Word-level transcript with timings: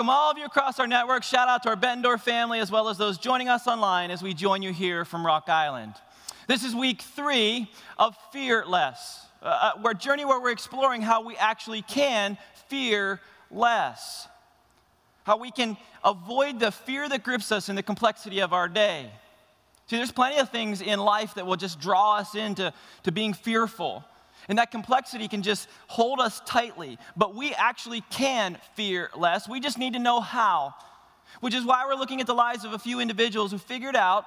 welcome 0.00 0.16
all 0.16 0.30
of 0.30 0.38
you 0.38 0.46
across 0.46 0.80
our 0.80 0.86
network. 0.86 1.22
Shout 1.22 1.46
out 1.46 1.62
to 1.64 1.68
our 1.68 1.76
Bettendorf 1.76 2.22
family, 2.22 2.58
as 2.58 2.70
well 2.70 2.88
as 2.88 2.96
those 2.96 3.18
joining 3.18 3.50
us 3.50 3.66
online 3.66 4.10
as 4.10 4.22
we 4.22 4.32
join 4.32 4.62
you 4.62 4.72
here 4.72 5.04
from 5.04 5.26
Rock 5.26 5.50
Island. 5.50 5.92
This 6.46 6.64
is 6.64 6.74
week 6.74 7.02
three 7.02 7.70
of 7.98 8.16
Fearless, 8.32 9.26
uh, 9.42 9.72
uh, 9.76 9.88
a 9.90 9.94
journey 9.94 10.24
where 10.24 10.40
we're 10.40 10.52
exploring 10.52 11.02
how 11.02 11.22
we 11.22 11.36
actually 11.36 11.82
can 11.82 12.38
fear 12.70 13.20
less, 13.50 14.26
how 15.24 15.36
we 15.36 15.50
can 15.50 15.76
avoid 16.02 16.60
the 16.60 16.72
fear 16.72 17.06
that 17.06 17.22
grips 17.22 17.52
us 17.52 17.68
in 17.68 17.76
the 17.76 17.82
complexity 17.82 18.40
of 18.40 18.54
our 18.54 18.70
day. 18.70 19.10
See, 19.88 19.96
there's 19.96 20.12
plenty 20.12 20.38
of 20.38 20.48
things 20.48 20.80
in 20.80 20.98
life 20.98 21.34
that 21.34 21.44
will 21.44 21.56
just 21.56 21.78
draw 21.78 22.16
us 22.16 22.34
into 22.34 22.72
to 23.02 23.12
being 23.12 23.34
fearful. 23.34 24.02
And 24.48 24.58
that 24.58 24.70
complexity 24.70 25.28
can 25.28 25.42
just 25.42 25.68
hold 25.86 26.20
us 26.20 26.40
tightly. 26.46 26.98
But 27.16 27.34
we 27.34 27.52
actually 27.54 28.02
can 28.10 28.58
fear 28.74 29.10
less. 29.16 29.48
We 29.48 29.60
just 29.60 29.78
need 29.78 29.92
to 29.92 29.98
know 29.98 30.20
how. 30.20 30.74
Which 31.40 31.54
is 31.54 31.64
why 31.64 31.84
we're 31.86 31.94
looking 31.94 32.20
at 32.20 32.26
the 32.26 32.34
lives 32.34 32.64
of 32.64 32.72
a 32.72 32.78
few 32.78 33.00
individuals 33.00 33.52
who 33.52 33.58
figured 33.58 33.96
out 33.96 34.24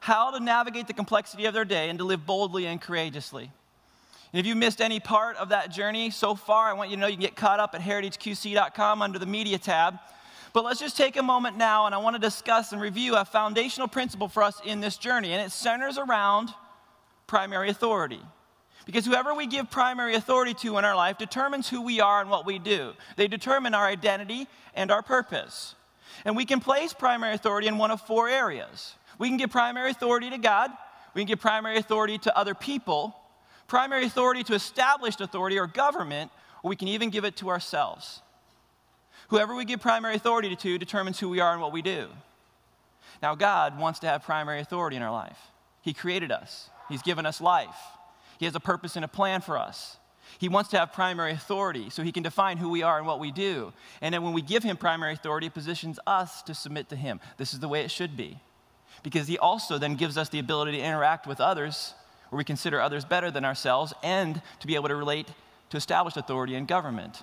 how 0.00 0.32
to 0.32 0.40
navigate 0.40 0.88
the 0.88 0.92
complexity 0.92 1.44
of 1.44 1.54
their 1.54 1.64
day 1.64 1.88
and 1.88 1.98
to 1.98 2.04
live 2.04 2.26
boldly 2.26 2.66
and 2.66 2.80
courageously. 2.80 3.50
And 4.32 4.40
if 4.40 4.46
you 4.46 4.56
missed 4.56 4.80
any 4.80 4.98
part 4.98 5.36
of 5.36 5.50
that 5.50 5.70
journey 5.70 6.10
so 6.10 6.34
far, 6.34 6.68
I 6.68 6.72
want 6.72 6.90
you 6.90 6.96
to 6.96 7.00
know 7.00 7.06
you 7.06 7.14
can 7.14 7.22
get 7.22 7.36
caught 7.36 7.60
up 7.60 7.74
at 7.74 7.82
heritageqc.com 7.82 9.02
under 9.02 9.18
the 9.18 9.26
media 9.26 9.58
tab. 9.58 9.98
But 10.52 10.64
let's 10.64 10.80
just 10.80 10.96
take 10.96 11.16
a 11.16 11.22
moment 11.22 11.56
now 11.56 11.86
and 11.86 11.94
I 11.94 11.98
want 11.98 12.16
to 12.16 12.20
discuss 12.20 12.72
and 12.72 12.80
review 12.80 13.14
a 13.14 13.24
foundational 13.24 13.88
principle 13.88 14.28
for 14.28 14.42
us 14.42 14.60
in 14.64 14.80
this 14.80 14.96
journey, 14.96 15.32
and 15.32 15.40
it 15.40 15.52
centers 15.52 15.98
around 15.98 16.50
primary 17.26 17.70
authority. 17.70 18.20
Because 18.84 19.06
whoever 19.06 19.34
we 19.34 19.46
give 19.46 19.70
primary 19.70 20.14
authority 20.14 20.54
to 20.54 20.78
in 20.78 20.84
our 20.84 20.96
life 20.96 21.18
determines 21.18 21.68
who 21.68 21.82
we 21.82 22.00
are 22.00 22.20
and 22.20 22.30
what 22.30 22.46
we 22.46 22.58
do. 22.58 22.92
They 23.16 23.28
determine 23.28 23.74
our 23.74 23.86
identity 23.86 24.48
and 24.74 24.90
our 24.90 25.02
purpose. 25.02 25.74
And 26.24 26.36
we 26.36 26.44
can 26.44 26.60
place 26.60 26.92
primary 26.92 27.34
authority 27.34 27.68
in 27.68 27.78
one 27.78 27.90
of 27.90 28.00
four 28.00 28.28
areas. 28.28 28.94
We 29.18 29.28
can 29.28 29.36
give 29.36 29.50
primary 29.50 29.90
authority 29.90 30.30
to 30.30 30.38
God, 30.38 30.70
we 31.14 31.20
can 31.20 31.28
give 31.28 31.40
primary 31.40 31.78
authority 31.78 32.18
to 32.18 32.36
other 32.36 32.54
people, 32.54 33.14
primary 33.68 34.04
authority 34.04 34.42
to 34.44 34.54
established 34.54 35.20
authority 35.20 35.58
or 35.58 35.66
government, 35.66 36.30
or 36.62 36.70
we 36.70 36.76
can 36.76 36.88
even 36.88 37.10
give 37.10 37.24
it 37.24 37.36
to 37.36 37.50
ourselves. 37.50 38.20
Whoever 39.28 39.54
we 39.54 39.64
give 39.64 39.80
primary 39.80 40.16
authority 40.16 40.54
to 40.54 40.78
determines 40.78 41.18
who 41.18 41.28
we 41.28 41.40
are 41.40 41.52
and 41.52 41.62
what 41.62 41.72
we 41.72 41.82
do. 41.82 42.08
Now, 43.22 43.34
God 43.34 43.78
wants 43.78 44.00
to 44.00 44.06
have 44.08 44.24
primary 44.24 44.60
authority 44.60 44.96
in 44.96 45.02
our 45.02 45.12
life. 45.12 45.38
He 45.82 45.92
created 45.92 46.32
us, 46.32 46.68
He's 46.88 47.02
given 47.02 47.26
us 47.26 47.40
life. 47.40 47.76
He 48.38 48.44
has 48.46 48.54
a 48.54 48.60
purpose 48.60 48.96
and 48.96 49.04
a 49.04 49.08
plan 49.08 49.40
for 49.40 49.58
us. 49.58 49.96
He 50.38 50.48
wants 50.48 50.70
to 50.70 50.78
have 50.78 50.92
primary 50.92 51.32
authority 51.32 51.90
so 51.90 52.02
he 52.02 52.12
can 52.12 52.22
define 52.22 52.56
who 52.56 52.70
we 52.70 52.82
are 52.82 52.98
and 52.98 53.06
what 53.06 53.20
we 53.20 53.30
do. 53.30 53.72
And 54.00 54.14
then 54.14 54.22
when 54.22 54.32
we 54.32 54.42
give 54.42 54.62
him 54.62 54.76
primary 54.76 55.12
authority, 55.12 55.48
it 55.48 55.54
positions 55.54 55.98
us 56.06 56.42
to 56.42 56.54
submit 56.54 56.88
to 56.88 56.96
him. 56.96 57.20
This 57.36 57.52
is 57.52 57.60
the 57.60 57.68
way 57.68 57.82
it 57.82 57.90
should 57.90 58.16
be. 58.16 58.38
Because 59.02 59.28
he 59.28 59.38
also 59.38 59.78
then 59.78 59.96
gives 59.96 60.16
us 60.16 60.28
the 60.28 60.38
ability 60.38 60.72
to 60.72 60.78
interact 60.78 61.26
with 61.26 61.40
others 61.40 61.94
where 62.30 62.38
we 62.38 62.44
consider 62.44 62.80
others 62.80 63.04
better 63.04 63.30
than 63.30 63.44
ourselves 63.44 63.92
and 64.02 64.40
to 64.60 64.66
be 64.66 64.74
able 64.74 64.88
to 64.88 64.96
relate 64.96 65.28
to 65.70 65.76
established 65.76 66.16
authority 66.16 66.54
in 66.54 66.66
government. 66.66 67.22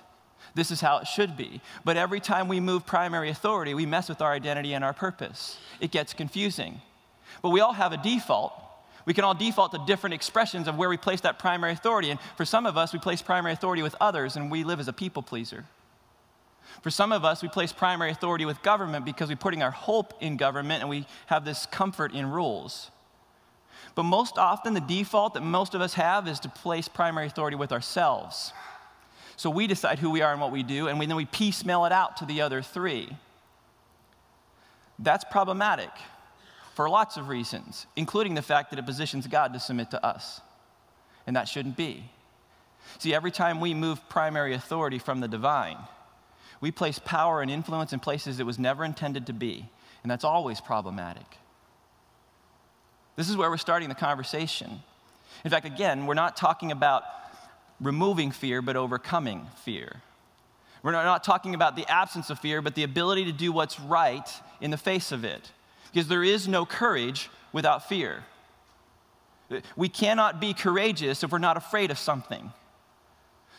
This 0.54 0.70
is 0.70 0.80
how 0.80 0.98
it 0.98 1.06
should 1.06 1.36
be. 1.36 1.60
But 1.84 1.96
every 1.96 2.20
time 2.20 2.48
we 2.48 2.60
move 2.60 2.86
primary 2.86 3.30
authority, 3.30 3.74
we 3.74 3.86
mess 3.86 4.08
with 4.08 4.20
our 4.20 4.32
identity 4.32 4.72
and 4.72 4.84
our 4.84 4.92
purpose. 4.92 5.58
It 5.80 5.90
gets 5.90 6.12
confusing. 6.12 6.80
But 7.42 7.50
we 7.50 7.60
all 7.60 7.72
have 7.72 7.92
a 7.92 7.96
default 7.96 8.52
we 9.10 9.14
can 9.14 9.24
all 9.24 9.34
default 9.34 9.72
to 9.72 9.82
different 9.88 10.14
expressions 10.14 10.68
of 10.68 10.78
where 10.78 10.88
we 10.88 10.96
place 10.96 11.22
that 11.22 11.36
primary 11.36 11.72
authority. 11.72 12.10
And 12.10 12.20
for 12.36 12.44
some 12.44 12.64
of 12.64 12.76
us, 12.76 12.92
we 12.92 13.00
place 13.00 13.20
primary 13.20 13.52
authority 13.52 13.82
with 13.82 13.96
others 14.00 14.36
and 14.36 14.52
we 14.52 14.62
live 14.62 14.78
as 14.78 14.86
a 14.86 14.92
people 14.92 15.20
pleaser. 15.20 15.64
For 16.82 16.90
some 16.92 17.10
of 17.10 17.24
us, 17.24 17.42
we 17.42 17.48
place 17.48 17.72
primary 17.72 18.12
authority 18.12 18.44
with 18.44 18.62
government 18.62 19.04
because 19.04 19.28
we're 19.28 19.34
putting 19.34 19.64
our 19.64 19.72
hope 19.72 20.14
in 20.20 20.36
government 20.36 20.82
and 20.82 20.88
we 20.88 21.08
have 21.26 21.44
this 21.44 21.66
comfort 21.66 22.12
in 22.14 22.30
rules. 22.30 22.92
But 23.96 24.04
most 24.04 24.38
often, 24.38 24.74
the 24.74 24.80
default 24.80 25.34
that 25.34 25.42
most 25.42 25.74
of 25.74 25.80
us 25.80 25.94
have 25.94 26.28
is 26.28 26.38
to 26.38 26.48
place 26.48 26.86
primary 26.86 27.26
authority 27.26 27.56
with 27.56 27.72
ourselves. 27.72 28.52
So 29.34 29.50
we 29.50 29.66
decide 29.66 29.98
who 29.98 30.10
we 30.10 30.22
are 30.22 30.30
and 30.30 30.40
what 30.40 30.52
we 30.52 30.62
do, 30.62 30.86
and 30.86 31.00
we, 31.00 31.06
then 31.06 31.16
we 31.16 31.26
piecemeal 31.26 31.84
it 31.84 31.90
out 31.90 32.18
to 32.18 32.26
the 32.26 32.42
other 32.42 32.62
three. 32.62 33.08
That's 35.00 35.24
problematic 35.24 35.90
for 36.80 36.88
lots 36.88 37.18
of 37.18 37.28
reasons, 37.28 37.86
including 37.94 38.32
the 38.32 38.40
fact 38.40 38.70
that 38.70 38.78
it 38.78 38.86
positions 38.86 39.26
God 39.26 39.52
to 39.52 39.60
submit 39.60 39.90
to 39.90 40.02
us. 40.02 40.40
And 41.26 41.36
that 41.36 41.46
shouldn't 41.46 41.76
be. 41.76 42.10
See, 42.96 43.12
every 43.12 43.30
time 43.30 43.60
we 43.60 43.74
move 43.74 44.00
primary 44.08 44.54
authority 44.54 44.98
from 44.98 45.20
the 45.20 45.28
divine, 45.28 45.76
we 46.58 46.70
place 46.70 46.98
power 46.98 47.42
and 47.42 47.50
influence 47.50 47.92
in 47.92 48.00
places 48.00 48.40
it 48.40 48.46
was 48.46 48.58
never 48.58 48.82
intended 48.82 49.26
to 49.26 49.34
be. 49.34 49.68
And 50.02 50.10
that's 50.10 50.24
always 50.24 50.58
problematic. 50.58 51.26
This 53.14 53.28
is 53.28 53.36
where 53.36 53.50
we're 53.50 53.58
starting 53.58 53.90
the 53.90 53.94
conversation. 53.94 54.80
In 55.44 55.50
fact, 55.50 55.66
again, 55.66 56.06
we're 56.06 56.14
not 56.14 56.34
talking 56.34 56.72
about 56.72 57.02
removing 57.78 58.30
fear, 58.30 58.62
but 58.62 58.76
overcoming 58.76 59.46
fear. 59.66 60.00
We're 60.82 60.92
not 60.92 61.24
talking 61.24 61.54
about 61.54 61.76
the 61.76 61.84
absence 61.92 62.30
of 62.30 62.38
fear, 62.38 62.62
but 62.62 62.74
the 62.74 62.84
ability 62.84 63.26
to 63.26 63.32
do 63.32 63.52
what's 63.52 63.78
right 63.78 64.26
in 64.62 64.70
the 64.70 64.78
face 64.78 65.12
of 65.12 65.26
it 65.26 65.52
because 65.92 66.08
there 66.08 66.24
is 66.24 66.48
no 66.48 66.64
courage 66.64 67.30
without 67.52 67.88
fear. 67.88 68.24
We 69.76 69.88
cannot 69.88 70.40
be 70.40 70.54
courageous 70.54 71.24
if 71.24 71.32
we're 71.32 71.38
not 71.38 71.56
afraid 71.56 71.90
of 71.90 71.98
something. 71.98 72.52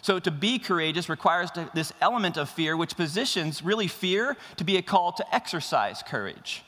So, 0.02 0.18
to 0.20 0.32
be 0.32 0.58
courageous 0.58 1.10
requires 1.10 1.50
this 1.76 1.94
element 2.02 2.38
of 2.38 2.50
fear, 2.50 2.76
which 2.76 2.96
positions 2.96 3.62
really 3.62 3.88
fear 3.88 4.36
to 4.58 4.64
be 4.64 4.78
a 4.78 4.82
call 4.82 5.12
to 5.14 5.36
exercise 5.36 6.02
courage. 6.02 6.64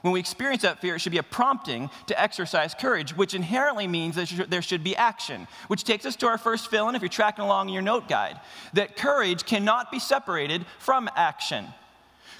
When 0.00 0.14
we 0.14 0.20
experience 0.20 0.62
that 0.62 0.80
fear, 0.80 0.94
it 0.94 1.00
should 1.00 1.12
be 1.12 1.18
a 1.18 1.22
prompting 1.22 1.90
to 2.06 2.18
exercise 2.18 2.72
courage, 2.72 3.14
which 3.14 3.34
inherently 3.34 3.86
means 3.86 4.16
that 4.16 4.46
there 4.48 4.62
should 4.62 4.82
be 4.82 4.96
action. 4.96 5.46
Which 5.68 5.84
takes 5.84 6.06
us 6.06 6.16
to 6.16 6.26
our 6.26 6.38
first 6.38 6.70
fill 6.70 6.88
in, 6.88 6.94
if 6.94 7.02
you're 7.02 7.10
tracking 7.10 7.44
along 7.44 7.68
in 7.68 7.74
your 7.74 7.82
note 7.82 8.08
guide, 8.08 8.40
that 8.72 8.96
courage 8.96 9.44
cannot 9.44 9.90
be 9.90 9.98
separated 9.98 10.64
from 10.78 11.10
action. 11.16 11.66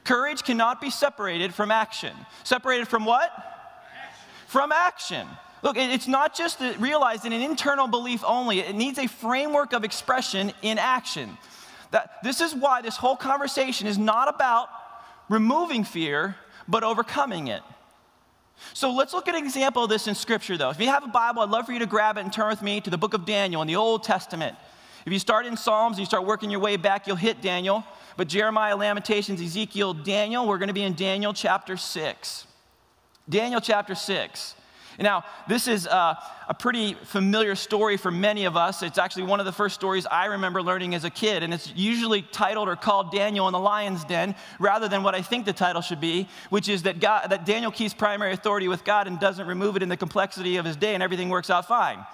Courage 0.05 0.43
cannot 0.43 0.81
be 0.81 0.91
separated 0.91 1.55
from 1.55 1.71
action. 1.71 2.15
Separated 2.44 2.88
from 2.88 3.05
what? 3.05 3.31
Action. 3.31 4.47
From 4.49 4.72
action. 4.72 5.27
Look, 5.62 5.77
it's 5.77 6.09
not 6.09 6.34
just 6.34 6.61
realized 6.78 7.27
in 7.27 7.33
an 7.33 7.43
internal 7.43 7.87
belief 7.87 8.22
only, 8.27 8.61
it 8.61 8.75
needs 8.75 8.99
a 8.99 9.06
framework 9.06 9.72
of 9.72 9.84
expression 9.84 10.53
in 10.62 10.79
action. 10.79 11.37
That, 11.91 12.23
this 12.23 12.41
is 12.41 12.55
why 12.55 12.82
this 12.82 12.97
whole 12.97 13.17
conversation 13.17 13.87
is 13.87 13.99
not 13.99 14.32
about 14.32 14.69
removing 15.29 15.85
fear, 15.85 16.37
but 16.67 16.82
overcoming 16.82 17.49
it. 17.49 17.62
So 18.75 18.93
let's 18.93 19.12
look 19.12 19.29
at 19.29 19.35
an 19.35 19.44
example 19.44 19.85
of 19.85 19.91
this 19.91 20.06
in 20.06 20.14
Scripture, 20.14 20.56
though. 20.56 20.70
If 20.70 20.81
you 20.81 20.87
have 20.87 21.05
a 21.05 21.08
Bible, 21.08 21.43
I'd 21.43 21.50
love 21.50 21.67
for 21.67 21.73
you 21.73 21.79
to 21.81 21.87
grab 21.87 22.17
it 22.17 22.20
and 22.20 22.32
turn 22.32 22.49
with 22.49 22.62
me 22.62 22.81
to 22.82 22.91
the 22.91 22.99
book 22.99 23.14
of 23.14 23.25
Daniel 23.25 23.62
in 23.62 23.69
the 23.69 23.76
Old 23.76 24.05
Testament. 24.05 24.56
If 25.06 25.12
you 25.12 25.19
start 25.19 25.47
in 25.47 25.56
Psalms 25.56 25.97
and 25.97 26.00
you 26.00 26.06
start 26.06 26.26
working 26.26 26.50
your 26.50 26.61
way 26.61 26.76
back, 26.76 27.06
you'll 27.06 27.17
hit 27.17 27.41
Daniel. 27.41 27.85
But 28.17 28.29
Jeremiah, 28.29 28.76
Lamentations, 28.76 29.41
Ezekiel, 29.41 29.94
Daniel, 29.94 30.47
we're 30.47 30.58
going 30.58 30.69
to 30.69 30.75
be 30.75 30.82
in 30.82 30.94
Daniel 30.94 31.32
chapter 31.32 31.76
6. 31.76 32.47
Daniel 33.29 33.61
chapter 33.61 33.94
6. 33.94 34.55
Now, 34.99 35.25
this 35.49 35.67
is 35.67 35.87
a, 35.87 36.19
a, 36.49 36.52
pretty 36.52 36.93
familiar 36.93 37.55
story 37.55 37.97
for 37.97 38.11
many 38.11 38.44
of 38.44 38.55
us. 38.55 38.82
It's 38.82 38.99
actually 38.99 39.23
one 39.23 39.41
of 39.41 39.47
the 39.47 39.52
first 39.52 39.75
stories 39.75 40.05
I 40.05 40.26
remember 40.26 40.62
learning 40.62 40.94
as 40.94 41.05
a 41.05 41.11
kid, 41.11 41.43
and 41.43 41.55
it's 41.55 41.73
usually 41.75 42.20
titled 42.20 42.69
or 42.69 42.76
called 42.76 43.11
Daniel 43.11 43.49
in 43.49 43.53
the 43.53 43.58
Lion's 43.58 44.05
Den, 44.05 44.35
rather 44.58 44.88
than 44.88 45.03
what 45.03 45.14
I 45.14 45.23
think 45.23 45.46
the 45.46 45.55
title 45.55 45.81
should 45.81 46.03
be, 46.03 46.29
which 46.50 46.69
is 46.69 46.82
that, 46.82 47.00
God, 47.00 47.31
that 47.31 47.46
Daniel 47.46 47.70
keeps 47.70 47.94
primary 47.94 48.32
authority 48.32 48.69
with 48.69 48.85
God 48.85 49.06
and 49.06 49.19
doesn't 49.19 49.46
remove 49.46 49.76
it 49.76 49.82
in 49.82 49.88
the 49.88 49.96
complexity 49.96 50.58
of 50.58 50.67
his 50.67 50.76
day, 50.76 50.93
and 50.93 51.03
everything 51.03 51.31
works 51.31 51.49
out 51.49 51.67
fine. 51.67 52.05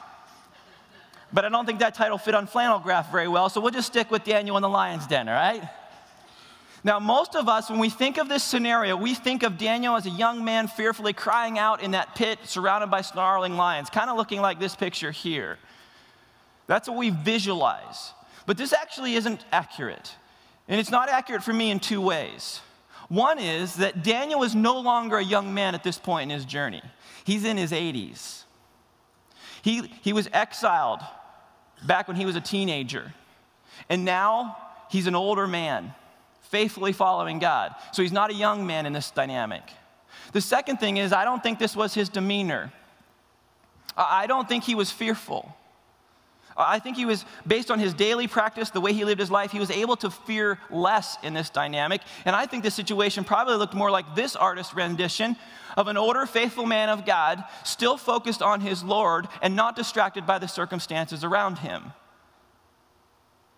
But 1.37 1.45
I 1.45 1.51
don't 1.51 1.67
think 1.67 1.81
that 1.81 1.93
title 1.93 2.17
fit 2.17 2.35
on 2.35 2.47
flannel 2.47 2.79
graph 2.79 3.13
very 3.13 3.29
well, 3.29 3.51
so 3.51 3.61
we'll 3.61 3.71
just 3.71 3.89
stick 3.89 4.11
with 4.11 4.25
Daniel 4.25 4.57
in 4.57 4.63
the 4.63 4.71
Lion's 4.71 5.07
Den, 5.07 5.29
all 5.29 5.35
right? 5.35 5.69
Now, 6.83 6.99
most 6.99 7.37
of 7.37 7.47
us, 7.47 7.69
when 7.69 7.79
we 7.79 7.91
think 7.91 8.17
of 8.17 8.31
this 8.31 8.43
scenario, 8.43 8.97
we 8.97 9.13
think 9.13 9.43
of 9.43 9.59
Daniel 9.59 9.97
as 9.97 10.07
a 10.07 10.11
young 10.11 10.47
man 10.47 10.67
fearfully 10.67 11.13
crying 11.13 11.59
out 11.59 11.83
in 11.83 11.91
that 11.91 12.15
pit 12.15 12.39
surrounded 12.45 12.91
by 12.91 13.03
snarling 13.03 13.59
lions, 13.59 13.91
kind 13.91 14.09
of 14.09 14.17
looking 14.17 14.41
like 14.41 14.59
this 14.59 14.75
picture 14.75 15.11
here. 15.11 15.59
That's 16.69 16.89
what 16.89 16.97
we 16.97 17.11
visualize. 17.11 18.15
But 18.47 18.57
this 18.57 18.73
actually 18.73 19.15
isn't 19.17 19.45
accurate. 19.53 20.15
And 20.69 20.81
it's 20.81 20.91
not 20.91 21.11
accurate 21.11 21.43
for 21.43 21.53
me 21.53 21.71
in 21.71 21.81
two 21.81 22.01
ways. 22.01 22.63
One 23.11 23.39
is 23.39 23.75
that 23.75 24.03
Daniel 24.03 24.43
is 24.43 24.55
no 24.55 24.81
longer 24.81 25.19
a 25.19 25.23
young 25.23 25.53
man 25.53 25.75
at 25.75 25.85
this 25.85 25.99
point 25.99 26.31
in 26.33 26.35
his 26.35 26.47
journey, 26.47 26.81
he's 27.25 27.45
in 27.45 27.59
his 27.59 27.73
80s. 27.73 28.45
He, 29.61 29.83
he 30.01 30.13
was 30.15 30.31
exiled 30.33 31.01
back 31.85 32.09
when 32.09 32.17
he 32.17 32.25
was 32.25 32.37
a 32.37 32.41
teenager. 32.41 33.13
And 33.89 34.05
now 34.05 34.57
he's 34.91 35.07
an 35.07 35.15
older 35.15 35.47
man 35.47 35.95
faithfully 36.43 36.93
following 36.93 37.39
God. 37.39 37.75
So 37.93 38.03
he's 38.03 38.13
not 38.13 38.31
a 38.31 38.35
young 38.35 38.67
man 38.67 38.87
in 38.87 38.93
this 38.93 39.11
dynamic. 39.11 39.63
The 40.33 40.41
second 40.41 40.79
thing 40.79 40.97
is, 40.97 41.13
I 41.13 41.25
don't 41.25 41.43
think 41.43 41.59
this 41.59 41.77
was 41.77 41.95
his 41.95 42.09
demeanor. 42.09 42.73
I 43.97 44.27
don't 44.27 44.49
think 44.49 44.65
he 44.65 44.75
was 44.75 44.91
fearful. 44.91 45.57
I 46.57 46.79
think 46.79 46.97
he 46.97 47.05
was, 47.05 47.25
based 47.47 47.71
on 47.71 47.79
his 47.79 47.93
daily 47.93 48.27
practice, 48.27 48.71
the 48.71 48.81
way 48.81 48.93
he 48.93 49.05
lived 49.05 49.21
his 49.21 49.31
life, 49.31 49.53
he 49.53 49.59
was 49.59 49.71
able 49.71 49.97
to 49.97 50.11
fear 50.11 50.59
less 50.71 51.19
in 51.23 51.35
this 51.35 51.51
dynamic. 51.51 52.01
And 52.25 52.35
I 52.35 52.47
think 52.47 52.63
the 52.65 52.71
situation 52.71 53.25
probably 53.25 53.57
looked 53.57 53.75
more 53.75 53.91
like 53.91 54.15
this 54.15 54.35
artist 54.35 54.75
rendition 54.75 55.37
of 55.77 55.89
an 55.89 55.97
older, 55.97 56.25
faithful 56.25 56.65
man 56.65 56.89
of 56.89 57.05
God, 57.05 57.45
still 57.65 57.99
focused 57.99 58.41
on 58.41 58.63
his 58.63 58.83
Lord 58.83 59.29
and 59.43 59.55
not 59.55 59.77
distracted 59.77 60.27
by 60.27 60.39
the 60.39 60.49
circumstances 60.49 61.23
around 61.23 61.59
him. 61.59 61.93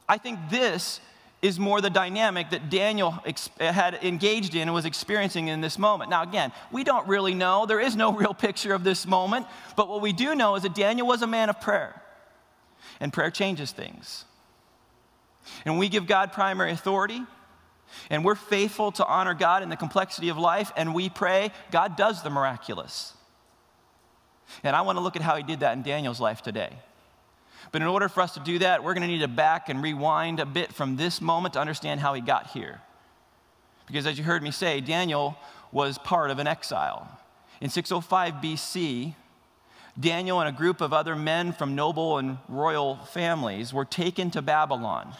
I 0.08 0.18
think 0.18 0.40
this 0.50 1.00
is 1.40 1.58
more 1.60 1.80
the 1.80 1.90
dynamic 1.90 2.50
that 2.50 2.68
Daniel 2.68 3.22
had 3.60 4.00
engaged 4.02 4.56
in 4.56 4.62
and 4.62 4.74
was 4.74 4.84
experiencing 4.84 5.46
in 5.46 5.60
this 5.60 5.78
moment. 5.78 6.10
Now, 6.10 6.24
again, 6.24 6.50
we 6.72 6.82
don't 6.82 7.06
really 7.06 7.34
know. 7.34 7.64
There 7.64 7.78
is 7.78 7.94
no 7.94 8.12
real 8.12 8.34
picture 8.34 8.74
of 8.74 8.82
this 8.82 9.06
moment. 9.06 9.46
But 9.76 9.88
what 9.88 10.00
we 10.00 10.12
do 10.12 10.34
know 10.34 10.56
is 10.56 10.64
that 10.64 10.74
Daniel 10.74 11.06
was 11.06 11.22
a 11.22 11.28
man 11.28 11.48
of 11.48 11.60
prayer. 11.60 12.02
And 13.00 13.12
prayer 13.12 13.30
changes 13.30 13.72
things. 13.72 14.24
And 15.64 15.78
we 15.78 15.88
give 15.88 16.06
God 16.06 16.32
primary 16.32 16.72
authority, 16.72 17.22
and 18.10 18.24
we're 18.24 18.34
faithful 18.34 18.92
to 18.92 19.06
honor 19.06 19.34
God 19.34 19.62
in 19.62 19.68
the 19.68 19.76
complexity 19.76 20.28
of 20.28 20.36
life, 20.36 20.72
and 20.76 20.94
we 20.94 21.08
pray, 21.08 21.52
God 21.70 21.96
does 21.96 22.22
the 22.22 22.30
miraculous. 22.30 23.14
And 24.62 24.74
I 24.74 24.82
want 24.82 24.98
to 24.98 25.02
look 25.02 25.16
at 25.16 25.22
how 25.22 25.36
he 25.36 25.42
did 25.42 25.60
that 25.60 25.76
in 25.76 25.82
Daniel's 25.82 26.20
life 26.20 26.42
today. 26.42 26.70
But 27.72 27.82
in 27.82 27.88
order 27.88 28.08
for 28.08 28.22
us 28.22 28.34
to 28.34 28.40
do 28.40 28.58
that, 28.60 28.82
we're 28.82 28.94
going 28.94 29.06
to 29.06 29.08
need 29.08 29.20
to 29.20 29.28
back 29.28 29.68
and 29.68 29.82
rewind 29.82 30.40
a 30.40 30.46
bit 30.46 30.72
from 30.72 30.96
this 30.96 31.20
moment 31.20 31.54
to 31.54 31.60
understand 31.60 32.00
how 32.00 32.14
he 32.14 32.20
got 32.20 32.48
here. 32.48 32.80
Because 33.86 34.06
as 34.06 34.18
you 34.18 34.24
heard 34.24 34.42
me 34.42 34.50
say, 34.50 34.80
Daniel 34.80 35.36
was 35.72 35.98
part 35.98 36.30
of 36.30 36.38
an 36.38 36.46
exile. 36.46 37.08
In 37.60 37.68
605 37.68 38.34
BC, 38.34 39.14
Daniel 39.98 40.40
and 40.40 40.48
a 40.48 40.56
group 40.56 40.80
of 40.80 40.92
other 40.92 41.16
men 41.16 41.52
from 41.52 41.74
noble 41.74 42.18
and 42.18 42.38
royal 42.48 42.96
families 42.96 43.72
were 43.72 43.84
taken 43.84 44.30
to 44.30 44.42
Babylon. 44.42 45.12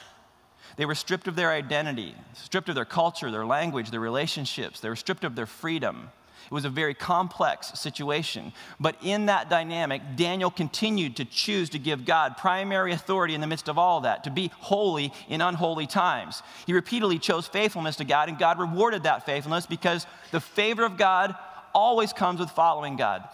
They 0.76 0.86
were 0.86 0.94
stripped 0.94 1.26
of 1.26 1.34
their 1.34 1.50
identity, 1.50 2.14
stripped 2.34 2.69
of 2.69 2.76
their 2.76 2.84
culture, 2.84 3.30
their 3.30 3.46
language, 3.46 3.90
their 3.90 3.98
relationships. 3.98 4.78
They 4.78 4.88
were 4.88 4.96
stripped 4.96 5.25
of 5.25 5.34
their 5.34 5.46
freedom. 5.46 6.10
It 6.46 6.52
was 6.52 6.64
a 6.64 6.70
very 6.70 6.94
complex 6.94 7.78
situation. 7.78 8.52
But 8.78 8.96
in 9.02 9.26
that 9.26 9.50
dynamic, 9.50 10.00
Daniel 10.16 10.50
continued 10.50 11.16
to 11.16 11.25
choose 11.25 11.69
to 11.70 11.78
give 11.78 12.06
God 12.06 12.36
primary 12.36 12.92
authority 12.92 13.34
in 13.34 13.40
the 13.40 13.46
midst 13.46 13.69
of 13.69 13.76
all 13.76 14.02
that, 14.02 14.25
to 14.25 14.30
be 14.30 14.50
holy 14.60 15.12
in 15.28 15.40
unholy 15.40 15.86
times. 15.86 16.42
He 16.66 16.72
repeatedly 16.72 17.19
chose 17.19 17.48
faithfulness 17.48 17.96
to 17.96 18.04
God, 18.04 18.28
and 18.28 18.38
God 18.38 18.58
rewarded 18.58 19.02
that 19.02 19.26
faithfulness 19.26 19.66
because 19.66 20.06
the 20.30 20.40
favor 20.40 20.84
of 20.84 20.96
God 20.96 21.34
always 21.75 22.12
comes 22.12 22.40
with 22.40 22.50
following 22.50 22.96
God. 22.96 23.28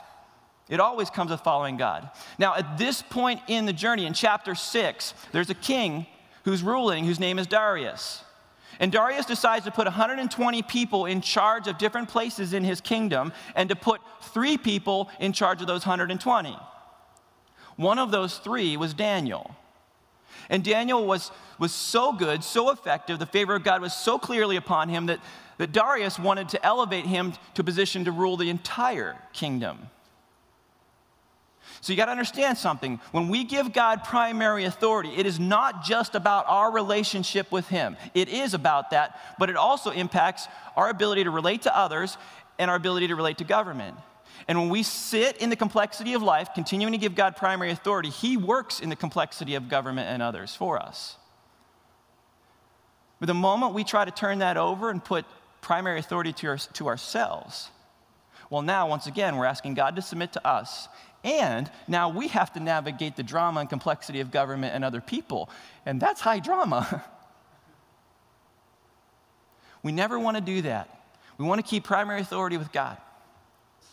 It 0.68 0.80
always 0.80 1.10
comes 1.10 1.30
with 1.30 1.40
following 1.40 1.76
God. 1.76 2.10
Now, 2.38 2.54
at 2.54 2.78
this 2.78 3.02
point 3.02 3.40
in 3.48 3.66
the 3.66 3.72
journey, 3.72 4.06
in 4.06 4.14
chapter 4.14 4.54
six, 4.54 5.12
there's 5.32 5.50
a 5.50 5.54
king 5.54 6.06
who's 6.44 6.62
ruling 6.62 7.04
whose 7.04 7.20
name 7.20 7.38
is 7.38 7.46
Darius. 7.46 8.22
And 8.80 8.90
Darius 8.90 9.26
decides 9.26 9.64
to 9.66 9.70
put 9.70 9.86
120 9.86 10.62
people 10.62 11.06
in 11.06 11.20
charge 11.20 11.68
of 11.68 11.78
different 11.78 12.08
places 12.08 12.52
in 12.52 12.64
his 12.64 12.80
kingdom 12.80 13.32
and 13.54 13.68
to 13.68 13.76
put 13.76 14.00
three 14.20 14.58
people 14.58 15.10
in 15.20 15.32
charge 15.32 15.60
of 15.60 15.66
those 15.66 15.86
120. 15.86 16.56
One 17.76 17.98
of 17.98 18.10
those 18.10 18.38
three 18.38 18.76
was 18.76 18.94
Daniel. 18.94 19.54
And 20.50 20.64
Daniel 20.64 21.06
was, 21.06 21.30
was 21.58 21.72
so 21.72 22.12
good, 22.12 22.42
so 22.42 22.70
effective, 22.70 23.18
the 23.18 23.26
favor 23.26 23.54
of 23.54 23.64
God 23.64 23.80
was 23.80 23.94
so 23.94 24.18
clearly 24.18 24.56
upon 24.56 24.88
him 24.88 25.06
that, 25.06 25.20
that 25.58 25.72
Darius 25.72 26.18
wanted 26.18 26.48
to 26.50 26.66
elevate 26.66 27.06
him 27.06 27.32
to 27.54 27.62
a 27.62 27.64
position 27.64 28.04
to 28.04 28.12
rule 28.12 28.36
the 28.36 28.50
entire 28.50 29.16
kingdom. 29.32 29.90
So 31.84 31.92
you 31.92 31.98
got 31.98 32.06
to 32.06 32.12
understand 32.12 32.56
something. 32.56 32.98
When 33.12 33.28
we 33.28 33.44
give 33.44 33.74
God 33.74 34.04
primary 34.04 34.64
authority, 34.64 35.10
it 35.18 35.26
is 35.26 35.38
not 35.38 35.84
just 35.84 36.14
about 36.14 36.46
our 36.48 36.72
relationship 36.72 37.52
with 37.52 37.68
Him. 37.68 37.98
It 38.14 38.30
is 38.30 38.54
about 38.54 38.92
that, 38.92 39.20
but 39.38 39.50
it 39.50 39.56
also 39.56 39.90
impacts 39.90 40.48
our 40.76 40.88
ability 40.88 41.24
to 41.24 41.30
relate 41.30 41.60
to 41.62 41.76
others 41.76 42.16
and 42.58 42.70
our 42.70 42.76
ability 42.78 43.08
to 43.08 43.14
relate 43.14 43.36
to 43.36 43.44
government. 43.44 43.98
And 44.48 44.58
when 44.58 44.70
we 44.70 44.82
sit 44.82 45.36
in 45.36 45.50
the 45.50 45.56
complexity 45.56 46.14
of 46.14 46.22
life, 46.22 46.48
continuing 46.54 46.92
to 46.92 46.98
give 46.98 47.14
God 47.14 47.36
primary 47.36 47.70
authority, 47.70 48.08
He 48.08 48.38
works 48.38 48.80
in 48.80 48.88
the 48.88 48.96
complexity 48.96 49.54
of 49.54 49.68
government 49.68 50.08
and 50.08 50.22
others 50.22 50.54
for 50.54 50.80
us. 50.80 51.18
But 53.20 53.26
the 53.26 53.34
moment 53.34 53.74
we 53.74 53.84
try 53.84 54.06
to 54.06 54.10
turn 54.10 54.38
that 54.38 54.56
over 54.56 54.88
and 54.88 55.04
put 55.04 55.26
primary 55.60 55.98
authority 55.98 56.32
to, 56.32 56.46
our, 56.46 56.56
to 56.56 56.86
ourselves, 56.86 57.68
well, 58.48 58.62
now, 58.62 58.88
once 58.88 59.06
again, 59.06 59.36
we're 59.36 59.44
asking 59.44 59.74
God 59.74 59.96
to 59.96 60.02
submit 60.02 60.32
to 60.32 60.46
us 60.46 60.88
and 61.24 61.70
now 61.88 62.10
we 62.10 62.28
have 62.28 62.52
to 62.52 62.60
navigate 62.60 63.16
the 63.16 63.22
drama 63.22 63.60
and 63.60 63.68
complexity 63.68 64.20
of 64.20 64.30
government 64.30 64.74
and 64.74 64.84
other 64.84 65.00
people. 65.00 65.48
And 65.86 65.98
that's 65.98 66.20
high 66.20 66.38
drama. 66.38 67.02
we 69.82 69.90
never 69.90 70.18
want 70.18 70.36
to 70.36 70.42
do 70.42 70.62
that. 70.62 70.90
We 71.38 71.46
want 71.46 71.64
to 71.64 71.68
keep 71.68 71.82
primary 71.82 72.20
authority 72.20 72.58
with 72.58 72.70
God. 72.72 72.98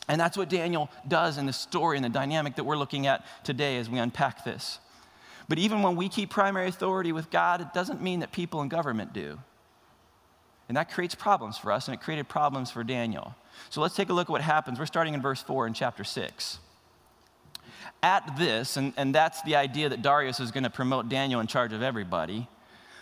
And 0.10 0.20
that's 0.20 0.36
what 0.36 0.50
Daniel 0.50 0.90
does 1.08 1.38
in 1.38 1.46
the 1.46 1.54
story 1.54 1.98
and 1.98 2.04
the 2.04 2.10
dynamic 2.10 2.58
that 2.58 2.66
we're 2.66 2.76
looking 2.76 3.08
at 3.08 3.26
today 3.46 3.78
as 3.78 3.90
we 3.90 3.98
unpack 3.98 4.44
this. 4.44 4.80
But 5.48 5.58
even 5.58 5.82
when 5.84 5.96
we 5.96 6.10
keep 6.10 6.30
primary 6.30 6.68
authority 6.68 7.14
with 7.14 7.32
God, 7.32 7.62
it 7.62 7.74
doesn't 7.74 8.02
mean 8.02 8.20
that 8.20 8.34
people 8.34 8.62
in 8.62 8.68
government 8.68 9.14
do. 9.14 9.40
And 10.68 10.76
that 10.76 10.92
creates 10.92 11.16
problems 11.16 11.58
for 11.58 11.72
us, 11.72 11.88
and 11.88 11.96
it 11.96 12.02
created 12.02 12.28
problems 12.30 12.72
for 12.72 12.84
Daniel. 12.84 13.36
So 13.70 13.82
let's 13.82 13.96
take 13.96 14.10
a 14.10 14.14
look 14.14 14.28
at 14.28 14.32
what 14.32 14.42
happens. 14.42 14.80
We're 14.80 14.86
starting 14.86 15.14
in 15.14 15.22
verse 15.22 15.42
4 15.42 15.68
in 15.68 15.74
chapter 15.74 16.04
6 16.04 16.60
at 18.04 18.38
this, 18.38 18.78
and, 18.78 18.94
and 18.98 19.14
that's 19.14 19.42
the 19.44 19.56
idea 19.56 19.90
that 19.90 20.02
Darius 20.02 20.40
is 20.40 20.52
going 20.52 20.64
to 20.64 20.70
promote 20.70 21.10
Daniel 21.10 21.40
in 21.40 21.48
charge 21.48 21.74
of 21.74 21.82
everybody, 21.82 22.48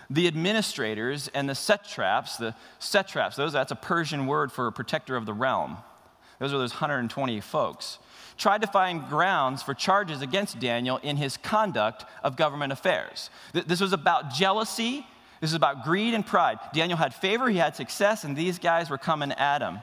the 0.10 0.28
administrators 0.28 1.30
and 1.34 1.48
the 1.48 1.56
satraps, 1.56 2.38
the 2.38 2.56
satraps, 2.80 3.36
those, 3.36 3.54
that's 3.54 3.72
a 3.72 3.76
Persian 3.76 4.26
word 4.26 4.52
for 4.52 4.68
a 4.68 4.72
protector 4.72 5.16
of 5.16 5.26
the 5.26 5.34
realm. 5.34 5.78
Those 6.40 6.54
are 6.54 6.58
those 6.58 6.72
120 6.72 7.42
folks. 7.42 8.00
Tried 8.38 8.62
to 8.62 8.68
find 8.68 9.08
grounds 9.10 9.62
for 9.62 9.74
charges 9.74 10.22
against 10.22 10.60
Daniel 10.60 10.98
in 11.04 11.18
his 11.18 11.36
conduct 11.36 12.06
of 12.24 12.38
government 12.38 12.72
affairs. 12.72 13.30
This 13.54 13.82
was 13.82 13.92
about 13.92 14.32
jealousy. 14.32 15.06
This 15.42 15.52
is 15.52 15.56
about 15.56 15.84
greed 15.84 16.14
and 16.14 16.26
pride. 16.26 16.58
Daniel 16.74 16.98
had 16.98 17.14
favor, 17.14 17.50
he 17.50 17.58
had 17.58 17.76
success, 17.76 18.24
and 18.24 18.36
these 18.36 18.58
guys 18.60 18.90
were 18.90 18.98
coming 18.98 19.32
at 19.34 19.62
him. 19.62 19.80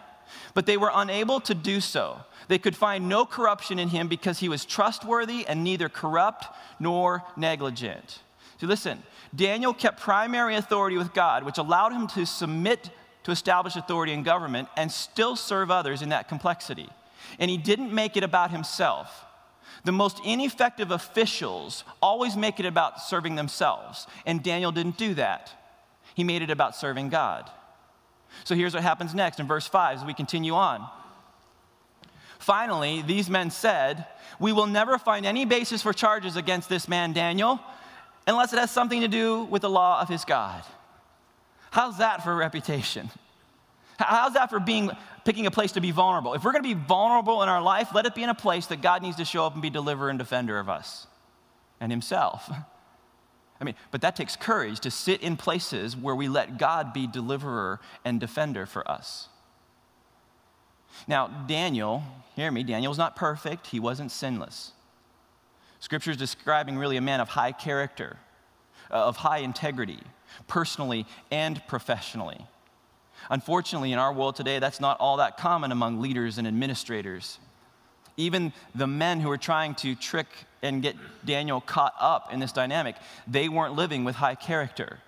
But 0.54 0.66
they 0.66 0.76
were 0.76 0.90
unable 0.92 1.40
to 1.40 1.54
do 1.54 1.80
so. 1.80 2.20
They 2.48 2.58
could 2.58 2.76
find 2.76 3.08
no 3.08 3.24
corruption 3.24 3.78
in 3.78 3.88
him 3.88 4.08
because 4.08 4.38
he 4.38 4.48
was 4.48 4.64
trustworthy 4.64 5.46
and 5.46 5.64
neither 5.64 5.88
corrupt 5.88 6.46
nor 6.78 7.24
negligent. 7.36 8.20
So 8.60 8.66
listen, 8.66 9.02
Daniel 9.34 9.74
kept 9.74 10.00
primary 10.00 10.56
authority 10.56 10.96
with 10.96 11.12
God, 11.12 11.44
which 11.44 11.58
allowed 11.58 11.92
him 11.92 12.06
to 12.08 12.24
submit 12.24 12.90
to 13.24 13.32
establish 13.32 13.74
authority 13.74 14.12
in 14.12 14.22
government 14.22 14.68
and 14.76 14.90
still 14.90 15.34
serve 15.34 15.68
others 15.68 16.00
in 16.00 16.10
that 16.10 16.28
complexity. 16.28 16.88
And 17.40 17.50
he 17.50 17.56
didn't 17.56 17.92
make 17.92 18.16
it 18.16 18.22
about 18.22 18.52
himself. 18.52 19.24
The 19.84 19.90
most 19.90 20.20
ineffective 20.24 20.92
officials 20.92 21.82
always 22.00 22.36
make 22.36 22.60
it 22.60 22.66
about 22.66 23.02
serving 23.02 23.34
themselves, 23.34 24.06
and 24.24 24.42
Daniel 24.42 24.70
didn't 24.70 24.96
do 24.96 25.14
that. 25.14 25.52
He 26.14 26.24
made 26.24 26.42
it 26.42 26.50
about 26.50 26.76
serving 26.76 27.08
God. 27.08 27.50
So 28.44 28.54
here's 28.54 28.74
what 28.74 28.82
happens 28.82 29.14
next 29.14 29.40
in 29.40 29.46
verse 29.46 29.66
5 29.66 29.98
as 29.98 30.04
we 30.04 30.14
continue 30.14 30.54
on. 30.54 30.86
Finally, 32.38 33.02
these 33.02 33.28
men 33.30 33.50
said, 33.50 34.06
We 34.38 34.52
will 34.52 34.66
never 34.66 34.98
find 34.98 35.26
any 35.26 35.44
basis 35.44 35.82
for 35.82 35.92
charges 35.92 36.36
against 36.36 36.68
this 36.68 36.88
man, 36.88 37.12
Daniel, 37.12 37.60
unless 38.26 38.52
it 38.52 38.58
has 38.58 38.70
something 38.70 39.00
to 39.00 39.08
do 39.08 39.44
with 39.44 39.62
the 39.62 39.70
law 39.70 40.00
of 40.00 40.08
his 40.08 40.24
God. 40.24 40.62
How's 41.70 41.98
that 41.98 42.22
for 42.24 42.34
reputation? 42.34 43.10
How's 43.98 44.34
that 44.34 44.50
for 44.50 44.60
being 44.60 44.90
picking 45.24 45.46
a 45.46 45.50
place 45.50 45.72
to 45.72 45.80
be 45.80 45.90
vulnerable? 45.90 46.34
If 46.34 46.44
we're 46.44 46.52
going 46.52 46.62
to 46.62 46.74
be 46.74 46.80
vulnerable 46.86 47.42
in 47.42 47.48
our 47.48 47.62
life, 47.62 47.88
let 47.94 48.06
it 48.06 48.14
be 48.14 48.22
in 48.22 48.28
a 48.28 48.34
place 48.34 48.66
that 48.66 48.82
God 48.82 49.02
needs 49.02 49.16
to 49.16 49.24
show 49.24 49.46
up 49.46 49.54
and 49.54 49.62
be 49.62 49.70
deliverer 49.70 50.10
and 50.10 50.18
defender 50.18 50.58
of 50.58 50.68
us 50.68 51.06
and 51.80 51.90
himself. 51.90 52.50
I 53.60 53.64
mean, 53.64 53.74
but 53.90 54.00
that 54.02 54.16
takes 54.16 54.36
courage 54.36 54.80
to 54.80 54.90
sit 54.90 55.22
in 55.22 55.36
places 55.36 55.96
where 55.96 56.14
we 56.14 56.28
let 56.28 56.58
God 56.58 56.92
be 56.92 57.06
deliverer 57.06 57.80
and 58.04 58.20
defender 58.20 58.66
for 58.66 58.88
us. 58.90 59.28
Now, 61.08 61.28
Daniel, 61.28 62.02
hear 62.34 62.50
me, 62.50 62.62
Daniel 62.62 62.90
was 62.90 62.98
not 62.98 63.16
perfect, 63.16 63.68
he 63.68 63.80
wasn't 63.80 64.10
sinless. 64.10 64.72
Scripture 65.80 66.10
is 66.10 66.16
describing 66.16 66.76
really 66.76 66.96
a 66.96 67.02
man 67.02 67.20
of 67.20 67.28
high 67.28 67.52
character, 67.52 68.18
uh, 68.90 69.06
of 69.06 69.16
high 69.16 69.38
integrity, 69.38 70.00
personally 70.46 71.06
and 71.30 71.62
professionally. 71.66 72.46
Unfortunately, 73.30 73.92
in 73.92 73.98
our 73.98 74.12
world 74.12 74.36
today, 74.36 74.58
that's 74.58 74.80
not 74.80 74.98
all 75.00 75.16
that 75.16 75.36
common 75.36 75.72
among 75.72 76.00
leaders 76.00 76.38
and 76.38 76.46
administrators. 76.46 77.38
Even 78.16 78.52
the 78.74 78.86
men 78.86 79.20
who 79.20 79.28
were 79.28 79.38
trying 79.38 79.74
to 79.76 79.94
trick 79.94 80.26
and 80.62 80.82
get 80.82 80.96
Daniel 81.24 81.60
caught 81.60 81.94
up 82.00 82.32
in 82.32 82.40
this 82.40 82.52
dynamic, 82.52 82.96
they 83.26 83.48
weren't 83.48 83.74
living 83.74 84.04
with 84.04 84.16
high 84.16 84.34
character. 84.34 84.98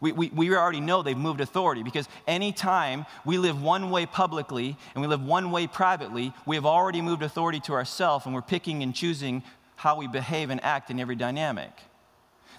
We, 0.00 0.10
we, 0.10 0.28
we 0.30 0.54
already 0.54 0.80
know 0.80 1.02
they've 1.02 1.16
moved 1.16 1.40
authority 1.40 1.84
because 1.84 2.08
anytime 2.26 3.06
we 3.24 3.38
live 3.38 3.62
one 3.62 3.90
way 3.90 4.04
publicly 4.04 4.76
and 4.94 5.00
we 5.00 5.06
live 5.06 5.24
one 5.24 5.52
way 5.52 5.68
privately, 5.68 6.32
we 6.44 6.56
have 6.56 6.66
already 6.66 7.00
moved 7.00 7.22
authority 7.22 7.60
to 7.60 7.72
ourselves 7.72 8.26
and 8.26 8.34
we're 8.34 8.42
picking 8.42 8.82
and 8.82 8.96
choosing 8.96 9.44
how 9.76 9.96
we 9.96 10.08
behave 10.08 10.50
and 10.50 10.62
act 10.64 10.90
in 10.90 10.98
every 10.98 11.14
dynamic. 11.14 11.70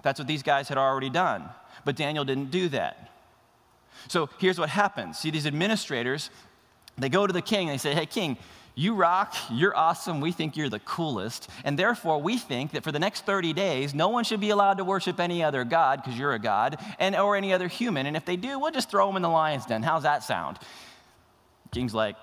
That's 0.03 0.19
what 0.19 0.27
these 0.27 0.41
guys 0.41 0.69
had 0.69 0.77
already 0.77 1.09
done. 1.09 1.43
But 1.83 1.97
Daniel 1.97 2.23
didn't 2.23 2.49
do 2.49 2.69
that. 2.69 3.11
So 4.07 4.29
here's 4.39 4.57
what 4.57 4.69
happens. 4.69 5.19
See, 5.19 5.29
these 5.29 5.45
administrators, 5.45 6.29
they 6.97 7.09
go 7.09 7.27
to 7.27 7.33
the 7.33 7.41
king 7.41 7.69
and 7.69 7.77
they 7.77 7.81
say, 7.81 7.93
Hey, 7.93 8.05
king, 8.05 8.37
you 8.75 8.95
rock, 8.95 9.35
you're 9.51 9.75
awesome, 9.75 10.19
we 10.19 10.31
think 10.31 10.57
you're 10.57 10.69
the 10.69 10.79
coolest, 10.79 11.49
and 11.63 11.77
therefore 11.77 12.19
we 12.21 12.37
think 12.37 12.71
that 12.71 12.83
for 12.83 12.91
the 12.91 12.99
next 12.99 13.25
30 13.25 13.53
days, 13.53 13.93
no 13.93 14.09
one 14.09 14.23
should 14.23 14.39
be 14.39 14.49
allowed 14.49 14.77
to 14.77 14.83
worship 14.83 15.19
any 15.19 15.43
other 15.43 15.63
god 15.63 16.01
because 16.01 16.17
you're 16.17 16.33
a 16.33 16.39
god, 16.39 16.79
and 16.97 17.15
or 17.15 17.35
any 17.35 17.53
other 17.53 17.67
human, 17.67 18.07
and 18.07 18.17
if 18.17 18.25
they 18.25 18.35
do, 18.35 18.57
we'll 18.59 18.71
just 18.71 18.89
throw 18.89 19.05
them 19.05 19.15
in 19.15 19.21
the 19.21 19.29
lion's 19.29 19.65
den. 19.65 19.83
How's 19.83 20.03
that 20.03 20.23
sound? 20.23 20.57
King's 21.71 21.93
like, 21.93 22.15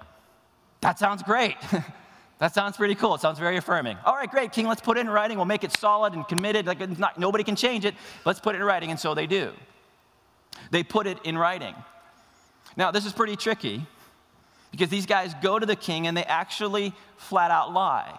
that 0.81 0.99
sounds 0.99 1.23
great. 1.23 1.57
that 2.39 2.53
sounds 2.53 2.77
pretty 2.77 2.95
cool. 2.95 3.15
It 3.15 3.21
sounds 3.21 3.39
very 3.39 3.57
affirming. 3.57 3.97
All 4.05 4.15
right, 4.15 4.31
great, 4.31 4.51
King, 4.53 4.67
let's 4.67 4.81
put 4.81 4.97
it 4.97 5.01
in 5.01 5.11
writing. 5.11 5.37
We'll 5.37 5.47
make 5.47 5.65
it 5.65 5.73
solid 5.77 6.15
and 6.15 6.27
committed. 6.27 6.67
Like 6.67 6.99
not, 6.99 7.19
nobody 7.19 7.45
can 7.45 7.55
change 7.55 7.85
it. 7.85 7.95
Let's 8.25 8.41
put 8.41 8.55
it 8.55 8.59
in 8.59 8.65
writing. 8.65 8.91
And 8.91 8.99
so 8.99 9.15
they 9.15 9.27
do. 9.27 9.53
They 10.71 10.83
put 10.83 11.07
it 11.07 11.19
in 11.25 11.39
writing. 11.39 11.75
Now, 12.77 12.91
this 12.91 13.05
is 13.05 13.13
pretty 13.13 13.37
tricky 13.37 13.87
because 14.71 14.89
these 14.89 15.07
guys 15.07 15.35
go 15.43 15.59
to 15.59 15.67
the 15.67 15.77
king 15.77 16.07
and 16.07 16.17
they 16.17 16.25
actually 16.25 16.93
flat 17.17 17.51
out 17.51 17.73
lie. 17.73 18.19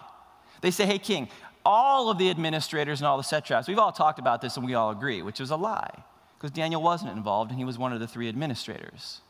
They 0.60 0.70
say, 0.70 0.86
hey, 0.86 0.98
king, 0.98 1.28
all 1.64 2.10
of 2.10 2.18
the 2.18 2.30
administrators 2.30 3.00
and 3.00 3.06
all 3.06 3.16
the 3.16 3.22
satraps, 3.22 3.68
we've 3.68 3.78
all 3.78 3.92
talked 3.92 4.18
about 4.18 4.40
this 4.40 4.56
and 4.56 4.66
we 4.66 4.74
all 4.74 4.90
agree, 4.90 5.22
which 5.22 5.40
is 5.40 5.50
a 5.50 5.56
lie 5.56 6.02
because 6.36 6.50
Daniel 6.50 6.82
wasn't 6.82 7.12
involved 7.16 7.50
and 7.50 7.58
he 7.58 7.64
was 7.64 7.78
one 7.78 7.92
of 7.92 8.00
the 8.00 8.08
three 8.08 8.28
administrators. 8.28 9.20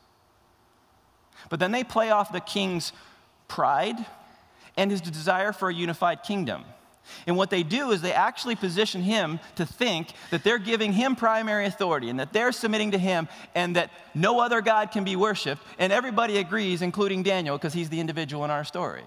But 1.49 1.59
then 1.59 1.71
they 1.71 1.83
play 1.83 2.09
off 2.09 2.31
the 2.31 2.39
king's 2.39 2.91
pride 3.47 4.03
and 4.75 4.89
his 4.89 5.01
desire 5.01 5.53
for 5.53 5.69
a 5.69 5.73
unified 5.73 6.23
kingdom. 6.23 6.63
And 7.27 7.35
what 7.35 7.49
they 7.49 7.63
do 7.63 7.91
is 7.91 8.01
they 8.01 8.13
actually 8.13 8.55
position 8.55 9.01
him 9.01 9.39
to 9.55 9.65
think 9.65 10.13
that 10.31 10.43
they're 10.43 10.57
giving 10.57 10.93
him 10.93 11.15
primary 11.15 11.65
authority 11.65 12.09
and 12.09 12.19
that 12.19 12.33
they're 12.33 12.51
submitting 12.51 12.91
to 12.91 12.97
him 12.97 13.27
and 13.55 13.75
that 13.75 13.91
no 14.13 14.39
other 14.39 14.61
God 14.61 14.91
can 14.91 15.03
be 15.03 15.15
worshiped. 15.15 15.61
And 15.79 15.91
everybody 15.91 16.37
agrees, 16.37 16.81
including 16.81 17.23
Daniel, 17.23 17.57
because 17.57 17.73
he's 17.73 17.89
the 17.89 17.99
individual 17.99 18.45
in 18.45 18.51
our 18.51 18.63
story. 18.63 19.03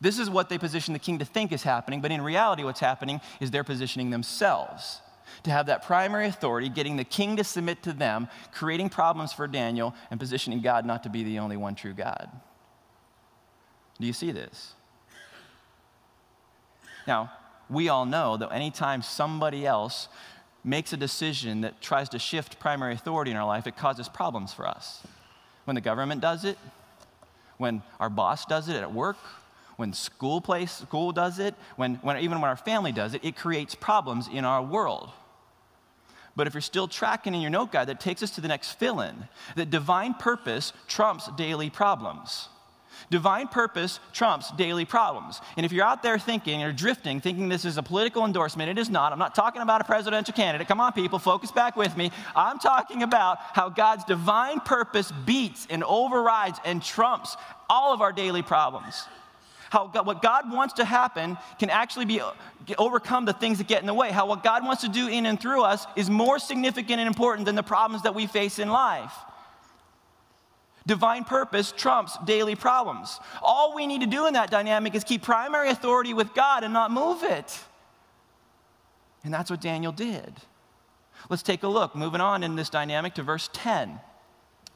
This 0.00 0.18
is 0.18 0.28
what 0.28 0.48
they 0.48 0.58
position 0.58 0.92
the 0.92 0.98
king 0.98 1.18
to 1.20 1.24
think 1.24 1.52
is 1.52 1.62
happening, 1.62 2.00
but 2.00 2.10
in 2.10 2.20
reality, 2.20 2.64
what's 2.64 2.80
happening 2.80 3.20
is 3.40 3.50
they're 3.50 3.64
positioning 3.64 4.10
themselves 4.10 5.00
to 5.42 5.50
have 5.50 5.66
that 5.66 5.82
primary 5.82 6.26
authority, 6.26 6.68
getting 6.68 6.96
the 6.96 7.04
king 7.04 7.36
to 7.36 7.44
submit 7.44 7.82
to 7.82 7.92
them, 7.92 8.28
creating 8.52 8.88
problems 8.88 9.32
for 9.32 9.46
Daniel, 9.46 9.94
and 10.10 10.20
positioning 10.20 10.60
God 10.60 10.84
not 10.84 11.02
to 11.02 11.08
be 11.08 11.24
the 11.24 11.38
only 11.38 11.56
one 11.56 11.74
true 11.74 11.94
God. 11.94 12.28
Do 13.98 14.06
you 14.06 14.12
see 14.12 14.32
this? 14.32 14.75
Now, 17.06 17.32
we 17.68 17.88
all 17.88 18.06
know 18.06 18.36
that 18.36 18.52
anytime 18.52 19.02
somebody 19.02 19.66
else 19.66 20.08
makes 20.64 20.92
a 20.92 20.96
decision 20.96 21.60
that 21.60 21.80
tries 21.80 22.08
to 22.10 22.18
shift 22.18 22.58
primary 22.58 22.94
authority 22.94 23.30
in 23.30 23.36
our 23.36 23.46
life, 23.46 23.66
it 23.66 23.76
causes 23.76 24.08
problems 24.08 24.52
for 24.52 24.66
us. 24.66 25.02
When 25.64 25.74
the 25.74 25.80
government 25.80 26.20
does 26.20 26.44
it, 26.44 26.58
when 27.58 27.82
our 28.00 28.10
boss 28.10 28.44
does 28.44 28.68
it 28.68 28.76
at 28.76 28.92
work, 28.92 29.16
when 29.76 29.92
school 29.92 30.40
place 30.40 30.72
school 30.72 31.12
does 31.12 31.38
it, 31.38 31.54
when, 31.76 31.96
when 31.96 32.18
even 32.18 32.40
when 32.40 32.48
our 32.48 32.56
family 32.56 32.92
does 32.92 33.14
it, 33.14 33.24
it 33.24 33.36
creates 33.36 33.74
problems 33.74 34.28
in 34.32 34.44
our 34.44 34.62
world. 34.62 35.10
But 36.34 36.46
if 36.46 36.54
you're 36.54 36.60
still 36.60 36.88
tracking 36.88 37.34
in 37.34 37.40
your 37.40 37.50
note 37.50 37.72
guide, 37.72 37.88
that 37.88 38.00
takes 38.00 38.22
us 38.22 38.30
to 38.32 38.40
the 38.40 38.48
next 38.48 38.72
fill 38.72 39.00
in 39.00 39.28
that 39.54 39.70
divine 39.70 40.14
purpose 40.14 40.72
trumps 40.86 41.30
daily 41.36 41.70
problems. 41.70 42.48
Divine 43.10 43.46
purpose 43.46 44.00
trumps 44.12 44.50
daily 44.52 44.84
problems. 44.84 45.40
And 45.56 45.64
if 45.64 45.70
you're 45.70 45.84
out 45.84 46.02
there 46.02 46.18
thinking 46.18 46.62
or 46.62 46.72
drifting, 46.72 47.20
thinking 47.20 47.48
this 47.48 47.64
is 47.64 47.78
a 47.78 47.82
political 47.82 48.24
endorsement, 48.24 48.68
it 48.68 48.78
is 48.78 48.90
not. 48.90 49.12
I'm 49.12 49.18
not 49.18 49.34
talking 49.34 49.62
about 49.62 49.80
a 49.80 49.84
presidential 49.84 50.34
candidate. 50.34 50.66
Come 50.66 50.80
on, 50.80 50.92
people, 50.92 51.20
focus 51.20 51.52
back 51.52 51.76
with 51.76 51.96
me. 51.96 52.10
I'm 52.34 52.58
talking 52.58 53.04
about 53.04 53.38
how 53.38 53.68
God's 53.68 54.04
divine 54.04 54.58
purpose 54.58 55.12
beats 55.24 55.68
and 55.70 55.84
overrides 55.84 56.58
and 56.64 56.82
trumps 56.82 57.36
all 57.70 57.94
of 57.94 58.00
our 58.00 58.12
daily 58.12 58.42
problems. 58.42 59.04
How 59.70 59.86
God, 59.88 60.06
what 60.06 60.22
God 60.22 60.50
wants 60.52 60.74
to 60.74 60.84
happen 60.84 61.36
can 61.58 61.70
actually 61.70 62.06
be 62.06 62.20
overcome 62.78 63.24
the 63.24 63.32
things 63.32 63.58
that 63.58 63.68
get 63.68 63.80
in 63.80 63.86
the 63.86 63.94
way. 63.94 64.10
How 64.10 64.26
what 64.26 64.42
God 64.42 64.64
wants 64.64 64.82
to 64.82 64.88
do 64.88 65.08
in 65.08 65.26
and 65.26 65.40
through 65.40 65.62
us 65.62 65.86
is 65.96 66.10
more 66.10 66.38
significant 66.38 66.98
and 67.00 67.06
important 67.06 67.46
than 67.46 67.54
the 67.54 67.62
problems 67.62 68.02
that 68.02 68.14
we 68.14 68.26
face 68.26 68.58
in 68.58 68.68
life. 68.68 69.12
Divine 70.86 71.24
purpose 71.24 71.72
trumps 71.72 72.16
daily 72.24 72.54
problems. 72.54 73.18
All 73.42 73.74
we 73.74 73.86
need 73.86 74.02
to 74.02 74.06
do 74.06 74.26
in 74.26 74.34
that 74.34 74.50
dynamic 74.50 74.94
is 74.94 75.02
keep 75.02 75.22
primary 75.22 75.68
authority 75.68 76.14
with 76.14 76.32
God 76.32 76.62
and 76.62 76.72
not 76.72 76.92
move 76.92 77.24
it. 77.24 77.58
And 79.24 79.34
that's 79.34 79.50
what 79.50 79.60
Daniel 79.60 79.90
did. 79.90 80.32
Let's 81.28 81.42
take 81.42 81.64
a 81.64 81.68
look, 81.68 81.96
moving 81.96 82.20
on 82.20 82.44
in 82.44 82.54
this 82.54 82.70
dynamic 82.70 83.14
to 83.14 83.24
verse 83.24 83.50
10. 83.52 83.98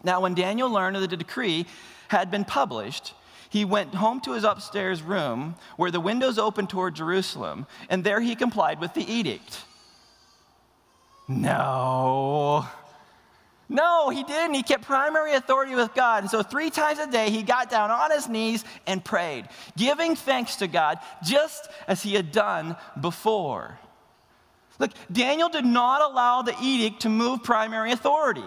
Now, 0.02 0.20
when 0.20 0.34
Daniel 0.34 0.68
learned 0.68 0.96
that 0.96 1.10
the 1.10 1.16
decree 1.16 1.66
had 2.08 2.30
been 2.30 2.44
published, 2.44 3.14
he 3.48 3.64
went 3.64 3.94
home 3.94 4.20
to 4.22 4.32
his 4.32 4.42
upstairs 4.42 5.02
room 5.02 5.54
where 5.76 5.92
the 5.92 6.00
windows 6.00 6.38
opened 6.38 6.70
toward 6.70 6.94
Jerusalem, 6.94 7.66
and 7.88 8.02
there 8.02 8.20
he 8.20 8.34
complied 8.34 8.80
with 8.80 8.94
the 8.94 9.08
edict. 9.08 9.64
No. 11.28 12.66
No, 13.70 14.10
he 14.10 14.24
didn't. 14.24 14.54
He 14.54 14.64
kept 14.64 14.82
primary 14.82 15.34
authority 15.34 15.76
with 15.76 15.94
God. 15.94 16.24
And 16.24 16.30
so, 16.30 16.42
three 16.42 16.70
times 16.70 16.98
a 16.98 17.06
day, 17.06 17.30
he 17.30 17.44
got 17.44 17.70
down 17.70 17.92
on 17.92 18.10
his 18.10 18.28
knees 18.28 18.64
and 18.84 19.02
prayed, 19.02 19.48
giving 19.76 20.16
thanks 20.16 20.56
to 20.56 20.66
God, 20.66 20.98
just 21.22 21.70
as 21.86 22.02
he 22.02 22.14
had 22.14 22.32
done 22.32 22.74
before. 23.00 23.78
Look, 24.80 24.90
Daniel 25.12 25.48
did 25.48 25.64
not 25.64 26.02
allow 26.02 26.42
the 26.42 26.56
edict 26.60 27.02
to 27.02 27.08
move 27.08 27.44
primary 27.44 27.92
authority. 27.92 28.42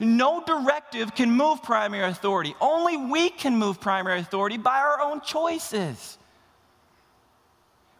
No 0.00 0.42
directive 0.44 1.14
can 1.14 1.30
move 1.30 1.62
primary 1.62 2.10
authority. 2.10 2.56
Only 2.60 2.96
we 2.96 3.30
can 3.30 3.56
move 3.56 3.80
primary 3.80 4.18
authority 4.18 4.56
by 4.56 4.78
our 4.78 5.00
own 5.00 5.20
choices. 5.20 6.18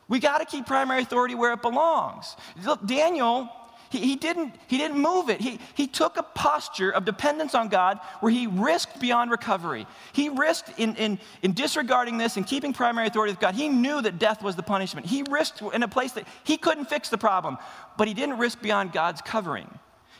We 0.08 0.18
got 0.18 0.38
to 0.38 0.46
keep 0.46 0.66
primary 0.66 1.02
authority 1.02 1.36
where 1.36 1.52
it 1.52 1.62
belongs. 1.62 2.34
Look, 2.64 2.84
Daniel, 2.84 3.48
he, 3.94 4.00
he, 4.00 4.16
didn't, 4.16 4.54
he 4.66 4.76
didn't 4.76 4.98
move 4.98 5.30
it. 5.30 5.40
He, 5.40 5.60
he 5.74 5.86
took 5.86 6.16
a 6.16 6.22
posture 6.22 6.90
of 6.90 7.04
dependence 7.04 7.54
on 7.54 7.68
God 7.68 8.00
where 8.20 8.32
he 8.32 8.46
risked 8.46 9.00
beyond 9.00 9.30
recovery. 9.30 9.86
He 10.12 10.28
risked 10.28 10.78
in, 10.78 10.96
in, 10.96 11.18
in 11.42 11.52
disregarding 11.52 12.18
this 12.18 12.36
and 12.36 12.46
keeping 12.46 12.72
primary 12.72 13.06
authority 13.06 13.32
with 13.32 13.40
God. 13.40 13.54
He 13.54 13.68
knew 13.68 14.02
that 14.02 14.18
death 14.18 14.42
was 14.42 14.56
the 14.56 14.62
punishment. 14.62 15.06
He 15.06 15.22
risked 15.22 15.62
in 15.62 15.82
a 15.82 15.88
place 15.88 16.12
that 16.12 16.26
he 16.42 16.56
couldn't 16.56 16.86
fix 16.86 17.08
the 17.08 17.18
problem, 17.18 17.56
but 17.96 18.08
he 18.08 18.14
didn't 18.14 18.38
risk 18.38 18.60
beyond 18.60 18.92
God's 18.92 19.22
covering. 19.22 19.68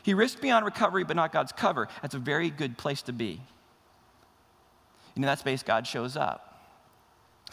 He 0.03 0.13
risked 0.13 0.41
beyond 0.41 0.63
recovery, 0.63 1.03
but 1.03 1.15
not 1.15 1.33
God's 1.33 1.51
cover. 1.51 1.89
That's 2.01 2.15
a 2.15 2.19
very 2.19 2.49
good 2.49 2.77
place 2.77 3.01
to 3.03 3.11
be. 3.13 3.41
In 5.15 5.23
that 5.23 5.39
space, 5.39 5.63
God 5.63 5.85
shows 5.85 6.15
up. 6.15 6.54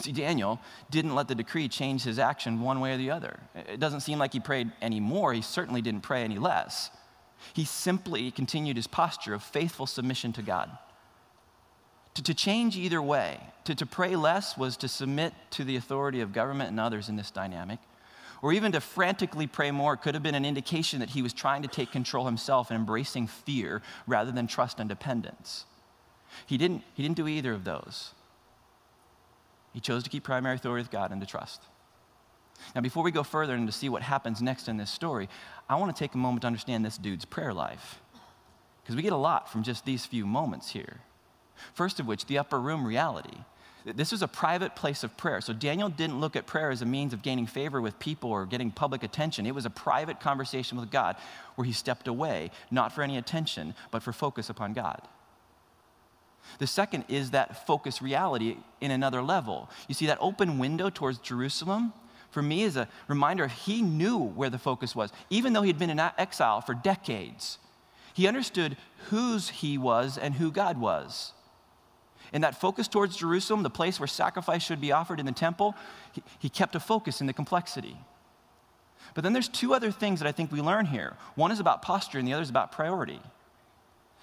See, 0.01 0.13
Daniel 0.13 0.59
didn't 0.91 1.15
let 1.15 1.29
the 1.29 1.35
decree 1.35 1.69
change 1.69 2.03
his 2.03 2.19
action 2.19 2.61
one 2.61 2.81
way 2.81 2.95
or 2.95 2.97
the 2.97 3.11
other. 3.11 3.39
It 3.55 3.79
doesn't 3.79 4.01
seem 4.01 4.19
like 4.19 4.33
he 4.33 4.41
prayed 4.41 4.73
any 4.81 5.01
more. 5.01 5.33
He 5.33 5.43
certainly 5.43 5.83
didn't 5.83 6.01
pray 6.01 6.23
any 6.23 6.39
less. 6.39 6.91
He 7.53 7.65
simply 7.65 8.31
continued 8.31 8.77
his 8.77 8.87
posture 8.87 9.35
of 9.35 9.43
faithful 9.43 9.87
submission 9.87 10.33
to 10.35 10.43
God. 10.43 10.71
To, 12.15 12.23
to 12.23 12.35
change 12.35 12.77
either 12.77 13.03
way, 13.03 13.41
to, 13.65 13.75
to 13.75 13.87
pray 13.87 14.17
less 14.17 14.57
was 14.57 14.77
to 14.79 14.89
submit 14.89 15.35
to 15.51 15.65
the 15.65 15.77
authority 15.77 16.21
of 16.21 16.33
government 16.33 16.71
and 16.71 16.81
others 16.81 17.09
in 17.09 17.17
this 17.17 17.31
dynamic 17.31 17.79
or 18.43 18.53
even 18.53 18.73
to 18.73 18.81
frantically 18.81 19.47
pray 19.47 19.71
more 19.71 19.97
could 19.97 20.15
have 20.15 20.23
been 20.23 20.35
an 20.35 20.45
indication 20.45 20.99
that 20.99 21.11
he 21.11 21.23
was 21.23 21.33
trying 21.33 21.63
to 21.63 21.69
take 21.69 21.93
control 21.93 22.27
himself 22.27 22.71
and 22.71 22.79
embracing 22.79 23.29
fear 23.29 23.81
rather 24.07 24.33
than 24.33 24.49
trust 24.49 24.81
and 24.81 24.89
dependence. 24.89 25.65
He 26.47 26.59
didn't, 26.59 26.83
he 26.95 27.03
didn't 27.03 27.17
do 27.17 27.29
either 27.29 27.53
of 27.53 27.65
those. 27.65 28.13
He 29.73 29.81
chose 29.81 30.03
to 30.05 30.11
keep 30.11 30.25
primary 30.25 30.57
authority 30.57 30.83
with 30.83 30.91
God 30.91 31.11
and 31.13 31.21
to 31.21 31.27
trust. 31.27 31.63
Now, 32.75 32.81
before 32.81 33.03
we 33.03 33.11
go 33.11 33.23
further 33.23 33.55
and 33.55 33.67
to 33.67 33.73
see 33.73 33.89
what 33.89 34.03
happens 34.03 34.41
next 34.41 34.69
in 34.69 34.77
this 34.77 34.91
story, 34.91 35.29
I 35.69 35.77
want 35.77 35.95
to 35.95 35.99
take 35.99 36.15
a 36.15 36.19
moment 36.19 36.43
to 36.43 36.47
understand 36.47 36.85
this 36.85 36.99
dude's 36.99 37.25
prayer 37.25 37.53
life. 37.53 38.01
Because 38.83 38.97
we 38.97 39.03
get 39.03 39.13
a 39.13 39.17
lot 39.17 39.51
from 39.51 39.63
just 39.63 39.85
these 39.85 40.05
few 40.05 40.27
moments 40.27 40.71
here. 40.71 41.01
First 41.75 42.01
of 42.01 42.07
which, 42.07 42.27
the 42.27 42.39
upper 42.39 42.61
room 42.61 42.87
reality. 42.87 43.39
This 43.85 44.13
was 44.13 44.23
a 44.23 44.29
private 44.29 44.77
place 44.77 45.03
of 45.03 45.17
prayer. 45.17 45.41
So 45.41 45.53
Daniel 45.53 45.89
didn't 45.89 46.21
look 46.21 46.37
at 46.37 46.47
prayer 46.47 46.71
as 46.71 46.83
a 46.83 46.87
means 46.87 47.13
of 47.13 47.23
gaining 47.23 47.47
favor 47.47 47.81
with 47.81 47.99
people 47.99 48.31
or 48.31 48.47
getting 48.47 48.71
public 48.71 49.03
attention. 49.03 49.45
It 49.45 49.55
was 49.55 49.67
a 49.67 49.71
private 49.71 50.21
conversation 50.21 50.79
with 50.79 50.91
God 50.91 51.17
where 51.57 51.65
he 51.65 51.73
stepped 51.73 52.07
away, 52.07 52.51
not 52.71 52.93
for 52.93 53.03
any 53.03 53.19
attention, 53.19 53.75
but 53.91 54.03
for 54.03 54.13
focus 54.13 54.51
upon 54.51 54.73
God. 54.73 55.03
The 56.59 56.67
second 56.67 57.05
is 57.09 57.31
that 57.31 57.67
focus 57.67 58.03
reality 58.03 58.57
in 58.81 58.91
another 58.91 59.23
level. 59.23 59.71
You 59.89 59.95
see, 59.95 60.07
that 60.07 60.19
open 60.21 60.59
window 60.59 60.91
towards 60.91 61.19
Jerusalem, 61.19 61.93
for 62.31 62.43
me, 62.43 62.63
is 62.63 62.77
a 62.77 62.89
reminder 63.09 63.47
he 63.47 63.83
knew 63.83 64.19
where 64.19 64.51
the 64.51 64.59
focus 64.59 64.95
was. 64.95 65.13
Even 65.31 65.53
though 65.53 65.63
he'd 65.63 65.79
been 65.79 65.91
in 65.91 66.01
exile 66.01 66.61
for 66.61 66.75
decades, 66.75 67.59
he 68.15 68.27
understood 68.27 68.77
whose 69.09 69.49
he 69.49 69.79
was 69.79 70.19
and 70.19 70.35
who 70.35 70.51
God 70.51 70.79
was. 70.79 71.33
And 72.33 72.45
that 72.45 72.61
focus 72.61 72.89
towards 72.89 73.17
Jerusalem, 73.17 73.63
the 73.63 73.71
place 73.71 74.01
where 74.01 74.07
sacrifice 74.07 74.63
should 74.63 74.81
be 74.81 74.93
offered 74.93 75.21
in 75.21 75.27
the 75.27 75.33
temple, 75.33 75.75
he, 76.13 76.23
he 76.39 76.49
kept 76.49 76.75
a 76.75 76.81
focus 76.81 77.21
in 77.21 77.27
the 77.27 77.33
complexity. 77.33 77.97
But 79.15 79.25
then 79.25 79.33
there's 79.33 79.49
two 79.49 79.75
other 79.75 79.91
things 79.91 80.21
that 80.21 80.29
I 80.29 80.33
think 80.33 80.51
we 80.51 80.63
learn 80.63 80.87
here. 80.87 81.17
One 81.35 81.51
is 81.51 81.61
about 81.61 81.83
posture, 81.83 82.19
and 82.19 82.27
the 82.27 82.33
other 82.33 82.43
is 82.43 82.51
about 82.51 82.73
priority. 82.73 83.21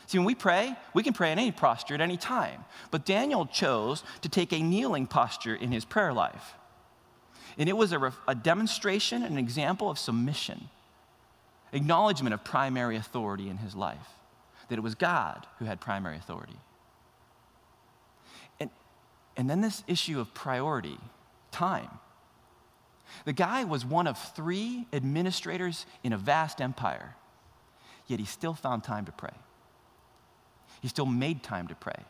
See, 0.09 0.17
when 0.17 0.25
we 0.25 0.33
pray, 0.33 0.75
we 0.95 1.03
can 1.03 1.13
pray 1.13 1.31
in 1.31 1.37
any 1.37 1.51
posture 1.51 1.93
at 1.93 2.01
any 2.01 2.17
time. 2.17 2.65
But 2.89 3.05
Daniel 3.05 3.45
chose 3.45 4.03
to 4.21 4.27
take 4.27 4.51
a 4.51 4.59
kneeling 4.59 5.05
posture 5.05 5.53
in 5.53 5.71
his 5.71 5.85
prayer 5.85 6.13
life. 6.13 6.55
And 7.59 7.69
it 7.69 7.77
was 7.77 7.93
a, 7.93 8.11
a 8.27 8.33
demonstration, 8.33 9.21
and 9.21 9.33
an 9.33 9.37
example 9.37 9.87
of 9.87 9.99
submission, 9.99 10.69
acknowledgement 11.73 12.33
of 12.33 12.43
primary 12.43 12.95
authority 12.95 13.49
in 13.49 13.57
his 13.57 13.75
life, 13.75 14.15
that 14.69 14.79
it 14.79 14.81
was 14.81 14.95
God 14.95 15.45
who 15.59 15.65
had 15.65 15.79
primary 15.79 16.17
authority. 16.17 16.57
And, 18.59 18.71
and 19.37 19.47
then 19.47 19.61
this 19.61 19.83
issue 19.85 20.19
of 20.19 20.33
priority, 20.33 20.97
time. 21.51 21.99
The 23.25 23.33
guy 23.33 23.63
was 23.63 23.85
one 23.85 24.07
of 24.07 24.17
three 24.17 24.87
administrators 24.91 25.85
in 26.03 26.13
a 26.13 26.17
vast 26.17 26.61
empire, 26.61 27.13
yet 28.07 28.19
he 28.19 28.25
still 28.25 28.55
found 28.55 28.83
time 28.83 29.05
to 29.05 29.11
pray. 29.11 29.33
He 30.81 30.87
still 30.87 31.05
made 31.05 31.43
time 31.43 31.67
to 31.67 31.75
pray. 31.75 32.05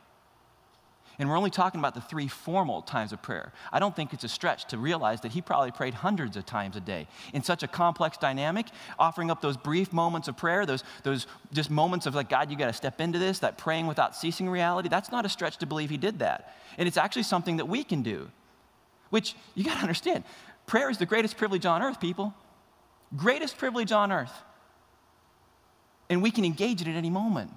And 1.19 1.27
we're 1.27 1.37
only 1.37 1.49
talking 1.49 1.79
about 1.79 1.95
the 1.95 2.01
three 2.01 2.29
formal 2.29 2.81
times 2.81 3.11
of 3.11 3.21
prayer. 3.21 3.51
I 3.73 3.79
don't 3.79 3.93
think 3.93 4.13
it's 4.13 4.23
a 4.23 4.29
stretch 4.29 4.65
to 4.67 4.77
realize 4.77 5.19
that 5.21 5.33
he 5.33 5.41
probably 5.41 5.71
prayed 5.71 5.93
hundreds 5.93 6.37
of 6.37 6.45
times 6.45 6.77
a 6.77 6.79
day 6.79 7.07
in 7.33 7.43
such 7.43 7.61
a 7.61 7.67
complex 7.67 8.17
dynamic, 8.17 8.67
offering 8.97 9.29
up 9.29 9.41
those 9.41 9.57
brief 9.57 9.91
moments 9.91 10.29
of 10.29 10.37
prayer, 10.37 10.65
those, 10.65 10.85
those 11.03 11.27
just 11.51 11.69
moments 11.69 12.05
of 12.05 12.15
like, 12.15 12.29
God, 12.29 12.49
you 12.49 12.57
got 12.57 12.67
to 12.67 12.73
step 12.73 13.01
into 13.01 13.19
this, 13.19 13.39
that 13.39 13.57
praying 13.57 13.85
without 13.85 14.15
ceasing 14.15 14.49
reality. 14.49 14.87
That's 14.87 15.11
not 15.11 15.25
a 15.25 15.29
stretch 15.29 15.57
to 15.57 15.65
believe 15.65 15.89
he 15.89 15.97
did 15.97 16.19
that. 16.19 16.55
And 16.77 16.87
it's 16.87 16.97
actually 16.97 17.23
something 17.23 17.57
that 17.57 17.67
we 17.67 17.83
can 17.83 18.01
do, 18.01 18.31
which 19.09 19.35
you 19.55 19.65
got 19.65 19.75
to 19.75 19.81
understand. 19.81 20.23
Prayer 20.67 20.89
is 20.89 20.99
the 20.99 21.05
greatest 21.05 21.35
privilege 21.35 21.65
on 21.65 21.81
earth, 21.81 21.99
people. 21.99 22.33
Greatest 23.17 23.57
privilege 23.57 23.91
on 23.91 24.13
earth. 24.13 24.31
And 26.09 26.21
we 26.21 26.31
can 26.31 26.45
engage 26.45 26.81
it 26.81 26.87
at 26.87 26.95
any 26.95 27.09
moment. 27.09 27.51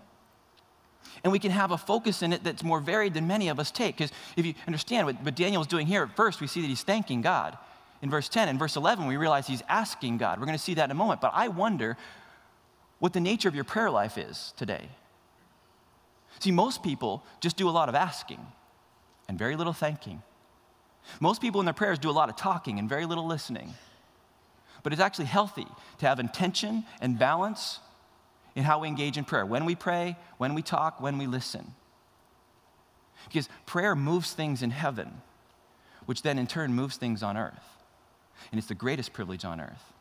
And 1.25 1.33
we 1.33 1.39
can 1.39 1.51
have 1.51 1.71
a 1.71 1.79
focus 1.79 2.23
in 2.23 2.33
it 2.33 2.43
that's 2.43 2.63
more 2.63 2.81
varied 2.81 3.15
than 3.15 3.27
many 3.27 3.49
of 3.49 3.61
us 3.61 3.71
take. 3.71 3.97
Because 3.97 4.13
if 4.37 4.45
you 4.45 4.55
understand 4.67 5.07
what, 5.07 5.23
what 5.23 5.35
Daniel 5.35 5.63
is 5.63 5.69
doing 5.69 5.87
here, 5.87 6.03
at 6.03 6.17
first 6.17 6.41
we 6.41 6.47
see 6.47 6.61
that 6.61 6.67
he's 6.67 6.83
thanking 6.83 7.23
God. 7.23 7.57
In 8.03 8.11
verse 8.11 8.29
10, 8.29 8.49
in 8.49 8.59
verse 8.59 8.77
11, 8.77 9.07
we 9.07 9.17
realize 9.17 9.47
he's 9.47 9.63
asking 9.69 10.19
God. 10.19 10.41
We're 10.41 10.47
going 10.47 10.59
to 10.59 10.63
see 10.63 10.75
that 10.75 10.87
in 10.87 10.91
a 10.91 10.95
moment. 10.95 11.21
But 11.21 11.33
I 11.35 11.49
wonder 11.49 11.97
what 12.99 13.13
the 13.13 13.21
nature 13.21 13.49
of 13.49 13.55
your 13.55 13.65
prayer 13.65 13.91
life 13.91 14.19
is 14.19 14.53
today. 14.57 14.89
See, 16.41 16.51
most 16.51 16.83
people 16.83 17.23
just 17.41 17.57
do 17.57 17.69
a 17.69 17.71
lot 17.71 17.89
of 17.89 17.95
asking 17.95 18.45
and 19.29 19.39
very 19.39 19.55
little 19.55 19.73
thanking. 19.73 20.23
Most 21.21 21.41
people 21.41 21.61
in 21.61 21.67
their 21.67 21.75
prayers 21.75 21.99
do 21.99 22.11
a 22.11 22.13
lot 22.13 22.29
of 22.29 22.37
talking 22.37 22.79
and 22.79 22.89
very 22.89 23.07
little 23.07 23.27
listening. 23.27 23.75
But 24.83 24.93
it's 24.93 25.03
actually 25.03 25.27
healthy 25.27 25.67
to 25.99 26.07
have 26.07 26.19
intention 26.19 26.85
and 27.01 27.19
balance 27.19 27.79
in 28.55 28.65
how 28.65 28.79
we 28.79 28.89
engage 28.89 29.17
in 29.17 29.25
prayer 29.25 29.47
when 29.47 29.65
we 29.65 29.75
pray, 29.75 30.17
when 30.39 30.55
we 30.55 30.63
talk, 30.63 31.01
when 31.01 31.19
we 31.19 31.27
listen. 31.27 31.75
Because 33.29 33.49
prayer 33.67 33.95
moves 33.95 34.33
things 34.33 34.63
in 34.63 34.71
heaven, 34.71 35.23
which 36.07 36.23
then 36.23 36.39
in 36.39 36.47
turn 36.47 36.75
moves 36.75 36.97
things 36.97 37.23
on 37.23 37.37
earth. 37.37 37.65
And 38.51 38.59
it's 38.59 38.69
the 38.69 38.75
greatest 38.75 39.13
privilege 39.13 39.45
on 39.45 39.61
earth. 39.61 39.93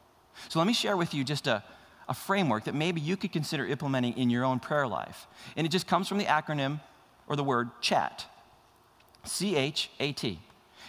So 0.50 0.60
let 0.60 0.68
me 0.68 0.74
share 0.74 0.98
with 0.98 1.14
you 1.14 1.24
just 1.24 1.48
a, 1.48 1.64
a 2.10 2.14
framework 2.14 2.64
that 2.64 2.76
maybe 2.76 3.00
you 3.00 3.16
could 3.16 3.32
consider 3.32 3.66
implementing 3.66 4.18
in 4.18 4.30
your 4.30 4.44
own 4.44 4.60
prayer 4.60 4.88
life. 4.88 5.28
And 5.56 5.68
it 5.68 5.70
just 5.70 5.88
comes 5.88 6.08
from 6.08 6.18
the 6.18 6.26
acronym 6.26 6.82
or 7.28 7.36
the 7.36 7.44
word 7.44 7.70
CHAT 7.80 8.26
C 9.24 9.56
H 9.56 9.92
A 10.00 10.12
T. 10.12 10.40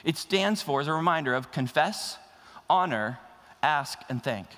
It 0.04 0.16
stands 0.16 0.62
for, 0.62 0.80
as 0.80 0.88
a 0.88 0.92
reminder 0.92 1.34
of 1.34 1.52
confess, 1.52 2.16
honor, 2.68 3.18
ask, 3.62 3.98
and 4.08 4.24
thank. 4.24 4.48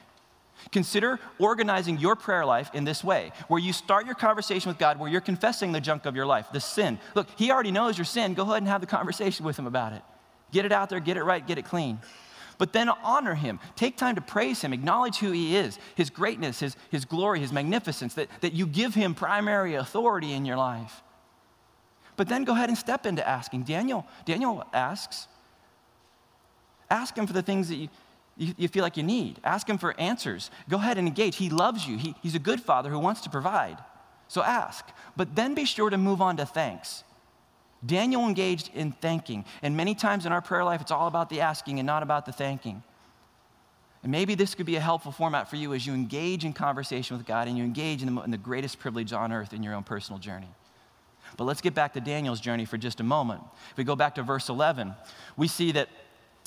Consider 0.73 1.21
organizing 1.39 1.99
your 1.99 2.17
prayer 2.17 2.45
life 2.45 2.71
in 2.75 2.85
this 2.85 3.05
way, 3.05 3.33
where 3.49 3.61
you 3.61 3.73
start 3.73 4.07
your 4.07 4.15
conversation 4.15 4.69
with 4.69 4.79
God, 4.79 4.99
where 4.99 5.11
you're 5.11 5.21
confessing 5.21 5.73
the 5.73 5.81
junk 5.81 6.07
of 6.07 6.17
your 6.17 6.27
life, 6.27 6.47
the 6.53 6.61
sin. 6.61 6.99
Look, 7.15 7.29
He 7.37 7.51
already 7.51 7.71
knows 7.71 7.99
your 7.99 8.05
sin. 8.05 8.35
Go 8.35 8.43
ahead 8.43 8.59
and 8.59 8.69
have 8.69 8.81
the 8.81 8.87
conversation 8.87 9.45
with 9.45 9.59
Him 9.59 9.67
about 9.67 9.93
it. 9.93 10.03
Get 10.53 10.65
it 10.65 10.73
out 10.73 10.89
there, 10.89 11.01
get 11.01 11.17
it 11.17 11.25
right, 11.25 11.47
get 11.47 11.59
it 11.59 11.65
clean. 11.65 11.99
But 12.59 12.73
then 12.73 12.89
honor 12.89 13.35
Him. 13.35 13.61
Take 13.77 13.97
time 13.97 14.15
to 14.15 14.21
praise 14.21 14.61
Him, 14.61 14.73
acknowledge 14.73 15.19
who 15.19 15.33
He 15.33 15.57
is, 15.57 15.79
His 15.97 16.11
greatness, 16.11 16.61
His, 16.61 16.77
his 16.91 17.05
glory, 17.05 17.41
His 17.41 17.53
magnificence, 17.53 18.15
that, 18.15 18.29
that 18.41 18.53
you 18.53 18.67
give 18.67 18.95
Him 18.95 19.15
primary 19.15 19.75
authority 19.75 20.33
in 20.33 20.45
your 20.45 20.57
life. 20.57 21.03
But 22.17 22.29
then 22.29 22.45
go 22.45 22.53
ahead 22.53 22.69
and 22.69 22.79
step 22.79 23.07
into 23.07 23.27
asking. 23.27 23.65
Daniel, 23.65 24.07
Daniel 24.25 24.65
asks, 24.73 25.27
Ask 26.91 27.17
Him 27.17 27.27
for 27.27 27.33
the 27.33 27.43
things 27.43 27.69
that 27.69 27.77
you, 27.77 27.89
you, 28.37 28.55
you, 28.57 28.69
feel 28.69 28.83
like 28.83 28.97
you 28.97 29.03
need. 29.03 29.41
Ask 29.45 29.69
Him 29.69 29.79
for 29.79 29.99
answers. 29.99 30.51
Go 30.69 30.77
ahead 30.77 30.99
and 30.99 31.07
engage. 31.07 31.37
He 31.37 31.51
loves 31.51 31.87
you, 31.87 31.97
he, 31.99 32.15
He's 32.23 32.35
a 32.35 32.41
good 32.41 32.61
Father 32.61 32.91
who 32.91 32.99
wants 32.99 33.21
to 33.23 33.31
provide. 33.31 33.79
So 34.29 34.43
ask. 34.43 34.87
But 35.17 35.35
then 35.37 35.55
be 35.55 35.65
sure 35.65 35.91
to 35.91 35.99
move 35.99 36.21
on 36.21 36.37
to 36.39 36.47
thanks. 36.47 37.05
Daniel 37.85 38.27
engaged 38.27 38.71
in 38.75 38.93
thanking. 38.93 39.45
And 39.63 39.77
many 39.77 39.95
times 39.95 40.27
in 40.27 40.33
our 40.33 40.41
prayer 40.41 40.65
life, 40.65 40.81
it's 40.81 40.91
all 40.91 41.07
about 41.07 41.29
the 41.29 41.41
asking 41.41 41.79
and 41.79 41.87
not 41.87 42.03
about 42.03 42.27
the 42.27 42.33
thanking. 42.33 42.83
And 44.03 44.11
maybe 44.13 44.35
this 44.35 44.55
could 44.55 44.67
be 44.67 44.77
a 44.77 44.81
helpful 44.81 45.13
format 45.13 45.49
for 45.49 45.57
you 45.57 45.73
as 45.75 45.87
you 45.87 45.95
engage 45.95 46.45
in 46.45 46.53
conversation 46.53 47.17
with 47.17 47.27
God 47.27 47.49
and 47.49 47.57
you 47.57 47.65
engage 47.65 48.03
in 48.03 48.15
the, 48.15 48.23
in 48.23 48.31
the 48.31 48.39
greatest 48.39 48.79
privilege 48.79 49.13
on 49.13 49.33
earth 49.33 49.53
in 49.53 49.63
your 49.63 49.75
own 49.75 49.83
personal 49.83 50.19
journey. 50.19 50.49
But 51.37 51.45
let's 51.45 51.61
get 51.61 51.75
back 51.75 51.95
to 51.95 52.01
Daniel's 52.01 52.41
journey 52.41 52.65
for 52.65 52.77
just 52.77 53.01
a 53.01 53.03
moment. 53.03 53.43
If 53.71 53.79
we 53.79 53.85
go 53.85 53.97
back 53.97 54.15
to 54.17 54.23
verse 54.23 54.49
11, 54.49 54.95
we 55.37 55.49
see 55.49 55.73
that 55.73 55.89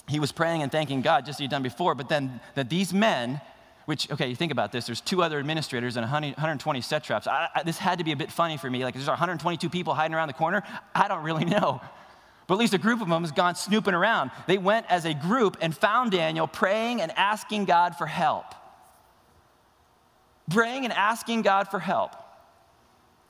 he 0.08 0.20
was 0.20 0.32
praying 0.32 0.62
and 0.62 0.72
thanking 0.72 1.02
God 1.02 1.26
just 1.26 1.38
as 1.38 1.40
he'd 1.40 1.50
done 1.50 1.64
before, 1.64 1.94
but 1.94 2.10
then 2.10 2.40
that 2.56 2.70
these 2.70 2.94
men, 2.94 3.42
which, 3.86 4.10
okay, 4.10 4.30
you 4.30 4.36
think 4.36 4.52
about 4.52 4.72
this, 4.72 4.86
there's 4.86 5.02
two 5.02 5.22
other 5.22 5.38
administrators 5.40 5.98
and 5.98 6.04
120 6.04 6.82
satraps. 6.82 7.28
I, 7.28 7.50
I, 7.54 7.64
this 7.64 7.78
had 7.78 7.98
to 8.00 8.04
be 8.06 8.14
a 8.14 8.16
bit 8.16 8.32
funny 8.32 8.58
for 8.58 8.70
me. 8.70 8.84
Like, 8.84 8.94
there's 8.94 9.08
122 9.08 9.70
people 9.70 9.94
hiding 9.94 10.16
around 10.16 10.28
the 10.28 10.34
corner. 10.34 10.64
I 10.96 11.08
don't 11.08 11.24
really 11.24 11.46
know. 11.46 11.82
But 12.48 12.54
at 12.54 12.60
least 12.60 12.74
a 12.74 12.78
group 12.78 13.02
of 13.02 13.10
them 13.10 13.24
has 13.24 13.34
gone 13.34 13.56
snooping 13.56 13.94
around. 13.94 14.32
They 14.48 14.58
went 14.58 14.86
as 14.90 15.04
a 15.04 15.14
group 15.14 15.58
and 15.60 15.76
found 15.76 16.12
Daniel 16.12 16.48
praying 16.48 17.02
and 17.02 17.12
asking 17.18 17.66
God 17.66 17.98
for 17.98 18.06
help. 18.06 18.46
Praying 20.50 20.86
and 20.86 20.94
asking 20.94 21.42
God 21.42 21.68
for 21.68 21.80
help. 21.80 22.16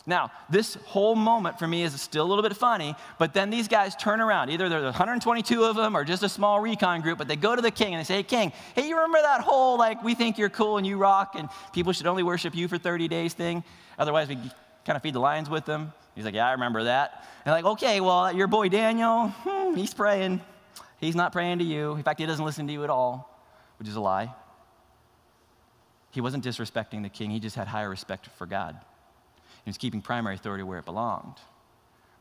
Now, 0.09 0.31
this 0.49 0.75
whole 0.85 1.15
moment 1.15 1.59
for 1.59 1.67
me 1.67 1.83
is 1.83 2.01
still 2.01 2.25
a 2.25 2.29
little 2.29 2.41
bit 2.41 2.55
funny, 2.55 2.95
but 3.19 3.33
then 3.33 3.49
these 3.49 3.67
guys 3.67 3.93
turn 3.93 4.21
around. 4.21 4.49
Either 4.49 4.69
there's 4.69 4.85
122 4.85 5.65
of 5.65 5.75
them 5.75 5.97
or 5.97 6.05
just 6.05 6.23
a 6.23 6.29
small 6.29 6.61
recon 6.61 7.01
group, 7.01 7.17
but 7.17 7.27
they 7.27 7.35
go 7.35 7.53
to 7.53 7.61
the 7.61 7.69
king 7.69 7.93
and 7.93 7.99
they 7.99 8.05
say, 8.05 8.15
Hey, 8.15 8.23
king, 8.23 8.53
hey, 8.73 8.87
you 8.87 8.95
remember 8.95 9.21
that 9.21 9.41
whole, 9.41 9.77
like, 9.77 10.01
we 10.05 10.15
think 10.15 10.37
you're 10.37 10.49
cool 10.49 10.77
and 10.77 10.87
you 10.87 10.97
rock 10.97 11.35
and 11.37 11.49
people 11.73 11.91
should 11.91 12.07
only 12.07 12.23
worship 12.23 12.55
you 12.55 12.69
for 12.69 12.77
30 12.77 13.09
days 13.09 13.33
thing? 13.33 13.65
Otherwise, 13.99 14.29
we 14.29 14.37
kind 14.85 14.95
of 14.95 15.01
feed 15.01 15.13
the 15.13 15.19
lions 15.19 15.49
with 15.49 15.65
them. 15.65 15.91
He's 16.15 16.23
like, 16.23 16.35
Yeah, 16.35 16.47
I 16.47 16.53
remember 16.53 16.85
that. 16.85 17.25
And 17.43 17.51
like, 17.51 17.65
Okay, 17.65 17.99
well, 17.99 18.33
your 18.33 18.47
boy 18.47 18.69
Daniel, 18.69 19.27
hmm, 19.27 19.75
he's 19.75 19.93
praying. 19.93 20.39
He's 21.01 21.17
not 21.17 21.33
praying 21.33 21.59
to 21.59 21.65
you. 21.65 21.95
In 21.95 22.03
fact, 22.03 22.21
he 22.21 22.25
doesn't 22.25 22.45
listen 22.45 22.65
to 22.67 22.73
you 22.73 22.85
at 22.85 22.89
all, 22.89 23.37
which 23.77 23.89
is 23.89 23.97
a 23.97 24.01
lie. 24.01 24.33
He 26.11 26.21
wasn't 26.21 26.45
disrespecting 26.45 27.03
the 27.03 27.09
king, 27.09 27.29
he 27.29 27.41
just 27.41 27.57
had 27.57 27.67
higher 27.67 27.89
respect 27.89 28.27
for 28.37 28.45
God. 28.45 28.79
He 29.67 29.69
was 29.69 29.77
keeping 29.77 30.01
primary 30.01 30.35
authority 30.35 30.63
where 30.63 30.79
it 30.79 30.85
belonged. 30.85 31.35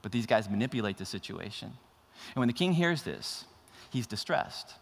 But 0.02 0.10
these 0.10 0.26
guys 0.26 0.50
manipulate 0.50 0.96
the 0.96 1.04
situation. 1.04 1.68
And 1.68 2.40
when 2.40 2.48
the 2.48 2.52
king 2.52 2.72
hears 2.72 3.02
this, 3.04 3.44
he's 3.88 4.08
distressed. 4.08 4.74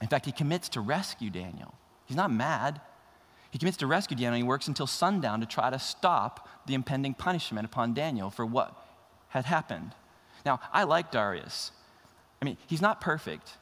In 0.00 0.06
fact, 0.06 0.24
he 0.24 0.30
commits 0.30 0.68
to 0.68 0.80
rescue 0.80 1.28
Daniel. 1.28 1.74
He's 2.06 2.16
not 2.16 2.30
mad. 2.30 2.80
He 3.50 3.58
commits 3.58 3.78
to 3.78 3.88
rescue 3.88 4.16
Daniel. 4.16 4.36
He 4.36 4.44
works 4.44 4.68
until 4.68 4.86
sundown 4.86 5.40
to 5.40 5.46
try 5.46 5.70
to 5.70 5.78
stop 5.80 6.48
the 6.66 6.74
impending 6.74 7.14
punishment 7.14 7.64
upon 7.64 7.94
Daniel 7.94 8.30
for 8.30 8.46
what 8.46 8.80
had 9.30 9.46
happened. 9.46 9.90
Now, 10.46 10.60
I 10.72 10.84
like 10.84 11.10
Darius. 11.10 11.72
I 12.40 12.44
mean, 12.44 12.58
he's 12.68 12.80
not 12.80 13.00
perfect, 13.00 13.54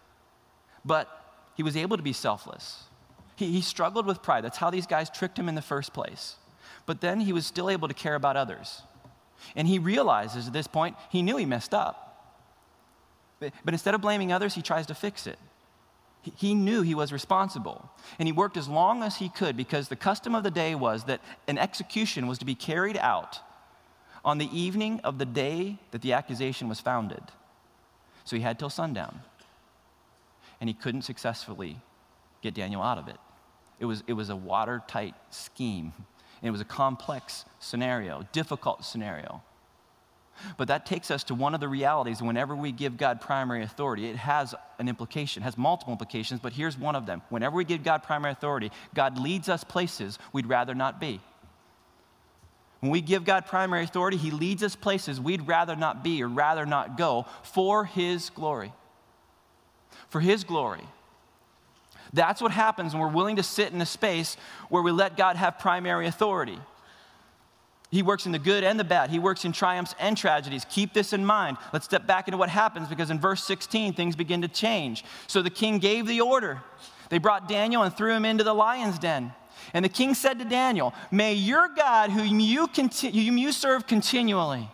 but 0.84 1.08
he 1.56 1.62
was 1.62 1.74
able 1.74 1.96
to 1.96 2.02
be 2.02 2.12
selfless. 2.12 2.82
He, 3.36 3.50
he 3.50 3.62
struggled 3.62 4.04
with 4.04 4.22
pride. 4.22 4.44
That's 4.44 4.58
how 4.58 4.68
these 4.68 4.86
guys 4.86 5.08
tricked 5.08 5.38
him 5.38 5.48
in 5.48 5.54
the 5.54 5.62
first 5.62 5.94
place 5.94 6.36
but 6.86 7.00
then 7.00 7.20
he 7.20 7.32
was 7.32 7.46
still 7.46 7.70
able 7.70 7.88
to 7.88 7.94
care 7.94 8.14
about 8.14 8.36
others. 8.36 8.82
And 9.56 9.66
he 9.66 9.78
realizes 9.78 10.46
at 10.46 10.52
this 10.52 10.66
point, 10.66 10.96
he 11.10 11.22
knew 11.22 11.36
he 11.36 11.46
messed 11.46 11.74
up. 11.74 12.06
But, 13.40 13.52
but 13.64 13.74
instead 13.74 13.94
of 13.94 14.00
blaming 14.00 14.32
others, 14.32 14.54
he 14.54 14.62
tries 14.62 14.86
to 14.86 14.94
fix 14.94 15.26
it. 15.26 15.38
He, 16.22 16.32
he 16.36 16.54
knew 16.54 16.82
he 16.82 16.94
was 16.94 17.12
responsible. 17.12 17.90
And 18.18 18.28
he 18.28 18.32
worked 18.32 18.56
as 18.56 18.68
long 18.68 19.02
as 19.02 19.16
he 19.16 19.28
could 19.28 19.56
because 19.56 19.88
the 19.88 19.96
custom 19.96 20.34
of 20.34 20.42
the 20.42 20.50
day 20.50 20.74
was 20.74 21.04
that 21.04 21.20
an 21.48 21.58
execution 21.58 22.26
was 22.26 22.38
to 22.38 22.44
be 22.44 22.54
carried 22.54 22.98
out 22.98 23.40
on 24.24 24.38
the 24.38 24.58
evening 24.58 25.00
of 25.02 25.18
the 25.18 25.24
day 25.24 25.78
that 25.92 26.02
the 26.02 26.12
accusation 26.12 26.68
was 26.68 26.80
founded. 26.80 27.22
So 28.24 28.36
he 28.36 28.42
had 28.42 28.58
till 28.58 28.70
sundown. 28.70 29.20
And 30.60 30.68
he 30.68 30.74
couldn't 30.74 31.02
successfully 31.02 31.80
get 32.42 32.54
Daniel 32.54 32.82
out 32.82 32.98
of 32.98 33.08
it. 33.08 33.16
It 33.78 33.86
was, 33.86 34.04
it 34.06 34.12
was 34.12 34.28
a 34.28 34.36
watertight 34.36 35.14
scheme. 35.30 35.94
And 36.40 36.48
it 36.48 36.50
was 36.50 36.60
a 36.60 36.66
complex 36.66 37.44
scenario, 37.58 38.26
difficult 38.32 38.84
scenario. 38.84 39.42
But 40.56 40.68
that 40.68 40.86
takes 40.86 41.10
us 41.10 41.24
to 41.24 41.34
one 41.34 41.54
of 41.54 41.60
the 41.60 41.68
realities. 41.68 42.22
Whenever 42.22 42.56
we 42.56 42.72
give 42.72 42.96
God 42.96 43.20
primary 43.20 43.62
authority, 43.62 44.08
it 44.08 44.16
has 44.16 44.54
an 44.78 44.88
implication, 44.88 45.42
has 45.42 45.58
multiple 45.58 45.92
implications, 45.92 46.40
but 46.40 46.52
here's 46.52 46.78
one 46.78 46.96
of 46.96 47.06
them. 47.06 47.22
Whenever 47.28 47.56
we 47.56 47.64
give 47.64 47.82
God 47.84 48.02
primary 48.02 48.32
authority, 48.32 48.70
God 48.94 49.18
leads 49.18 49.48
us 49.48 49.64
places 49.64 50.18
we'd 50.32 50.46
rather 50.46 50.74
not 50.74 50.98
be. 50.98 51.20
When 52.80 52.90
we 52.90 53.02
give 53.02 53.24
God 53.24 53.44
primary 53.44 53.84
authority, 53.84 54.16
He 54.16 54.30
leads 54.30 54.62
us 54.62 54.74
places 54.74 55.20
we'd 55.20 55.46
rather 55.46 55.76
not 55.76 56.02
be 56.02 56.22
or 56.22 56.28
rather 56.28 56.64
not 56.64 56.96
go 56.96 57.26
for 57.42 57.84
His 57.84 58.30
glory. 58.30 58.72
For 60.08 60.20
His 60.20 60.44
glory. 60.44 60.84
That's 62.12 62.42
what 62.42 62.50
happens 62.50 62.92
when 62.92 63.00
we're 63.00 63.08
willing 63.08 63.36
to 63.36 63.42
sit 63.42 63.72
in 63.72 63.80
a 63.80 63.86
space 63.86 64.36
where 64.68 64.82
we 64.82 64.90
let 64.90 65.16
God 65.16 65.36
have 65.36 65.58
primary 65.58 66.06
authority. 66.06 66.58
He 67.90 68.02
works 68.02 68.24
in 68.24 68.32
the 68.32 68.38
good 68.38 68.62
and 68.62 68.78
the 68.78 68.84
bad. 68.84 69.10
He 69.10 69.18
works 69.18 69.44
in 69.44 69.52
triumphs 69.52 69.94
and 69.98 70.16
tragedies. 70.16 70.64
Keep 70.70 70.94
this 70.94 71.12
in 71.12 71.24
mind. 71.24 71.56
Let's 71.72 71.84
step 71.84 72.06
back 72.06 72.28
into 72.28 72.38
what 72.38 72.48
happens 72.48 72.88
because 72.88 73.10
in 73.10 73.18
verse 73.18 73.42
16, 73.44 73.94
things 73.94 74.14
begin 74.14 74.42
to 74.42 74.48
change. 74.48 75.04
So 75.26 75.42
the 75.42 75.50
king 75.50 75.78
gave 75.78 76.06
the 76.06 76.20
order. 76.20 76.62
They 77.08 77.18
brought 77.18 77.48
Daniel 77.48 77.82
and 77.82 77.94
threw 77.94 78.12
him 78.12 78.24
into 78.24 78.44
the 78.44 78.54
lion's 78.54 78.98
den. 78.98 79.32
And 79.74 79.84
the 79.84 79.88
king 79.88 80.14
said 80.14 80.38
to 80.38 80.44
Daniel, 80.44 80.94
May 81.10 81.34
your 81.34 81.68
God, 81.68 82.10
whom 82.10 82.38
you, 82.38 82.68
conti- 82.68 83.08
you 83.08 83.52
serve 83.52 83.86
continually, 83.86 84.68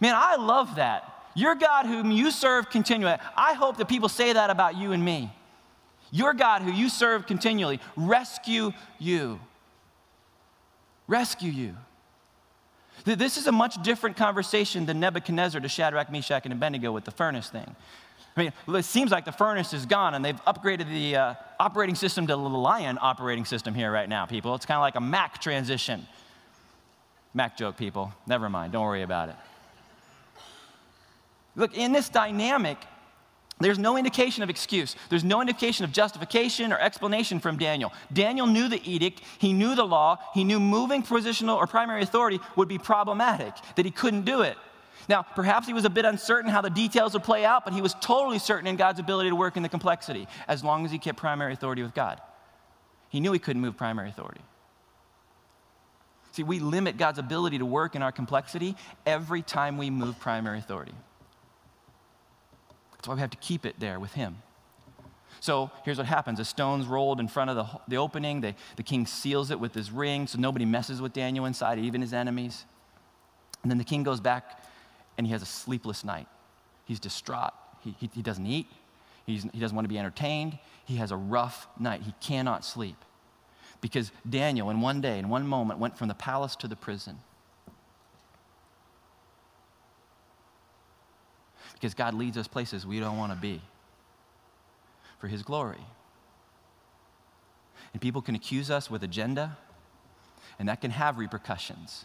man, 0.00 0.14
I 0.16 0.36
love 0.36 0.76
that. 0.76 1.06
Your 1.34 1.54
God, 1.54 1.86
whom 1.86 2.10
you 2.10 2.30
serve 2.30 2.70
continually. 2.70 3.16
I 3.36 3.52
hope 3.52 3.76
that 3.76 3.88
people 3.88 4.08
say 4.08 4.32
that 4.32 4.50
about 4.50 4.76
you 4.76 4.92
and 4.92 5.04
me. 5.04 5.30
Your 6.10 6.34
God, 6.34 6.62
who 6.62 6.72
you 6.72 6.88
serve 6.88 7.26
continually, 7.26 7.80
rescue 7.96 8.72
you. 8.98 9.40
Rescue 11.06 11.50
you. 11.50 11.76
This 13.04 13.36
is 13.36 13.46
a 13.46 13.52
much 13.52 13.82
different 13.82 14.16
conversation 14.16 14.86
than 14.86 15.00
Nebuchadnezzar 15.00 15.60
to 15.60 15.68
Shadrach, 15.68 16.12
Meshach, 16.12 16.44
and 16.44 16.52
Abednego 16.52 16.92
with 16.92 17.04
the 17.04 17.10
furnace 17.10 17.48
thing. 17.48 17.74
I 18.36 18.40
mean, 18.40 18.52
it 18.76 18.84
seems 18.84 19.10
like 19.10 19.24
the 19.24 19.32
furnace 19.32 19.72
is 19.72 19.86
gone 19.86 20.14
and 20.14 20.24
they've 20.24 20.40
upgraded 20.44 20.88
the 20.88 21.16
uh, 21.16 21.34
operating 21.58 21.94
system 21.94 22.26
to 22.26 22.32
the 22.34 22.38
Lion 22.38 22.98
operating 23.00 23.44
system 23.44 23.74
here 23.74 23.90
right 23.90 24.08
now, 24.08 24.26
people. 24.26 24.54
It's 24.54 24.66
kind 24.66 24.76
of 24.76 24.82
like 24.82 24.94
a 24.94 25.00
Mac 25.00 25.40
transition. 25.40 26.06
Mac 27.34 27.56
joke, 27.56 27.76
people. 27.76 28.12
Never 28.26 28.48
mind. 28.48 28.72
Don't 28.72 28.84
worry 28.84 29.02
about 29.02 29.30
it. 29.30 29.36
Look, 31.56 31.76
in 31.76 31.92
this 31.92 32.08
dynamic, 32.08 32.78
there's 33.60 33.78
no 33.78 33.96
indication 33.96 34.42
of 34.42 34.50
excuse. 34.50 34.96
There's 35.10 35.24
no 35.24 35.40
indication 35.40 35.84
of 35.84 35.92
justification 35.92 36.72
or 36.72 36.78
explanation 36.78 37.40
from 37.40 37.58
Daniel. 37.58 37.92
Daniel 38.12 38.46
knew 38.46 38.68
the 38.68 38.80
edict, 38.90 39.20
he 39.38 39.52
knew 39.52 39.74
the 39.74 39.84
law, 39.84 40.18
he 40.32 40.44
knew 40.44 40.58
moving 40.58 41.02
positional 41.02 41.56
or 41.56 41.66
primary 41.66 42.02
authority 42.02 42.40
would 42.56 42.68
be 42.68 42.78
problematic, 42.78 43.52
that 43.76 43.84
he 43.84 43.90
couldn't 43.90 44.24
do 44.24 44.42
it. 44.42 44.56
Now, 45.08 45.22
perhaps 45.22 45.66
he 45.66 45.72
was 45.72 45.84
a 45.84 45.90
bit 45.90 46.04
uncertain 46.04 46.50
how 46.50 46.60
the 46.60 46.70
details 46.70 47.14
would 47.14 47.24
play 47.24 47.44
out, 47.44 47.64
but 47.64 47.74
he 47.74 47.82
was 47.82 47.94
totally 48.00 48.38
certain 48.38 48.66
in 48.66 48.76
God's 48.76 49.00
ability 49.00 49.30
to 49.30 49.36
work 49.36 49.56
in 49.56 49.62
the 49.62 49.68
complexity 49.68 50.26
as 50.46 50.62
long 50.62 50.84
as 50.84 50.92
he 50.92 50.98
kept 50.98 51.18
primary 51.18 51.52
authority 51.52 51.82
with 51.82 51.94
God. 51.94 52.20
He 53.08 53.20
knew 53.20 53.32
he 53.32 53.38
couldn't 53.38 53.60
move 53.60 53.76
primary 53.76 54.08
authority. 54.08 54.40
See, 56.32 56.44
we 56.44 56.60
limit 56.60 56.96
God's 56.96 57.18
ability 57.18 57.58
to 57.58 57.66
work 57.66 57.96
in 57.96 58.02
our 58.02 58.12
complexity 58.12 58.76
every 59.04 59.42
time 59.42 59.76
we 59.78 59.90
move 59.90 60.18
primary 60.20 60.58
authority. 60.58 60.94
That's 63.00 63.08
why 63.08 63.14
we 63.14 63.20
have 63.20 63.30
to 63.30 63.38
keep 63.38 63.64
it 63.64 63.80
there 63.80 63.98
with 63.98 64.12
him. 64.12 64.42
So 65.40 65.70
here's 65.86 65.96
what 65.96 66.06
happens 66.06 66.38
a 66.38 66.44
stone's 66.44 66.86
rolled 66.86 67.18
in 67.18 67.28
front 67.28 67.48
of 67.48 67.56
the, 67.56 67.80
the 67.88 67.96
opening. 67.96 68.42
The 68.42 68.82
king 68.82 69.06
seals 69.06 69.50
it 69.50 69.58
with 69.58 69.72
his 69.72 69.90
ring 69.90 70.26
so 70.26 70.38
nobody 70.38 70.66
messes 70.66 71.00
with 71.00 71.14
Daniel 71.14 71.46
inside, 71.46 71.78
even 71.78 72.02
his 72.02 72.12
enemies. 72.12 72.66
And 73.62 73.70
then 73.70 73.78
the 73.78 73.84
king 73.84 74.02
goes 74.02 74.20
back 74.20 74.62
and 75.16 75.26
he 75.26 75.32
has 75.32 75.40
a 75.40 75.46
sleepless 75.46 76.04
night. 76.04 76.26
He's 76.84 77.00
distraught. 77.00 77.54
He, 77.82 77.96
he, 77.98 78.10
he 78.12 78.22
doesn't 78.22 78.46
eat, 78.46 78.66
He's, 79.24 79.44
he 79.44 79.60
doesn't 79.60 79.74
want 79.74 79.84
to 79.84 79.88
be 79.88 79.98
entertained. 79.98 80.58
He 80.84 80.96
has 80.96 81.10
a 81.10 81.16
rough 81.16 81.68
night. 81.78 82.02
He 82.02 82.12
cannot 82.20 82.64
sleep. 82.64 82.96
Because 83.80 84.12
Daniel, 84.28 84.68
in 84.68 84.82
one 84.82 85.00
day, 85.00 85.18
in 85.18 85.28
one 85.30 85.46
moment, 85.46 85.78
went 85.78 85.96
from 85.96 86.08
the 86.08 86.14
palace 86.14 86.54
to 86.56 86.68
the 86.68 86.76
prison. 86.76 87.18
Because 91.80 91.94
God 91.94 92.12
leads 92.12 92.36
us 92.36 92.46
places 92.46 92.86
we 92.86 93.00
don't 93.00 93.16
want 93.16 93.32
to 93.32 93.38
be 93.38 93.62
for 95.18 95.28
His 95.28 95.42
glory. 95.42 95.80
And 97.92 98.02
people 98.02 98.20
can 98.20 98.34
accuse 98.34 98.70
us 98.70 98.90
with 98.90 99.02
agenda, 99.02 99.56
and 100.58 100.68
that 100.68 100.82
can 100.82 100.90
have 100.90 101.16
repercussions. 101.16 102.04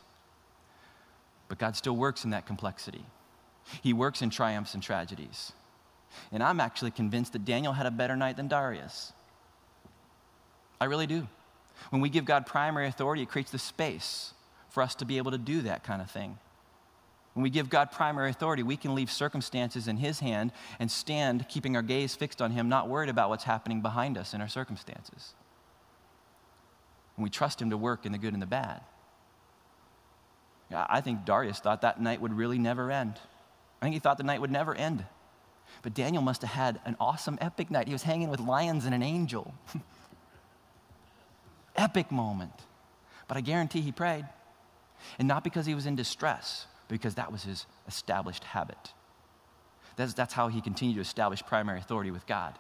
But 1.50 1.60
God 1.60 1.76
still 1.76 1.96
works 1.96 2.24
in 2.24 2.30
that 2.32 2.46
complexity. 2.46 3.06
He 3.84 3.92
works 3.94 4.22
in 4.22 4.30
triumphs 4.30 4.74
and 4.74 4.82
tragedies. 4.82 5.52
And 6.32 6.42
I'm 6.42 6.62
actually 6.62 6.92
convinced 6.92 7.34
that 7.34 7.44
Daniel 7.44 7.74
had 7.74 7.86
a 7.86 7.92
better 7.92 8.16
night 8.16 8.38
than 8.38 8.48
Darius. 8.48 9.12
I 10.80 10.86
really 10.86 11.08
do. 11.08 11.28
When 11.90 12.02
we 12.02 12.10
give 12.10 12.24
God 12.24 12.46
primary 12.46 12.88
authority, 12.88 13.24
it 13.24 13.30
creates 13.30 13.52
the 13.52 13.60
space 13.60 14.34
for 14.70 14.82
us 14.82 14.96
to 14.96 15.06
be 15.06 15.18
able 15.18 15.32
to 15.32 15.38
do 15.38 15.62
that 15.64 15.84
kind 15.84 16.02
of 16.02 16.10
thing. 16.10 16.38
When 17.36 17.44
we 17.44 17.50
give 17.50 17.70
God 17.70 17.92
primary 17.92 18.30
authority, 18.30 18.64
we 18.64 18.78
can 18.78 18.96
leave 18.96 19.12
circumstances 19.12 19.90
in 19.90 19.98
His 19.98 20.22
hand 20.22 20.54
and 20.80 20.90
stand 20.90 21.48
keeping 21.50 21.76
our 21.76 21.82
gaze 21.82 22.16
fixed 22.16 22.42
on 22.42 22.52
Him, 22.52 22.70
not 22.70 22.88
worried 22.88 23.10
about 23.10 23.30
what's 23.30 23.44
happening 23.44 23.82
behind 23.82 24.18
us 24.18 24.34
in 24.34 24.40
our 24.40 24.48
circumstances. 24.48 25.34
And 27.18 27.26
we 27.26 27.30
trust 27.30 27.62
Him 27.62 27.72
to 27.72 27.78
work 27.78 28.06
in 28.06 28.14
the 28.14 28.18
good 28.18 28.34
and 28.34 28.42
the 28.42 28.48
bad. 28.48 28.82
I 30.74 31.02
think 31.02 31.26
Darius 31.26 31.60
thought 31.60 31.82
that 31.82 32.02
night 32.02 32.22
would 32.22 32.34
really 32.34 32.58
never 32.58 32.90
end. 32.90 33.20
I 33.82 33.86
think 33.86 33.94
he 33.94 34.00
thought 34.00 34.18
the 34.18 34.24
night 34.24 34.42
would 34.42 34.52
never 34.52 34.74
end. 34.74 35.06
But 35.82 35.94
Daniel 35.94 36.24
must 36.24 36.42
have 36.42 36.52
had 36.52 36.80
an 36.86 36.96
awesome, 37.00 37.38
epic 37.42 37.70
night. 37.70 37.88
He 37.88 37.94
was 37.94 38.04
hanging 38.04 38.30
with 38.30 38.40
lions 38.40 38.86
and 38.86 38.96
an 38.96 39.04
angel. 39.04 39.54
epic 41.76 42.12
moment. 42.12 42.54
But 43.28 43.38
I 43.38 43.42
guarantee 43.42 43.82
he 43.82 43.92
prayed. 43.92 44.26
And 45.20 45.28
not 45.28 45.44
because 45.44 45.66
he 45.66 45.76
was 45.76 45.86
in 45.86 45.96
distress, 45.96 46.66
because 46.88 47.16
that 47.16 47.32
was 47.32 47.44
his 47.44 47.66
established 47.88 48.44
habit. 48.44 48.94
That's, 49.96 50.14
that's 50.14 50.34
how 50.34 50.48
he 50.48 50.62
continued 50.62 50.96
to 50.96 51.02
establish 51.02 51.42
primary 51.44 51.80
authority 51.80 52.12
with 52.12 52.28
God. 52.28 52.58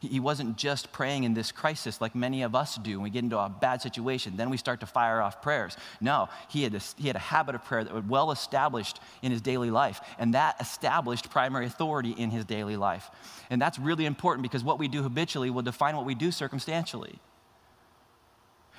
He, 0.00 0.08
he 0.08 0.20
wasn't 0.20 0.56
just 0.56 0.92
praying 0.92 1.24
in 1.24 1.32
this 1.34 1.52
crisis 1.52 2.00
like 2.00 2.14
many 2.14 2.42
of 2.42 2.54
us 2.54 2.76
do 2.76 2.96
when 2.96 3.04
we 3.04 3.10
get 3.10 3.22
into 3.22 3.38
a 3.38 3.48
bad 3.48 3.80
situation. 3.80 4.36
Then 4.36 4.50
we 4.50 4.56
start 4.56 4.80
to 4.80 4.86
fire 4.86 5.22
off 5.22 5.40
prayers. 5.40 5.76
No, 6.00 6.28
he 6.48 6.64
had, 6.64 6.72
this, 6.72 6.94
he 6.98 7.06
had 7.06 7.16
a 7.16 7.20
habit 7.20 7.54
of 7.54 7.64
prayer 7.64 7.84
that 7.84 7.94
was 7.94 8.04
well 8.04 8.32
established 8.32 9.00
in 9.22 9.30
his 9.30 9.40
daily 9.40 9.70
life, 9.70 10.00
and 10.18 10.34
that 10.34 10.60
established 10.60 11.30
primary 11.30 11.66
authority 11.66 12.10
in 12.10 12.30
his 12.30 12.44
daily 12.44 12.76
life. 12.76 13.10
And 13.48 13.62
that's 13.62 13.78
really 13.78 14.04
important 14.04 14.42
because 14.42 14.64
what 14.64 14.78
we 14.78 14.88
do 14.88 15.02
habitually 15.02 15.50
will 15.50 15.62
define 15.62 15.96
what 15.96 16.04
we 16.04 16.14
do 16.14 16.32
circumstantially. 16.32 17.20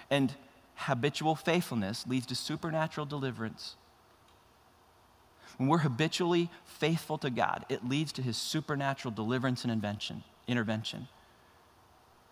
And 0.09 0.33
habitual 0.75 1.35
faithfulness 1.35 2.05
leads 2.05 2.25
to 2.27 2.35
supernatural 2.35 3.05
deliverance 3.05 3.77
when 5.57 5.69
we're 5.69 5.79
habitually 5.79 6.49
faithful 6.65 7.17
to 7.19 7.29
God, 7.29 7.65
it 7.69 7.87
leads 7.87 8.11
to 8.13 8.21
his 8.21 8.37
supernatural 8.37 9.13
deliverance 9.13 9.63
and 9.63 9.71
invention, 9.71 10.23
intervention. 10.47 11.07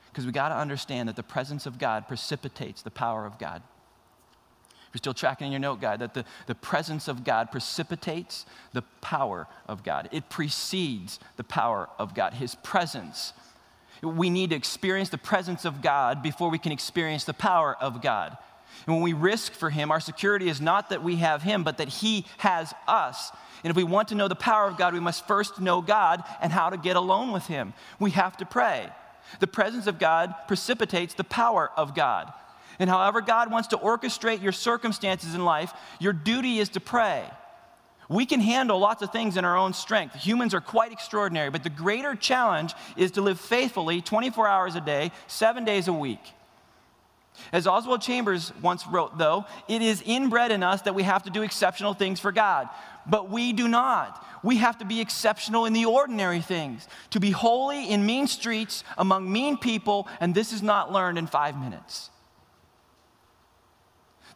Because 0.10 0.26
we 0.26 0.32
got 0.32 0.50
to 0.50 0.56
understand 0.56 1.08
that 1.08 1.16
the 1.16 1.24
presence 1.24 1.66
of 1.66 1.80
God 1.80 2.08
precipitates 2.08 2.82
the 2.82 2.92
power 2.92 3.26
of 3.26 3.38
God. 3.40 3.62
You're 4.94 5.00
still 5.00 5.14
tracking 5.14 5.48
in 5.48 5.54
your 5.54 5.60
note 5.60 5.80
guide, 5.80 6.00
that 6.00 6.14
the, 6.14 6.26
the 6.48 6.56
presence 6.56 7.08
of 7.08 7.24
God 7.24 7.50
precipitates 7.50 8.46
the 8.74 8.82
power 9.00 9.48
of 9.68 9.84
God. 9.84 10.10
It 10.12 10.30
precedes 10.30 11.18
the 11.38 11.46
power 11.46 11.88
of 11.98 12.14
God, 12.14 12.34
His 12.34 12.56
presence. 12.56 13.32
We 14.02 14.30
need 14.30 14.50
to 14.50 14.56
experience 14.58 15.08
the 15.08 15.18
presence 15.18 15.64
of 15.64 15.82
God 15.82 16.22
before 16.22 16.50
we 16.50 16.58
can 16.58 16.74
experience 16.74 17.24
the 17.24 17.34
power 17.34 17.78
of 17.80 18.02
God. 18.02 18.38
And 18.86 18.96
when 18.96 19.04
we 19.04 19.14
risk 19.14 19.54
for 19.54 19.70
Him, 19.70 19.92
our 19.92 20.00
security 20.00 20.50
is 20.50 20.62
not 20.62 20.90
that 20.90 21.04
we 21.04 21.18
have 21.18 21.44
Him, 21.44 21.64
but 21.64 21.78
that 21.78 21.90
He 21.90 22.26
has 22.38 22.74
us. 22.88 23.32
And 23.64 23.70
if 23.70 23.78
we 23.78 23.84
want 23.84 24.08
to 24.10 24.16
know 24.16 24.28
the 24.28 24.36
power 24.36 24.68
of 24.68 24.78
God, 24.78 24.94
we 24.94 25.00
must 25.00 25.28
first 25.28 25.60
know 25.60 25.82
God 25.82 26.24
and 26.42 26.52
how 26.52 26.70
to 26.70 26.78
get 26.78 26.96
alone 26.96 27.32
with 27.32 27.46
Him. 27.46 27.74
We 28.00 28.12
have 28.12 28.38
to 28.38 28.46
pray. 28.46 28.90
The 29.40 29.48
presence 29.48 29.88
of 29.88 30.00
God 30.00 30.34
precipitates 30.48 31.14
the 31.14 31.24
power 31.24 31.70
of 31.78 31.96
God. 31.96 32.34
And 32.80 32.90
however 32.90 33.22
God 33.22 33.52
wants 33.52 33.70
to 33.70 33.78
orchestrate 33.78 34.42
your 34.42 34.52
circumstances 34.52 35.36
in 35.36 35.46
life, 35.46 35.74
your 36.00 36.14
duty 36.14 36.60
is 36.60 36.70
to 36.70 36.80
pray. 36.80 37.30
We 38.10 38.26
can 38.26 38.42
handle 38.42 38.78
lots 38.80 39.02
of 39.02 39.12
things 39.12 39.38
in 39.38 39.46
our 39.46 39.56
own 39.56 39.74
strength. 39.74 40.16
Humans 40.16 40.54
are 40.54 40.60
quite 40.60 40.92
extraordinary, 40.92 41.50
but 41.50 41.64
the 41.64 41.70
greater 41.70 42.14
challenge 42.16 42.74
is 42.98 43.12
to 43.12 43.22
live 43.22 43.40
faithfully 43.40 44.02
24 44.02 44.48
hours 44.48 44.76
a 44.76 44.82
day, 44.82 45.12
seven 45.28 45.64
days 45.64 45.88
a 45.88 45.94
week. 45.94 46.20
As 47.52 47.68
Oswald 47.68 48.02
Chambers 48.02 48.52
once 48.62 48.86
wrote, 48.88 49.18
though, 49.18 49.46
it 49.68 49.82
is 49.82 50.04
inbred 50.06 50.52
in 50.52 50.64
us 50.64 50.84
that 50.84 50.96
we 50.96 51.04
have 51.04 51.24
to 51.24 51.30
do 51.30 51.42
exceptional 51.42 51.94
things 51.94 52.20
for 52.20 52.32
God. 52.32 52.70
But 53.08 53.30
we 53.30 53.54
do 53.54 53.68
not. 53.68 54.26
We 54.44 54.58
have 54.58 54.78
to 54.80 54.86
be 54.86 55.02
exceptional 55.02 55.66
in 55.66 55.74
the 55.74 55.86
ordinary 55.86 56.42
things, 56.42 56.88
to 57.12 57.20
be 57.20 57.32
holy 57.32 57.90
in 57.90 58.06
mean 58.06 58.28
streets 58.28 58.84
among 58.98 59.32
mean 59.32 59.58
people, 59.58 60.08
and 60.20 60.34
this 60.34 60.54
is 60.54 60.62
not 60.62 60.92
learned 60.92 61.18
in 61.18 61.28
five 61.28 61.60
minutes. 61.60 62.10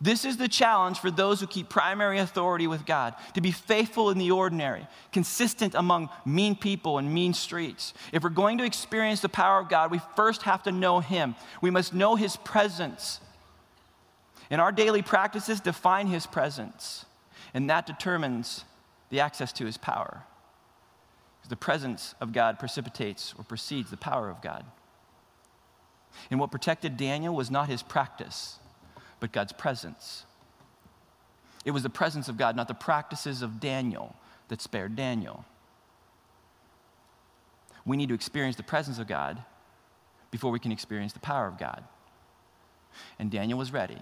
This 0.02 0.26
is 0.26 0.38
the 0.38 0.48
challenge 0.48 1.00
for 1.00 1.10
those 1.10 1.40
who 1.40 1.48
keep 1.48 1.70
primary 1.70 2.20
authority 2.20 2.68
with 2.68 2.86
God 2.86 3.16
to 3.34 3.42
be 3.42 3.52
faithful 3.52 4.10
in 4.10 4.18
the 4.18 4.32
ordinary, 4.32 4.88
consistent 5.12 5.74
among 5.74 6.10
mean 6.26 6.56
people 6.56 6.98
and 6.98 7.14
mean 7.14 7.34
streets. 7.34 7.94
If 8.12 8.24
we're 8.24 8.30
going 8.30 8.58
to 8.58 8.66
experience 8.66 9.22
the 9.22 9.30
power 9.30 9.60
of 9.60 9.70
God, 9.70 9.92
we 9.92 10.02
first 10.16 10.44
have 10.44 10.64
to 10.64 10.72
know 10.72 11.00
Him. 11.00 11.36
We 11.62 11.72
must 11.72 11.94
know 11.94 12.16
His 12.16 12.36
presence. 12.36 13.22
And 14.50 14.60
our 14.60 14.72
daily 14.72 15.02
practices 15.02 15.62
define 15.62 16.08
His 16.08 16.28
presence, 16.28 17.06
and 17.54 17.70
that 17.70 17.88
determines 17.88 18.66
the 19.10 19.22
access 19.22 19.54
to 19.54 19.66
His 19.66 19.78
power. 19.78 20.24
Because 21.40 21.50
the 21.50 21.56
presence 21.56 22.16
of 22.20 22.34
God 22.34 22.60
precipitates 22.60 23.34
or 23.38 23.44
precedes 23.44 23.92
the 23.92 23.98
power 23.98 24.30
of 24.30 24.42
God. 24.42 24.66
And 26.30 26.40
what 26.40 26.52
protected 26.52 26.98
Daniel 26.98 27.36
was 27.36 27.52
not 27.52 27.70
his 27.70 27.84
practice 27.84 28.60
but 29.20 29.32
God's 29.32 29.54
presence. 29.54 30.26
It 31.66 31.72
was 31.72 31.84
the 31.84 31.90
presence 31.90 32.30
of 32.30 32.38
God, 32.38 32.56
not 32.56 32.68
the 32.68 32.74
practices 32.74 33.42
of 33.42 33.60
Daniel, 33.60 34.16
that 34.50 34.62
spared 34.62 34.96
Daniel. 34.96 35.46
We 37.86 37.98
need 37.98 38.10
to 38.10 38.16
experience 38.16 38.56
the 38.56 38.64
presence 38.64 39.00
of 39.00 39.08
God 39.08 39.44
before 40.32 40.52
we 40.52 40.60
can 40.60 40.72
experience 40.72 41.14
the 41.14 41.20
power 41.20 41.48
of 41.48 41.58
God. 41.58 41.84
And 43.20 43.32
Daniel 43.32 43.58
was 43.58 43.72
ready. 43.72 44.00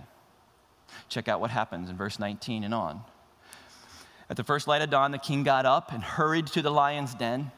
Check 1.09 1.27
out 1.27 1.41
what 1.41 1.51
happens 1.51 1.89
in 1.89 1.97
verse 1.97 2.19
19 2.19 2.63
and 2.63 2.73
on. 2.73 3.01
At 4.29 4.37
the 4.37 4.43
first 4.43 4.67
light 4.67 4.81
of 4.81 4.89
dawn, 4.89 5.11
the 5.11 5.17
king 5.17 5.43
got 5.43 5.65
up 5.65 5.91
and 5.91 6.03
hurried 6.03 6.47
to 6.47 6.61
the 6.61 6.71
lion's 6.71 7.13
den. 7.13 7.51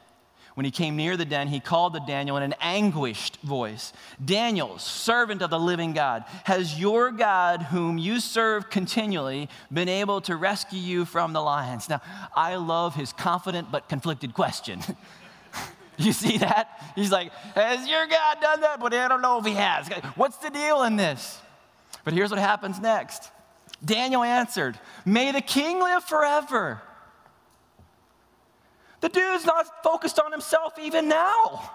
When 0.56 0.64
he 0.64 0.70
came 0.70 0.96
near 0.96 1.18
the 1.18 1.26
den, 1.26 1.48
he 1.48 1.60
called 1.60 1.92
to 1.92 2.00
Daniel 2.00 2.38
in 2.38 2.42
an 2.42 2.54
anguished 2.62 3.36
voice 3.42 3.92
Daniel, 4.24 4.78
servant 4.78 5.42
of 5.42 5.50
the 5.50 5.58
living 5.58 5.92
God, 5.92 6.24
has 6.44 6.80
your 6.80 7.10
God, 7.10 7.60
whom 7.64 7.98
you 7.98 8.20
serve 8.20 8.70
continually, 8.70 9.50
been 9.70 9.90
able 9.90 10.22
to 10.22 10.34
rescue 10.34 10.78
you 10.78 11.04
from 11.04 11.34
the 11.34 11.42
lions? 11.42 11.90
Now, 11.90 12.00
I 12.34 12.54
love 12.54 12.94
his 12.94 13.12
confident 13.12 13.70
but 13.70 13.90
conflicted 13.90 14.32
question. 14.32 14.80
you 15.98 16.14
see 16.14 16.38
that? 16.38 16.80
He's 16.94 17.12
like, 17.12 17.32
Has 17.54 17.86
your 17.86 18.06
God 18.06 18.40
done 18.40 18.62
that? 18.62 18.80
But 18.80 18.94
I 18.94 19.08
don't 19.08 19.20
know 19.20 19.38
if 19.38 19.44
he 19.44 19.52
has. 19.52 19.88
What's 20.14 20.38
the 20.38 20.48
deal 20.48 20.84
in 20.84 20.96
this? 20.96 21.38
But 22.02 22.14
here's 22.14 22.30
what 22.30 22.40
happens 22.40 22.80
next 22.80 23.30
Daniel 23.84 24.22
answered, 24.22 24.78
May 25.04 25.32
the 25.32 25.42
king 25.42 25.80
live 25.80 26.02
forever. 26.02 26.80
The 29.00 29.08
dude's 29.08 29.44
not 29.44 29.82
focused 29.82 30.18
on 30.18 30.32
himself 30.32 30.78
even 30.78 31.08
now. 31.08 31.70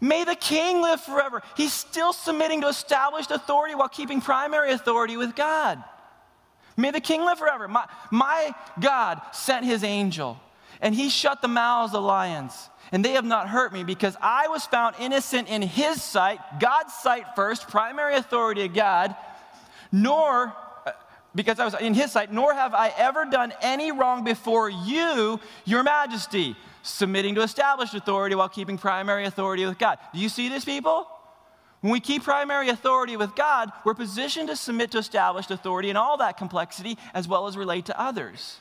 May 0.00 0.24
the 0.24 0.34
king 0.34 0.80
live 0.80 1.00
forever. 1.00 1.42
He's 1.56 1.72
still 1.72 2.12
submitting 2.12 2.62
to 2.62 2.68
established 2.68 3.30
authority 3.30 3.74
while 3.74 3.88
keeping 3.88 4.20
primary 4.20 4.72
authority 4.72 5.16
with 5.16 5.34
God. 5.34 5.82
May 6.76 6.90
the 6.90 7.00
king 7.00 7.22
live 7.22 7.38
forever. 7.38 7.68
My, 7.68 7.86
my 8.10 8.54
God 8.80 9.20
sent 9.32 9.64
his 9.64 9.84
angel, 9.84 10.40
and 10.80 10.94
he 10.94 11.08
shut 11.08 11.42
the 11.42 11.48
mouths 11.48 11.94
of 11.94 12.02
lions, 12.02 12.70
and 12.90 13.04
they 13.04 13.12
have 13.12 13.24
not 13.24 13.48
hurt 13.48 13.72
me 13.72 13.84
because 13.84 14.16
I 14.20 14.48
was 14.48 14.64
found 14.64 14.96
innocent 14.98 15.48
in 15.48 15.62
his 15.62 16.02
sight, 16.02 16.40
God's 16.58 16.94
sight 16.94 17.24
first, 17.36 17.68
primary 17.68 18.14
authority 18.14 18.64
of 18.64 18.74
God, 18.74 19.14
nor 19.90 20.54
because 21.34 21.58
I 21.58 21.64
was 21.64 21.74
in 21.74 21.94
his 21.94 22.12
sight, 22.12 22.32
nor 22.32 22.54
have 22.54 22.74
I 22.74 22.92
ever 22.96 23.24
done 23.24 23.52
any 23.62 23.92
wrong 23.92 24.24
before 24.24 24.68
you, 24.68 25.40
your 25.64 25.82
majesty, 25.82 26.56
submitting 26.82 27.34
to 27.36 27.42
established 27.42 27.94
authority 27.94 28.34
while 28.34 28.48
keeping 28.48 28.76
primary 28.76 29.24
authority 29.24 29.64
with 29.64 29.78
God. 29.78 29.98
Do 30.12 30.20
you 30.20 30.28
see 30.28 30.48
this, 30.48 30.64
people? 30.64 31.06
When 31.80 31.92
we 31.92 32.00
keep 32.00 32.22
primary 32.22 32.68
authority 32.68 33.16
with 33.16 33.34
God, 33.34 33.72
we're 33.84 33.94
positioned 33.94 34.48
to 34.48 34.56
submit 34.56 34.92
to 34.92 34.98
established 34.98 35.50
authority 35.50 35.90
in 35.90 35.96
all 35.96 36.16
that 36.18 36.36
complexity 36.36 36.96
as 37.12 37.26
well 37.26 37.46
as 37.46 37.56
relate 37.56 37.86
to 37.86 38.00
others. 38.00 38.58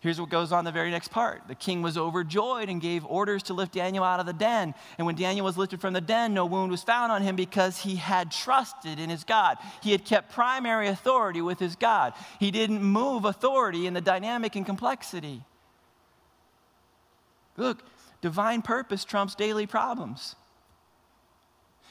Here's 0.00 0.18
what 0.18 0.30
goes 0.30 0.50
on 0.50 0.64
the 0.64 0.72
very 0.72 0.90
next 0.90 1.08
part. 1.08 1.42
The 1.46 1.54
king 1.54 1.82
was 1.82 1.98
overjoyed 1.98 2.70
and 2.70 2.80
gave 2.80 3.04
orders 3.04 3.42
to 3.44 3.54
lift 3.54 3.74
Daniel 3.74 4.02
out 4.02 4.18
of 4.18 4.24
the 4.24 4.32
den. 4.32 4.74
And 4.96 5.06
when 5.06 5.14
Daniel 5.14 5.44
was 5.44 5.58
lifted 5.58 5.82
from 5.82 5.92
the 5.92 6.00
den, 6.00 6.32
no 6.32 6.46
wound 6.46 6.70
was 6.70 6.82
found 6.82 7.12
on 7.12 7.20
him 7.20 7.36
because 7.36 7.78
he 7.78 7.96
had 7.96 8.32
trusted 8.32 8.98
in 8.98 9.10
his 9.10 9.24
God. 9.24 9.58
He 9.82 9.92
had 9.92 10.06
kept 10.06 10.32
primary 10.32 10.88
authority 10.88 11.42
with 11.42 11.58
his 11.58 11.76
God. 11.76 12.14
He 12.38 12.50
didn't 12.50 12.82
move 12.82 13.26
authority 13.26 13.86
in 13.86 13.92
the 13.92 14.00
dynamic 14.00 14.56
and 14.56 14.64
complexity. 14.64 15.42
Look, 17.58 17.82
divine 18.22 18.62
purpose 18.62 19.04
trumps 19.04 19.34
daily 19.34 19.66
problems. 19.66 20.34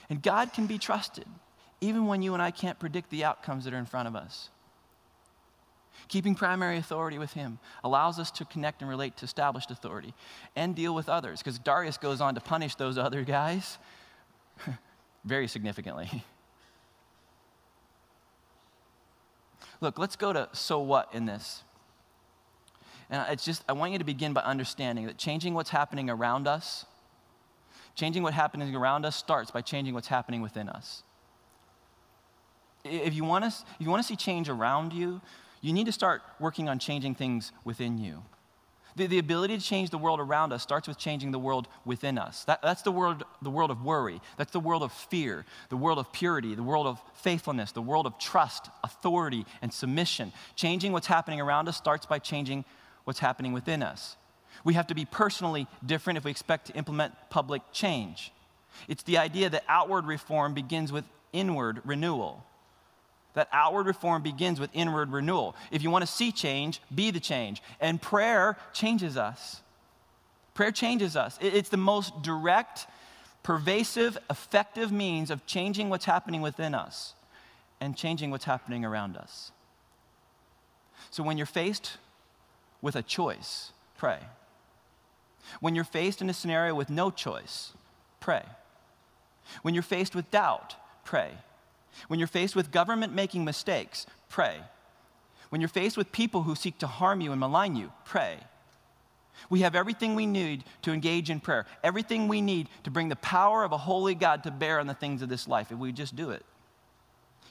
And 0.10 0.24
God 0.24 0.52
can 0.52 0.66
be 0.66 0.80
trusted, 0.80 1.28
even 1.80 2.08
when 2.08 2.24
you 2.24 2.34
and 2.34 2.42
I 2.42 2.50
can't 2.50 2.80
predict 2.80 3.12
the 3.12 3.24
outcomes 3.24 3.66
that 3.66 3.74
are 3.76 3.78
in 3.78 3.86
front 3.86 4.08
of 4.08 4.16
us. 4.16 4.50
Keeping 6.10 6.36
primary 6.36 6.78
authority 6.78 7.18
with 7.20 7.34
him 7.34 7.60
allows 7.84 8.20
us 8.20 8.32
to 8.32 8.44
connect 8.44 8.82
and 8.82 8.90
relate 8.90 9.16
to 9.18 9.26
established 9.26 9.70
authority 9.70 10.16
and 10.56 10.76
deal 10.76 10.94
with 10.96 11.08
others, 11.08 11.40
because 11.40 11.60
Darius 11.60 11.98
goes 11.98 12.20
on 12.20 12.34
to 12.34 12.42
punish 12.42 12.74
those 12.76 12.98
other 12.98 13.24
guys 13.24 13.78
very 15.24 15.48
significantly. 15.48 16.26
Look, 19.82 20.00
let's 20.00 20.16
go 20.16 20.34
to 20.34 20.50
so 20.52 20.80
what 20.80 21.14
in 21.14 21.28
this. 21.28 21.64
And 23.12 23.24
it's 23.32 23.46
just, 23.46 23.64
I 23.70 23.74
want 23.74 23.92
you 23.92 24.00
to 24.00 24.04
begin 24.04 24.34
by 24.34 24.42
understanding 24.42 25.06
that 25.06 25.18
changing 25.20 25.54
what's 25.54 25.70
happening 25.70 26.10
around 26.10 26.48
us, 26.48 26.86
changing 27.94 28.24
what's 28.24 28.36
happening 28.36 28.76
around 28.76 29.06
us 29.06 29.16
starts 29.16 29.52
by 29.52 29.62
changing 29.62 29.94
what's 29.94 30.08
happening 30.08 30.42
within 30.42 30.70
us. 30.70 31.04
If 32.84 33.14
you 33.14 33.24
want 33.24 33.44
to, 33.44 33.50
if 33.50 33.80
you 33.80 33.90
want 33.90 34.02
to 34.02 34.08
see 34.08 34.16
change 34.16 34.50
around 34.50 34.92
you, 34.94 35.22
you 35.62 35.74
need 35.74 35.86
to 35.86 35.92
start 35.92 36.22
working 36.40 36.70
on 36.70 36.80
changing 36.80 37.16
things 37.16 37.52
within 37.64 37.98
you. 37.98 38.24
The, 38.96 39.08
the 39.08 39.20
ability 39.20 39.58
to 39.58 39.64
change 39.64 39.92
the 39.92 39.98
world 39.98 40.20
around 40.20 40.52
us 40.52 40.64
starts 40.64 40.88
with 40.88 40.98
changing 40.98 41.32
the 41.32 41.40
world 41.40 41.68
within 41.86 42.18
us. 42.18 42.44
That, 42.46 42.62
that's 42.62 42.82
the 42.82 42.92
world, 42.92 43.24
the 43.42 43.50
world 43.50 43.72
of 43.72 43.84
worry. 43.84 44.20
That's 44.38 44.52
the 44.52 44.60
world 44.60 44.84
of 44.84 44.92
fear, 44.92 45.46
the 45.70 45.78
world 45.78 46.00
of 46.00 46.12
purity, 46.12 46.56
the 46.56 46.64
world 46.64 46.88
of 46.88 47.02
faithfulness, 47.14 47.72
the 47.72 47.82
world 47.82 48.06
of 48.06 48.18
trust, 48.18 48.70
authority, 48.84 49.46
and 49.62 49.72
submission. 49.72 50.34
Changing 50.56 50.92
what's 50.92 51.08
happening 51.08 51.40
around 51.40 51.70
us 51.70 51.78
starts 51.78 52.06
by 52.06 52.20
changing 52.20 52.66
what's 53.04 53.20
happening 53.20 53.54
within 53.54 53.84
us. 53.84 54.18
We 54.64 54.74
have 54.74 54.88
to 54.88 54.96
be 54.96 55.06
personally 55.06 55.68
different 55.86 56.18
if 56.18 56.26
we 56.26 56.32
expect 56.32 56.68
to 56.68 56.74
implement 56.74 57.14
public 57.30 57.62
change. 57.72 58.34
It's 58.88 59.04
the 59.04 59.18
idea 59.18 59.50
that 59.50 59.64
outward 59.68 60.06
reform 60.06 60.54
begins 60.54 60.92
with 60.92 61.06
inward 61.32 61.82
renewal. 61.86 62.44
That 63.36 63.48
outward 63.52 63.86
reform 63.86 64.24
begins 64.24 64.60
with 64.60 64.70
inward 64.74 65.12
renewal. 65.12 65.56
If 65.72 65.84
you 65.84 65.90
want 65.90 66.04
to 66.04 66.12
see 66.12 66.32
change, 66.32 66.82
be 66.94 67.12
the 67.12 67.20
change. 67.20 67.62
And 67.80 68.02
prayer 68.02 68.58
changes 68.74 69.18
us. 69.18 69.62
Prayer 70.54 70.72
changes 70.72 71.16
us. 71.16 71.38
It's 71.40 71.70
the 71.70 71.78
most 71.78 72.22
direct, 72.22 72.88
pervasive, 73.44 74.18
effective 74.30 74.92
means 74.92 75.32
of 75.32 75.46
changing 75.46 75.90
what's 75.90 76.06
happening 76.06 76.42
within 76.42 76.74
us 76.74 77.14
and 77.80 77.96
changing 77.96 78.32
what's 78.32 78.46
happening 78.46 78.84
around 78.84 79.16
us. 79.16 79.52
So 81.12 81.24
when 81.24 81.38
you're 81.38 81.46
faced 81.46 81.98
with 82.82 82.96
a 82.96 83.02
choice, 83.02 83.72
pray. 83.98 84.20
When 85.60 85.76
you're 85.76 85.84
faced 85.84 86.22
in 86.22 86.30
a 86.30 86.34
scenario 86.34 86.76
with 86.76 86.90
no 86.90 87.10
choice, 87.10 87.74
pray. 88.20 88.44
When 89.62 89.74
you're 89.74 89.84
faced 89.84 90.16
with 90.16 90.30
doubt, 90.30 90.76
pray. 91.06 91.32
When 92.08 92.20
you're 92.20 92.28
faced 92.28 92.56
with 92.56 92.72
government 92.72 93.14
making 93.14 93.46
mistakes, 93.46 94.06
pray. 94.30 94.62
When 95.50 95.62
you're 95.62 95.68
faced 95.68 95.98
with 95.98 96.12
people 96.12 96.44
who 96.44 96.56
seek 96.56 96.78
to 96.80 96.88
harm 96.88 97.22
you 97.22 97.32
and 97.32 97.40
malign 97.40 97.76
you, 97.76 97.92
pray. 98.06 98.40
We 99.50 99.62
have 99.62 99.76
everything 99.76 100.16
we 100.16 100.26
need 100.26 100.64
to 100.82 100.92
engage 100.92 101.30
in 101.30 101.40
prayer, 101.40 101.66
everything 101.84 102.28
we 102.28 102.42
need 102.42 102.68
to 102.84 102.92
bring 102.92 103.10
the 103.10 103.16
power 103.16 103.64
of 103.64 103.72
a 103.72 103.78
holy 103.78 104.16
God 104.16 104.44
to 104.44 104.52
bear 104.52 104.80
on 104.80 104.88
the 104.88 104.94
things 104.94 105.22
of 105.22 105.30
this 105.30 105.48
life, 105.48 105.72
if 105.72 105.78
we 105.78 105.92
just 105.92 106.16
do 106.16 106.32
it. 106.32 106.46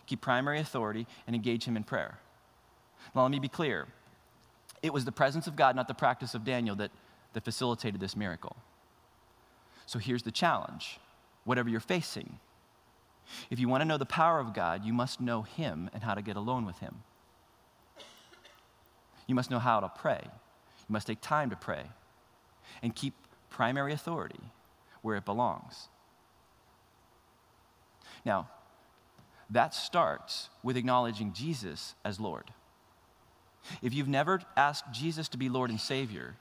Keep 0.07 0.21
primary 0.21 0.61
authority 0.61 1.07
and 1.27 1.35
engage 1.35 1.65
Him 1.65 1.77
in 1.77 1.85
prayer. 1.85 2.19
Now, 3.15 3.23
let 3.23 3.31
me 3.31 3.39
be 3.39 3.49
clear 3.49 3.87
it 4.83 4.93
was 4.93 5.05
the 5.05 5.13
presence 5.13 5.47
of 5.47 5.57
God, 5.57 5.75
not 5.75 5.89
the 5.89 5.95
practice 5.95 6.35
of 6.35 6.45
Daniel, 6.45 6.77
that, 6.77 6.91
that 7.33 7.45
facilitated 7.45 8.01
this 8.01 8.17
miracle. 8.17 8.57
So 9.87 9.99
here's 9.99 10.23
the 10.23 10.31
challenge 10.31 11.01
whatever 11.45 11.69
you're 11.69 11.81
facing, 11.81 12.39
if 13.51 13.59
you 13.59 13.69
want 13.69 13.83
to 13.83 13.85
know 13.85 13.99
the 13.99 14.07
power 14.07 14.41
of 14.41 14.55
God, 14.55 14.85
you 14.85 14.93
must 14.93 15.21
know 15.21 15.43
Him 15.43 15.91
and 15.93 16.03
how 16.03 16.15
to 16.15 16.23
get 16.23 16.37
alone 16.37 16.65
with 16.67 16.79
Him. 16.79 17.03
You 19.27 19.35
must 19.35 19.51
know 19.51 19.59
how 19.59 19.81
to 19.81 19.89
pray. 19.89 20.21
You 20.25 20.93
must 20.93 21.07
take 21.07 21.21
time 21.21 21.51
to 21.51 21.57
pray 21.57 21.83
and 22.83 22.95
keep 22.95 23.15
primary 23.51 23.93
authority 23.93 24.41
where 25.03 25.17
it 25.17 25.25
belongs. 25.25 25.89
Now, 28.25 28.49
that 29.51 29.75
starts 29.75 30.51
with 30.63 30.77
acknowledging 30.77 31.33
Jesus 31.33 31.95
as 32.05 32.21
Lord. 32.21 32.53
If 33.83 33.95
you've 33.95 34.09
never 34.09 34.41
asked 34.57 34.93
Jesus 34.93 35.29
to 35.29 35.39
be 35.39 35.49
Lord 35.49 35.71
and 35.71 35.81
Savior, 35.81 36.37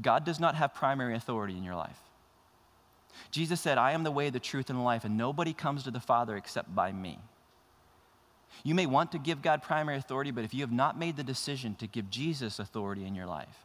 God 0.00 0.24
does 0.24 0.40
not 0.40 0.54
have 0.54 0.74
primary 0.74 1.14
authority 1.14 1.56
in 1.56 1.64
your 1.64 1.74
life. 1.74 1.98
Jesus 3.30 3.60
said, 3.60 3.78
I 3.78 3.92
am 3.92 4.04
the 4.04 4.10
way, 4.10 4.30
the 4.30 4.40
truth, 4.40 4.70
and 4.70 4.78
the 4.78 4.82
life, 4.82 5.04
and 5.04 5.16
nobody 5.16 5.52
comes 5.52 5.84
to 5.84 5.90
the 5.90 6.00
Father 6.00 6.36
except 6.36 6.74
by 6.74 6.92
me. 6.92 7.18
You 8.62 8.74
may 8.74 8.86
want 8.86 9.12
to 9.12 9.18
give 9.18 9.42
God 9.42 9.62
primary 9.62 9.98
authority, 9.98 10.30
but 10.30 10.44
if 10.44 10.54
you 10.54 10.62
have 10.62 10.72
not 10.72 10.98
made 10.98 11.16
the 11.16 11.22
decision 11.22 11.74
to 11.76 11.86
give 11.86 12.10
Jesus 12.10 12.58
authority 12.58 13.04
in 13.04 13.14
your 13.14 13.26
life, 13.26 13.64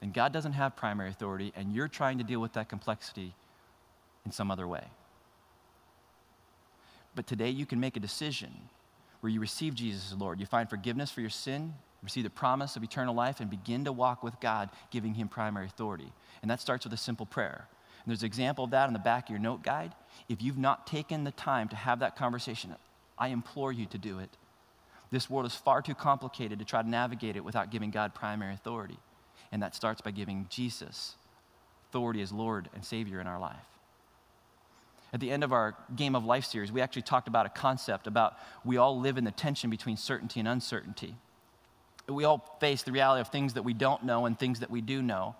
then 0.00 0.12
God 0.12 0.32
doesn't 0.32 0.52
have 0.52 0.76
primary 0.76 1.08
authority, 1.08 1.52
and 1.56 1.74
you're 1.74 1.88
trying 1.88 2.18
to 2.18 2.24
deal 2.24 2.40
with 2.40 2.52
that 2.54 2.68
complexity 2.68 3.34
in 4.26 4.32
some 4.32 4.50
other 4.50 4.68
way. 4.68 4.84
But 7.14 7.26
today 7.26 7.50
you 7.50 7.64
can 7.66 7.80
make 7.80 7.96
a 7.96 8.00
decision 8.00 8.52
where 9.20 9.30
you 9.30 9.40
receive 9.40 9.74
Jesus 9.74 10.12
as 10.12 10.18
Lord. 10.18 10.40
You 10.40 10.46
find 10.46 10.68
forgiveness 10.68 11.10
for 11.10 11.20
your 11.20 11.30
sin, 11.30 11.74
receive 12.02 12.24
the 12.24 12.30
promise 12.30 12.76
of 12.76 12.82
eternal 12.82 13.14
life, 13.14 13.40
and 13.40 13.48
begin 13.48 13.84
to 13.84 13.92
walk 13.92 14.22
with 14.22 14.38
God, 14.40 14.68
giving 14.90 15.14
Him 15.14 15.28
primary 15.28 15.66
authority. 15.66 16.12
And 16.42 16.50
that 16.50 16.60
starts 16.60 16.84
with 16.84 16.92
a 16.92 16.98
simple 16.98 17.24
prayer. 17.24 17.66
And 18.04 18.10
there's 18.10 18.22
an 18.22 18.26
example 18.26 18.64
of 18.64 18.70
that 18.72 18.86
on 18.86 18.92
the 18.92 18.98
back 18.98 19.24
of 19.24 19.30
your 19.30 19.38
note 19.38 19.62
guide. 19.62 19.94
If 20.28 20.42
you've 20.42 20.58
not 20.58 20.86
taken 20.86 21.24
the 21.24 21.30
time 21.30 21.68
to 21.68 21.76
have 21.76 22.00
that 22.00 22.16
conversation, 22.16 22.74
I 23.18 23.28
implore 23.28 23.72
you 23.72 23.86
to 23.86 23.98
do 23.98 24.18
it. 24.18 24.30
This 25.10 25.30
world 25.30 25.46
is 25.46 25.54
far 25.54 25.80
too 25.80 25.94
complicated 25.94 26.58
to 26.58 26.64
try 26.64 26.82
to 26.82 26.88
navigate 26.88 27.36
it 27.36 27.44
without 27.44 27.70
giving 27.70 27.90
God 27.90 28.14
primary 28.14 28.52
authority. 28.52 28.98
And 29.52 29.62
that 29.62 29.74
starts 29.74 30.00
by 30.00 30.10
giving 30.10 30.46
Jesus 30.50 31.14
authority 31.88 32.20
as 32.20 32.32
Lord 32.32 32.68
and 32.74 32.84
Savior 32.84 33.20
in 33.20 33.26
our 33.26 33.38
life. 33.38 33.56
At 35.12 35.20
the 35.20 35.30
end 35.30 35.44
of 35.44 35.52
our 35.52 35.76
Game 35.94 36.16
of 36.16 36.24
Life 36.24 36.44
series, 36.44 36.72
we 36.72 36.80
actually 36.80 37.02
talked 37.02 37.28
about 37.28 37.46
a 37.46 37.48
concept 37.48 38.08
about 38.08 38.36
we 38.64 38.76
all 38.76 38.98
live 38.98 39.16
in 39.16 39.22
the 39.22 39.30
tension 39.30 39.70
between 39.70 39.96
certainty 39.96 40.40
and 40.40 40.48
uncertainty. 40.48 41.14
We 42.08 42.24
all 42.24 42.58
face 42.58 42.82
the 42.82 42.90
reality 42.90 43.20
of 43.20 43.28
things 43.28 43.54
that 43.54 43.62
we 43.62 43.72
don't 43.72 44.02
know 44.02 44.26
and 44.26 44.36
things 44.36 44.58
that 44.58 44.70
we 44.70 44.80
do 44.80 45.00
know. 45.00 45.36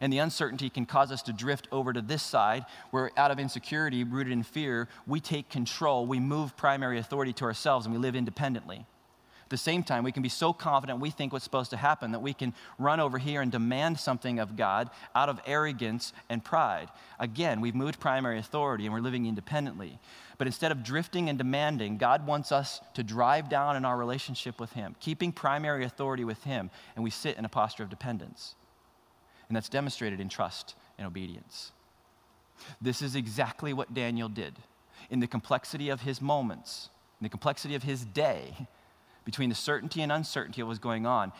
And 0.00 0.12
the 0.12 0.18
uncertainty 0.18 0.70
can 0.70 0.86
cause 0.86 1.10
us 1.10 1.22
to 1.22 1.32
drift 1.32 1.68
over 1.72 1.92
to 1.92 2.00
this 2.00 2.22
side, 2.22 2.64
where 2.90 3.10
out 3.16 3.30
of 3.30 3.38
insecurity, 3.38 4.04
rooted 4.04 4.32
in 4.32 4.42
fear, 4.42 4.88
we 5.06 5.20
take 5.20 5.48
control, 5.48 6.06
we 6.06 6.20
move 6.20 6.56
primary 6.56 6.98
authority 6.98 7.32
to 7.34 7.44
ourselves, 7.44 7.86
and 7.86 7.94
we 7.94 8.00
live 8.00 8.14
independently. 8.14 8.86
At 9.48 9.50
the 9.50 9.56
same 9.56 9.82
time, 9.82 10.04
we 10.04 10.12
can 10.12 10.22
be 10.22 10.28
so 10.28 10.52
confident 10.52 11.00
we 11.00 11.08
think 11.08 11.32
what's 11.32 11.42
supposed 11.42 11.70
to 11.70 11.78
happen 11.78 12.12
that 12.12 12.18
we 12.18 12.34
can 12.34 12.52
run 12.78 13.00
over 13.00 13.16
here 13.16 13.40
and 13.40 13.50
demand 13.50 13.98
something 13.98 14.38
of 14.38 14.56
God 14.56 14.90
out 15.14 15.30
of 15.30 15.40
arrogance 15.46 16.12
and 16.28 16.44
pride. 16.44 16.90
Again, 17.18 17.62
we've 17.62 17.74
moved 17.74 17.98
primary 17.98 18.38
authority 18.38 18.84
and 18.84 18.92
we're 18.92 19.00
living 19.00 19.24
independently. 19.24 19.98
But 20.36 20.48
instead 20.48 20.70
of 20.70 20.84
drifting 20.84 21.30
and 21.30 21.38
demanding, 21.38 21.96
God 21.96 22.26
wants 22.26 22.52
us 22.52 22.82
to 22.92 23.02
drive 23.02 23.48
down 23.48 23.74
in 23.74 23.86
our 23.86 23.96
relationship 23.96 24.60
with 24.60 24.74
Him, 24.74 24.94
keeping 25.00 25.32
primary 25.32 25.82
authority 25.82 26.26
with 26.26 26.44
Him, 26.44 26.70
and 26.94 27.02
we 27.02 27.08
sit 27.08 27.38
in 27.38 27.46
a 27.46 27.48
posture 27.48 27.84
of 27.84 27.88
dependence. 27.88 28.54
And 29.48 29.56
that's 29.56 29.68
demonstrated 29.68 30.20
in 30.20 30.28
trust 30.28 30.74
and 30.98 31.06
obedience. 31.06 31.72
This 32.80 33.02
is 33.02 33.14
exactly 33.14 33.72
what 33.72 33.94
Daniel 33.94 34.28
did. 34.28 34.54
In 35.10 35.20
the 35.20 35.26
complexity 35.26 35.88
of 35.88 36.02
his 36.02 36.20
moments, 36.20 36.90
in 37.20 37.24
the 37.24 37.30
complexity 37.30 37.74
of 37.74 37.82
his 37.82 38.04
day, 38.04 38.68
between 39.24 39.48
the 39.48 39.54
certainty 39.54 40.02
and 40.02 40.10
uncertainty 40.12 40.60
of 40.60 40.66
what 40.66 40.72
was 40.72 40.78
going 40.78 41.06
on, 41.06 41.32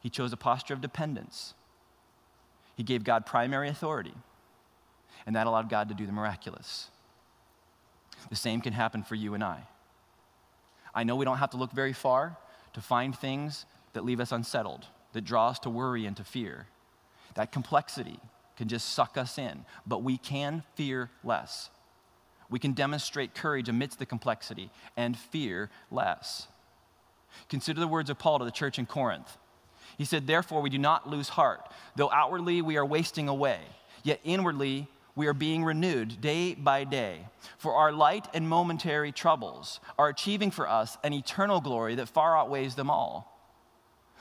he 0.00 0.10
chose 0.10 0.32
a 0.32 0.36
posture 0.36 0.74
of 0.74 0.80
dependence. 0.80 1.54
He 2.76 2.82
gave 2.82 3.04
God 3.04 3.26
primary 3.26 3.68
authority, 3.68 4.14
and 5.24 5.34
that 5.34 5.46
allowed 5.46 5.68
God 5.68 5.88
to 5.88 5.94
do 5.94 6.06
the 6.06 6.12
miraculous. 6.12 6.90
The 8.28 8.36
same 8.36 8.60
can 8.60 8.72
happen 8.72 9.02
for 9.02 9.14
you 9.14 9.34
and 9.34 9.42
I. 9.42 9.62
I 10.94 11.04
know 11.04 11.16
we 11.16 11.24
don't 11.24 11.38
have 11.38 11.50
to 11.50 11.56
look 11.56 11.72
very 11.72 11.92
far 11.92 12.36
to 12.74 12.80
find 12.80 13.16
things 13.16 13.66
that 13.92 14.04
leave 14.04 14.20
us 14.20 14.32
unsettled, 14.32 14.86
that 15.12 15.24
draw 15.24 15.48
us 15.48 15.58
to 15.60 15.70
worry 15.70 16.06
and 16.06 16.16
to 16.16 16.24
fear. 16.24 16.66
That 17.36 17.52
complexity 17.52 18.18
can 18.56 18.68
just 18.68 18.90
suck 18.90 19.16
us 19.16 19.38
in, 19.38 19.64
but 19.86 20.02
we 20.02 20.18
can 20.18 20.62
fear 20.74 21.10
less. 21.22 21.70
We 22.48 22.58
can 22.58 22.72
demonstrate 22.72 23.34
courage 23.34 23.68
amidst 23.68 23.98
the 23.98 24.06
complexity 24.06 24.70
and 24.96 25.16
fear 25.16 25.70
less. 25.90 26.48
Consider 27.48 27.80
the 27.80 27.88
words 27.88 28.10
of 28.10 28.18
Paul 28.18 28.38
to 28.38 28.44
the 28.44 28.50
church 28.50 28.78
in 28.78 28.86
Corinth. 28.86 29.36
He 29.98 30.04
said, 30.04 30.26
Therefore, 30.26 30.62
we 30.62 30.70
do 30.70 30.78
not 30.78 31.08
lose 31.08 31.28
heart. 31.28 31.70
Though 31.96 32.10
outwardly 32.10 32.62
we 32.62 32.76
are 32.76 32.86
wasting 32.86 33.28
away, 33.28 33.60
yet 34.02 34.20
inwardly 34.24 34.88
we 35.14 35.26
are 35.26 35.34
being 35.34 35.64
renewed 35.64 36.20
day 36.20 36.54
by 36.54 36.84
day. 36.84 37.26
For 37.58 37.74
our 37.74 37.92
light 37.92 38.28
and 38.34 38.48
momentary 38.48 39.12
troubles 39.12 39.80
are 39.98 40.08
achieving 40.08 40.50
for 40.50 40.68
us 40.68 40.98
an 41.02 41.12
eternal 41.12 41.60
glory 41.60 41.94
that 41.96 42.08
far 42.08 42.36
outweighs 42.36 42.74
them 42.74 42.90
all. 42.90 43.35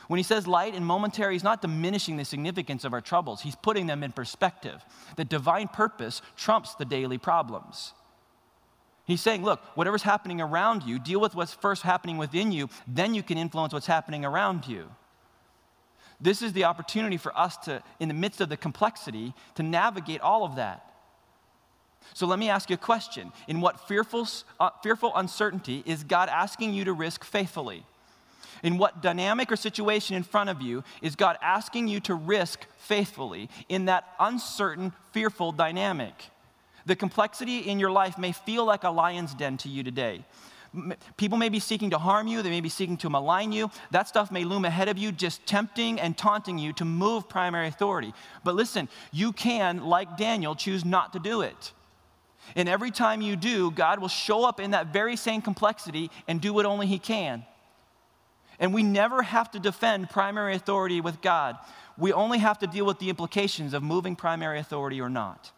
When 0.07 0.17
he 0.17 0.23
says 0.23 0.47
light 0.47 0.75
and 0.75 0.85
momentary, 0.85 1.33
he's 1.33 1.43
not 1.43 1.61
diminishing 1.61 2.17
the 2.17 2.25
significance 2.25 2.83
of 2.83 2.93
our 2.93 3.01
troubles, 3.01 3.41
he's 3.41 3.55
putting 3.55 3.87
them 3.87 4.03
in 4.03 4.11
perspective. 4.11 4.83
The 5.15 5.25
divine 5.25 5.67
purpose 5.67 6.21
trumps 6.35 6.75
the 6.75 6.85
daily 6.85 7.17
problems. 7.17 7.93
He's 9.05 9.21
saying, 9.21 9.43
look, 9.43 9.61
whatever's 9.75 10.01
happening 10.01 10.41
around 10.41 10.83
you, 10.83 10.97
deal 10.97 11.19
with 11.19 11.35
what's 11.35 11.53
first 11.53 11.83
happening 11.83 12.17
within 12.17 12.51
you, 12.51 12.69
then 12.87 13.13
you 13.13 13.21
can 13.21 13.37
influence 13.37 13.71
what's 13.71 13.85
happening 13.85 14.25
around 14.25 14.67
you. 14.67 14.89
This 16.19 16.41
is 16.41 16.53
the 16.53 16.63
opportunity 16.63 17.17
for 17.17 17.37
us 17.37 17.57
to, 17.57 17.83
in 17.99 18.07
the 18.07 18.13
midst 18.13 18.41
of 18.41 18.49
the 18.49 18.57
complexity, 18.57 19.33
to 19.55 19.63
navigate 19.63 20.21
all 20.21 20.43
of 20.43 20.55
that. 20.55 20.91
So 22.13 22.25
let 22.25 22.39
me 22.39 22.49
ask 22.49 22.69
you 22.69 22.75
a 22.75 22.77
question. 22.77 23.31
In 23.47 23.61
what 23.61 23.87
fearful, 23.87 24.27
uh, 24.59 24.69
fearful 24.81 25.11
uncertainty 25.15 25.83
is 25.85 26.03
God 26.03 26.29
asking 26.29 26.73
you 26.73 26.85
to 26.85 26.93
risk 26.93 27.23
faithfully? 27.23 27.85
In 28.63 28.77
what 28.77 29.01
dynamic 29.01 29.51
or 29.51 29.55
situation 29.55 30.15
in 30.15 30.23
front 30.23 30.49
of 30.49 30.61
you 30.61 30.83
is 31.01 31.15
God 31.15 31.37
asking 31.41 31.87
you 31.87 31.99
to 32.01 32.15
risk 32.15 32.65
faithfully 32.77 33.49
in 33.69 33.85
that 33.85 34.05
uncertain, 34.19 34.93
fearful 35.11 35.51
dynamic? 35.51 36.13
The 36.85 36.95
complexity 36.95 37.59
in 37.59 37.79
your 37.79 37.91
life 37.91 38.17
may 38.17 38.31
feel 38.31 38.65
like 38.65 38.83
a 38.83 38.89
lion's 38.89 39.33
den 39.33 39.57
to 39.57 39.69
you 39.69 39.83
today. 39.83 40.23
People 41.17 41.37
may 41.37 41.49
be 41.49 41.59
seeking 41.59 41.91
to 41.91 41.97
harm 41.97 42.27
you, 42.27 42.41
they 42.41 42.49
may 42.49 42.61
be 42.61 42.69
seeking 42.69 42.97
to 42.97 43.09
malign 43.09 43.51
you. 43.51 43.71
That 43.91 44.07
stuff 44.07 44.31
may 44.31 44.43
loom 44.43 44.65
ahead 44.65 44.89
of 44.89 44.97
you, 44.97 45.11
just 45.11 45.45
tempting 45.45 45.99
and 45.99 46.17
taunting 46.17 46.57
you 46.57 46.73
to 46.73 46.85
move 46.85 47.29
primary 47.29 47.67
authority. 47.67 48.13
But 48.43 48.55
listen, 48.55 48.89
you 49.11 49.31
can, 49.31 49.85
like 49.85 50.17
Daniel, 50.17 50.53
choose 50.53 50.83
not 50.83 51.13
to 51.13 51.19
do 51.19 51.41
it. 51.41 51.71
And 52.55 52.69
every 52.69 52.91
time 52.91 53.21
you 53.21 53.35
do, 53.35 53.71
God 53.71 53.99
will 53.99 54.09
show 54.09 54.43
up 54.43 54.59
in 54.59 54.71
that 54.71 54.87
very 54.87 55.15
same 55.15 55.41
complexity 55.41 56.11
and 56.27 56.41
do 56.41 56.53
what 56.53 56.65
only 56.65 56.87
He 56.87 56.99
can. 56.99 57.45
And 58.59 58.73
we 58.73 58.83
never 58.83 59.21
have 59.21 59.51
to 59.51 59.59
defend 59.59 60.09
primary 60.09 60.55
authority 60.55 61.01
with 61.01 61.21
God. 61.21 61.57
We 61.97 62.13
only 62.13 62.39
have 62.39 62.59
to 62.59 62.67
deal 62.67 62.85
with 62.85 62.99
the 62.99 63.09
implications 63.09 63.73
of 63.73 63.83
moving 63.83 64.15
primary 64.15 64.59
authority 64.59 65.01
or 65.01 65.09
not. 65.09 65.51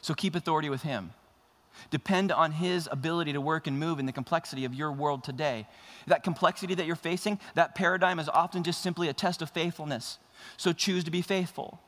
So 0.00 0.14
keep 0.14 0.34
authority 0.34 0.70
with 0.70 0.82
Him. 0.82 1.12
Depend 1.90 2.32
on 2.32 2.52
His 2.52 2.88
ability 2.90 3.32
to 3.32 3.40
work 3.40 3.66
and 3.66 3.78
move 3.78 3.98
in 3.98 4.06
the 4.06 4.12
complexity 4.12 4.64
of 4.64 4.74
your 4.74 4.92
world 4.92 5.24
today. 5.24 5.66
That 6.06 6.22
complexity 6.22 6.74
that 6.74 6.86
you're 6.86 6.96
facing, 6.96 7.38
that 7.54 7.74
paradigm 7.74 8.18
is 8.18 8.28
often 8.28 8.62
just 8.62 8.82
simply 8.82 9.08
a 9.08 9.12
test 9.12 9.42
of 9.42 9.50
faithfulness. 9.50 10.18
So 10.56 10.72
choose 10.72 11.04
to 11.04 11.10
be 11.10 11.22
faithful. 11.22 11.80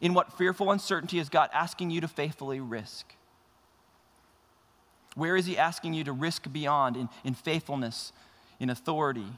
In 0.00 0.14
what 0.14 0.36
fearful 0.36 0.70
uncertainty 0.70 1.18
is 1.18 1.28
God 1.28 1.50
asking 1.52 1.90
you 1.90 2.00
to 2.00 2.08
faithfully 2.08 2.60
risk? 2.60 3.14
Where 5.14 5.36
is 5.36 5.46
He 5.46 5.56
asking 5.56 5.94
you 5.94 6.04
to 6.04 6.12
risk 6.12 6.52
beyond 6.52 6.96
in, 6.96 7.08
in 7.24 7.34
faithfulness, 7.34 8.12
in 8.58 8.70
authority, 8.70 9.32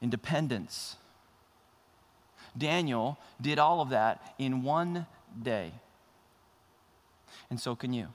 in 0.00 0.10
dependence? 0.10 0.96
Daniel 2.56 3.18
did 3.40 3.58
all 3.58 3.80
of 3.80 3.90
that 3.90 4.34
in 4.38 4.62
one 4.62 5.06
day 5.40 5.72
and 7.50 7.60
so 7.60 7.74
can 7.74 7.92
you. 7.92 8.08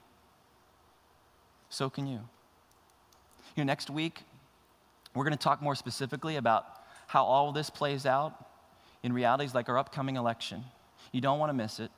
So 1.68 1.90
can 1.90 2.06
you. 2.06 2.20
You 3.54 3.64
know, 3.64 3.64
next 3.64 3.90
week, 3.90 4.22
we're 5.14 5.24
going 5.24 5.36
to 5.36 5.42
talk 5.42 5.62
more 5.62 5.74
specifically 5.74 6.36
about 6.36 6.66
how 7.06 7.24
all 7.24 7.52
this 7.52 7.70
plays 7.70 8.06
out 8.06 8.32
in 9.02 9.12
realities 9.12 9.54
like 9.54 9.68
our 9.68 9.78
upcoming 9.78 10.16
election. 10.16 10.64
You 11.12 11.20
don't 11.20 11.38
want 11.38 11.50
to 11.50 11.54
miss 11.54 11.78
it 11.80 11.90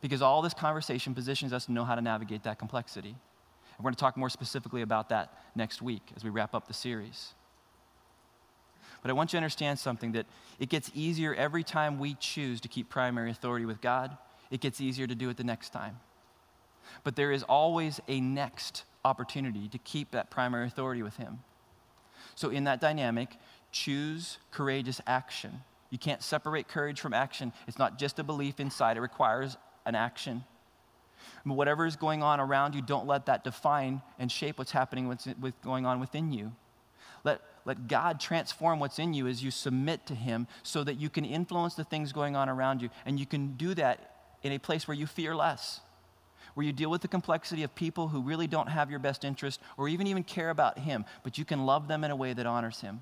because 0.00 0.22
all 0.22 0.42
this 0.42 0.54
conversation 0.54 1.14
positions 1.14 1.52
us 1.52 1.66
to 1.66 1.72
know 1.72 1.84
how 1.84 1.94
to 1.94 2.02
navigate 2.02 2.42
that 2.44 2.58
complexity. 2.58 3.16
We're 3.84 3.90
going 3.90 3.96
to 3.96 4.00
talk 4.00 4.16
more 4.16 4.30
specifically 4.30 4.82
about 4.82 5.10
that 5.10 5.38
next 5.54 5.82
week 5.82 6.02
as 6.16 6.24
we 6.24 6.30
wrap 6.30 6.54
up 6.54 6.66
the 6.66 6.74
series. 6.74 7.34
But 9.02 9.10
I 9.10 9.14
want 9.14 9.32
you 9.32 9.36
to 9.36 9.38
understand 9.38 9.78
something 9.78 10.12
that 10.12 10.24
it 10.58 10.70
gets 10.70 10.90
easier 10.94 11.34
every 11.34 11.62
time 11.62 11.98
we 11.98 12.14
choose 12.14 12.62
to 12.62 12.68
keep 12.68 12.88
primary 12.88 13.30
authority 13.30 13.66
with 13.66 13.80
God 13.80 14.16
it 14.50 14.60
gets 14.60 14.80
easier 14.80 15.06
to 15.06 15.14
do 15.14 15.28
it 15.30 15.36
the 15.36 15.44
next 15.44 15.70
time. 15.70 15.98
But 17.02 17.16
there 17.16 17.32
is 17.32 17.42
always 17.42 18.00
a 18.06 18.20
next 18.20 18.84
opportunity 19.04 19.68
to 19.68 19.78
keep 19.78 20.12
that 20.12 20.30
primary 20.30 20.66
authority 20.68 21.02
with 21.02 21.16
Him. 21.16 21.40
So, 22.36 22.50
in 22.50 22.64
that 22.64 22.80
dynamic, 22.80 23.36
choose 23.72 24.38
courageous 24.52 25.00
action. 25.06 25.62
You 25.90 25.98
can't 25.98 26.22
separate 26.22 26.68
courage 26.68 27.00
from 27.00 27.12
action. 27.12 27.52
It's 27.66 27.78
not 27.78 27.98
just 27.98 28.18
a 28.20 28.24
belief 28.24 28.60
inside, 28.60 28.96
it 28.96 29.00
requires 29.00 29.56
an 29.84 29.96
action. 29.96 30.44
Whatever 31.44 31.86
is 31.86 31.96
going 31.96 32.22
on 32.22 32.40
around 32.40 32.74
you, 32.74 32.82
don't 32.82 33.06
let 33.06 33.26
that 33.26 33.44
define 33.44 34.02
and 34.18 34.30
shape 34.30 34.58
what's 34.58 34.72
happening 34.72 35.08
what's 35.08 35.26
with 35.40 35.60
going 35.62 35.86
on 35.86 36.00
within 36.00 36.32
you. 36.32 36.52
Let, 37.24 37.40
let 37.64 37.88
God 37.88 38.20
transform 38.20 38.78
what's 38.80 38.98
in 38.98 39.14
you 39.14 39.26
as 39.26 39.42
you 39.42 39.50
submit 39.50 40.06
to 40.06 40.14
Him 40.14 40.46
so 40.62 40.84
that 40.84 40.94
you 40.94 41.08
can 41.08 41.24
influence 41.24 41.74
the 41.74 41.84
things 41.84 42.12
going 42.12 42.36
on 42.36 42.48
around 42.48 42.82
you. 42.82 42.90
And 43.06 43.18
you 43.18 43.26
can 43.26 43.56
do 43.56 43.74
that 43.74 44.10
in 44.42 44.52
a 44.52 44.58
place 44.58 44.86
where 44.86 44.96
you 44.96 45.06
fear 45.06 45.34
less, 45.34 45.80
where 46.52 46.66
you 46.66 46.72
deal 46.72 46.90
with 46.90 47.00
the 47.00 47.08
complexity 47.08 47.62
of 47.62 47.74
people 47.74 48.08
who 48.08 48.20
really 48.20 48.46
don't 48.46 48.68
have 48.68 48.90
your 48.90 49.00
best 49.00 49.24
interest 49.24 49.60
or 49.78 49.88
even 49.88 50.06
even 50.06 50.22
care 50.22 50.50
about 50.50 50.78
him, 50.78 51.04
but 51.22 51.38
you 51.38 51.44
can 51.44 51.64
love 51.64 51.88
them 51.88 52.04
in 52.04 52.10
a 52.10 52.16
way 52.16 52.34
that 52.34 52.46
honors 52.46 52.80
him. 52.80 53.00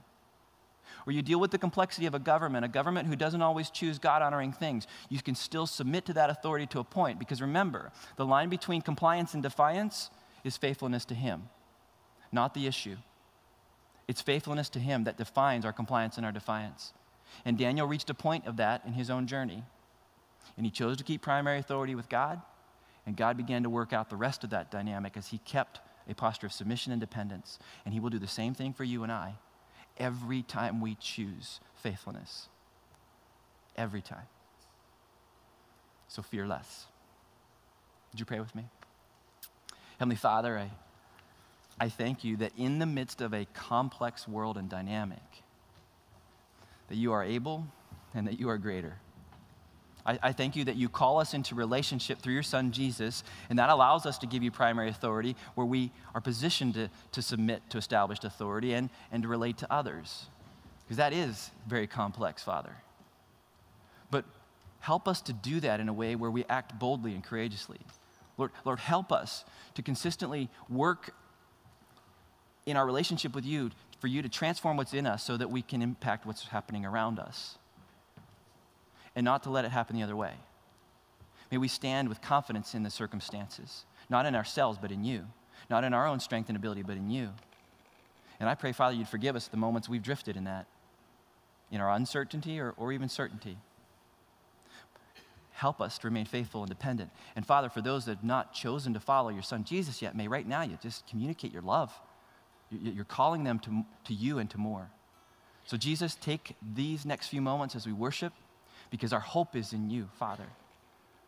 Or 1.07 1.13
you 1.13 1.23
deal 1.23 1.41
with 1.41 1.51
the 1.51 1.59
complexity 1.59 2.07
of 2.07 2.15
a 2.15 2.19
government, 2.19 2.65
a 2.65 2.69
government 2.69 3.09
who 3.09 3.17
doesn't 3.17 3.43
always 3.43 3.71
choose 3.71 3.99
God 3.99 4.23
honoring 4.23 4.53
things. 4.53 4.87
You 5.09 5.21
can 5.23 5.35
still 5.35 5.67
submit 5.67 6.07
to 6.07 6.13
that 6.15 6.31
authority 6.31 6.67
to 6.67 6.81
a 6.81 6.85
point 6.85 7.19
because 7.19 7.41
remember, 7.41 7.93
the 8.17 8.27
line 8.27 8.49
between 8.49 8.83
compliance 8.83 9.35
and 9.35 9.43
defiance 9.43 10.11
is 10.45 10.57
faithfulness 10.57 11.05
to 11.07 11.15
him, 11.15 11.49
not 12.31 12.55
the 12.55 12.67
issue. 12.67 12.97
It's 14.09 14.21
faithfulness 14.21 14.69
to 14.71 14.79
him 14.79 15.05
that 15.05 15.17
defines 15.17 15.65
our 15.65 15.73
compliance 15.73 16.17
and 16.17 16.27
our 16.27 16.33
defiance. 16.33 16.93
And 17.45 17.57
Daniel 17.57 17.87
reached 17.87 18.11
a 18.11 18.15
point 18.15 18.47
of 18.47 18.57
that 18.57 18.83
in 18.85 18.93
his 18.93 19.11
own 19.11 19.27
journey. 19.27 19.65
And 20.57 20.67
he 20.67 20.71
chose 20.71 20.97
to 20.99 21.05
keep 21.05 21.23
primary 21.23 21.59
authority 21.59 21.95
with 21.95 22.09
God, 22.09 22.43
and 23.07 23.17
God 23.17 23.37
began 23.37 23.63
to 23.63 23.71
work 23.71 23.93
out 23.93 24.11
the 24.11 24.17
rest 24.17 24.45
of 24.45 24.51
that 24.51 24.71
dynamic 24.71 25.17
as 25.17 25.29
he 25.29 25.39
kept 25.39 25.81
a 26.09 26.15
posture 26.15 26.47
of 26.47 26.53
submission 26.53 26.93
and 26.93 27.01
dependence. 27.01 27.59
And 27.85 27.95
he 27.95 28.01
will 28.01 28.11
do 28.11 28.19
the 28.19 28.27
same 28.27 28.55
thing 28.55 28.73
for 28.73 28.85
you 28.85 29.03
and 29.03 29.11
I 29.11 29.35
every 29.99 30.43
time 30.43 30.81
we 30.81 30.97
choose 30.97 31.61
faithfulness. 31.75 32.49
Every 33.77 34.03
time. 34.03 34.27
So 36.09 36.23
fear 36.23 36.47
less. 36.47 36.87
Would 38.13 38.21
you 38.21 38.27
pray 38.27 38.41
with 38.41 38.55
me? 38.55 38.65
Heavenly 39.99 40.17
Father, 40.17 40.59
I, 40.59 40.71
I 41.81 41.89
thank 41.89 42.25
you 42.25 42.37
that 42.39 42.53
in 42.59 42.79
the 42.79 42.87
midst 42.87 43.21
of 43.21 43.33
a 43.33 43.47
complex 43.55 44.29
world 44.29 44.59
and 44.59 44.69
dynamic, 44.69 45.23
that 46.89 46.97
you 46.97 47.13
are 47.13 47.25
able 47.25 47.67
and 48.15 48.27
that 48.27 48.39
you 48.39 48.49
are 48.49 48.59
greater. 48.59 48.97
I, 50.05 50.19
I, 50.23 50.33
thank 50.33 50.57
you 50.57 50.65
that 50.65 50.77
you 50.77 50.89
call 50.89 51.21
us 51.21 51.35
into 51.35 51.55
relationship 51.55 52.19
through 52.19 52.35
your 52.35 52.43
son 52.43 52.73
Jesus, 52.73 53.23
and 53.49 53.59
that 53.59 53.71
allows 53.71 54.05
us 54.05 54.19
to 54.19 54.27
give 54.27 54.43
you 54.43 54.51
primary 54.51 54.89
authority 54.89 55.37
where 55.55 55.67
we 55.67 55.91
are 56.15 56.21
positioned 56.21 56.75
to, 56.75 56.91
to 57.13 57.23
submit 57.23 57.63
to 57.71 57.79
established 57.79 58.25
authority 58.25 58.73
and, 58.75 58.91
and 59.13 59.23
to 59.23 59.29
relate 59.29 59.59
to 59.59 59.73
others. 59.73 60.27
Because 60.85 60.97
that 60.97 61.13
is 61.13 61.51
very 61.69 61.87
complex, 61.87 62.43
Father. 62.43 62.75
But 64.11 64.25
help 64.81 65.07
us 65.07 65.21
to 65.23 65.33
do 65.33 65.61
that 65.61 65.79
in 65.79 65.89
a 65.89 65.93
way 65.93 66.17
where 66.17 66.31
we 66.31 66.45
act 66.49 66.79
boldly 66.79 67.15
and 67.15 67.23
courageously. 67.23 67.79
Lord, 68.37 68.51
Lord, 68.65 68.81
help 68.81 69.13
us 69.13 69.45
to 69.75 69.83
consistently 69.83 70.49
work 70.69 71.15
in 72.67 72.77
our 72.77 72.85
relationship 72.85 73.35
with 73.35 73.45
you 73.45 73.71
for 74.01 74.09
you 74.09 74.21
to 74.23 74.29
transform 74.29 74.77
what's 74.77 74.95
in 74.95 75.07
us 75.07 75.23
so 75.23 75.37
that 75.37 75.51
we 75.51 75.63
can 75.63 75.81
impact 75.81 76.27
what's 76.27 76.49
happening 76.49 76.85
around 76.85 77.21
us 77.21 77.57
and 79.15 79.25
not 79.25 79.43
to 79.45 79.51
let 79.51 79.65
it 79.65 79.71
happen 79.71 79.97
the 79.97 80.03
other 80.03 80.17
way. 80.17 80.35
May 81.51 81.59
we 81.59 81.69
stand 81.69 82.09
with 82.09 82.23
confidence 82.23 82.75
in 82.75 82.83
the 82.83 82.91
circumstances, 82.91 83.85
not 84.09 84.25
in 84.27 84.35
ourselves, 84.35 84.79
but 84.81 84.91
in 84.91 85.05
you, 85.05 85.27
not 85.69 85.85
in 85.85 85.93
our 85.93 86.07
own 86.07 86.19
strength 86.19 86.49
and 86.49 86.57
ability, 86.57 86.83
but 86.83 86.97
in 86.97 87.11
you. 87.11 87.31
And 88.41 88.49
I 88.49 88.55
pray, 88.55 88.73
Father, 88.73 88.97
you'd 88.97 89.09
forgive 89.09 89.37
us 89.37 89.49
the 89.49 89.57
moments 89.57 89.89
we've 89.89 90.03
drifted 90.03 90.37
in 90.37 90.45
that, 90.45 90.67
in 91.71 91.81
our 91.81 91.91
uncertainty 91.91 92.59
or, 92.59 92.75
or 92.77 92.93
even 92.93 93.09
certainty. 93.09 93.59
Help 95.53 95.81
us 95.81 95.99
to 95.99 96.09
remain 96.09 96.25
faithful 96.25 96.63
and 96.63 96.71
dependent. 96.71 97.11
And 97.37 97.47
Father, 97.47 97.69
for 97.69 97.83
those 97.83 98.07
that 98.07 98.17
have 98.17 98.25
not 98.25 98.53
chosen 98.53 98.95
to 98.95 99.01
follow 99.01 99.29
your 99.29 99.43
Son 99.43 99.63
Jesus 99.63 100.03
yet, 100.03 100.17
may 100.17 100.27
right 100.27 100.49
now 100.49 100.63
you 100.63 100.79
just 100.83 101.07
communicate 101.07 101.53
your 101.53 101.63
love. 101.63 101.93
You're 102.71 103.05
calling 103.05 103.45
them 103.45 103.59
to, 103.61 103.85
to 104.07 104.15
you 104.15 104.39
and 104.39 104.51
to 104.51 104.59
more. 104.59 104.91
So, 105.65 105.77
Jesus, 105.77 106.17
take 106.17 106.57
these 106.75 107.05
next 107.05 107.29
few 107.29 107.41
moments 107.41 107.77
as 107.77 107.87
we 107.87 107.93
worship 107.93 108.33
because 108.93 109.13
our 109.15 109.21
hope 109.21 109.57
is 109.57 109.73
in 109.73 109.89
you, 109.91 110.09
Father. 110.19 110.47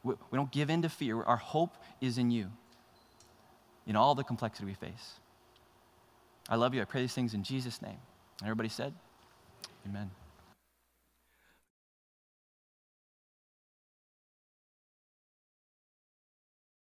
We, 0.05 0.15
we 0.31 0.37
don't 0.37 0.53
give 0.53 0.69
in 0.69 0.83
to 0.83 0.91
fear. 0.91 1.23
Our 1.23 1.39
hope 1.39 1.75
is 2.01 2.19
in 2.19 2.31
you, 2.31 2.51
in 3.87 3.97
all 3.97 4.15
the 4.15 4.23
complexity 4.23 4.67
we 4.67 4.75
face. 4.75 5.15
I 6.49 6.57
love 6.57 6.75
you. 6.75 6.83
I 6.83 6.85
pray 6.85 7.01
these 7.01 7.15
things 7.15 7.33
in 7.33 7.43
Jesus' 7.43 7.81
name. 7.81 7.97
And 8.41 8.49
everybody 8.49 8.69
said, 8.69 8.93
Amen. 9.89 10.11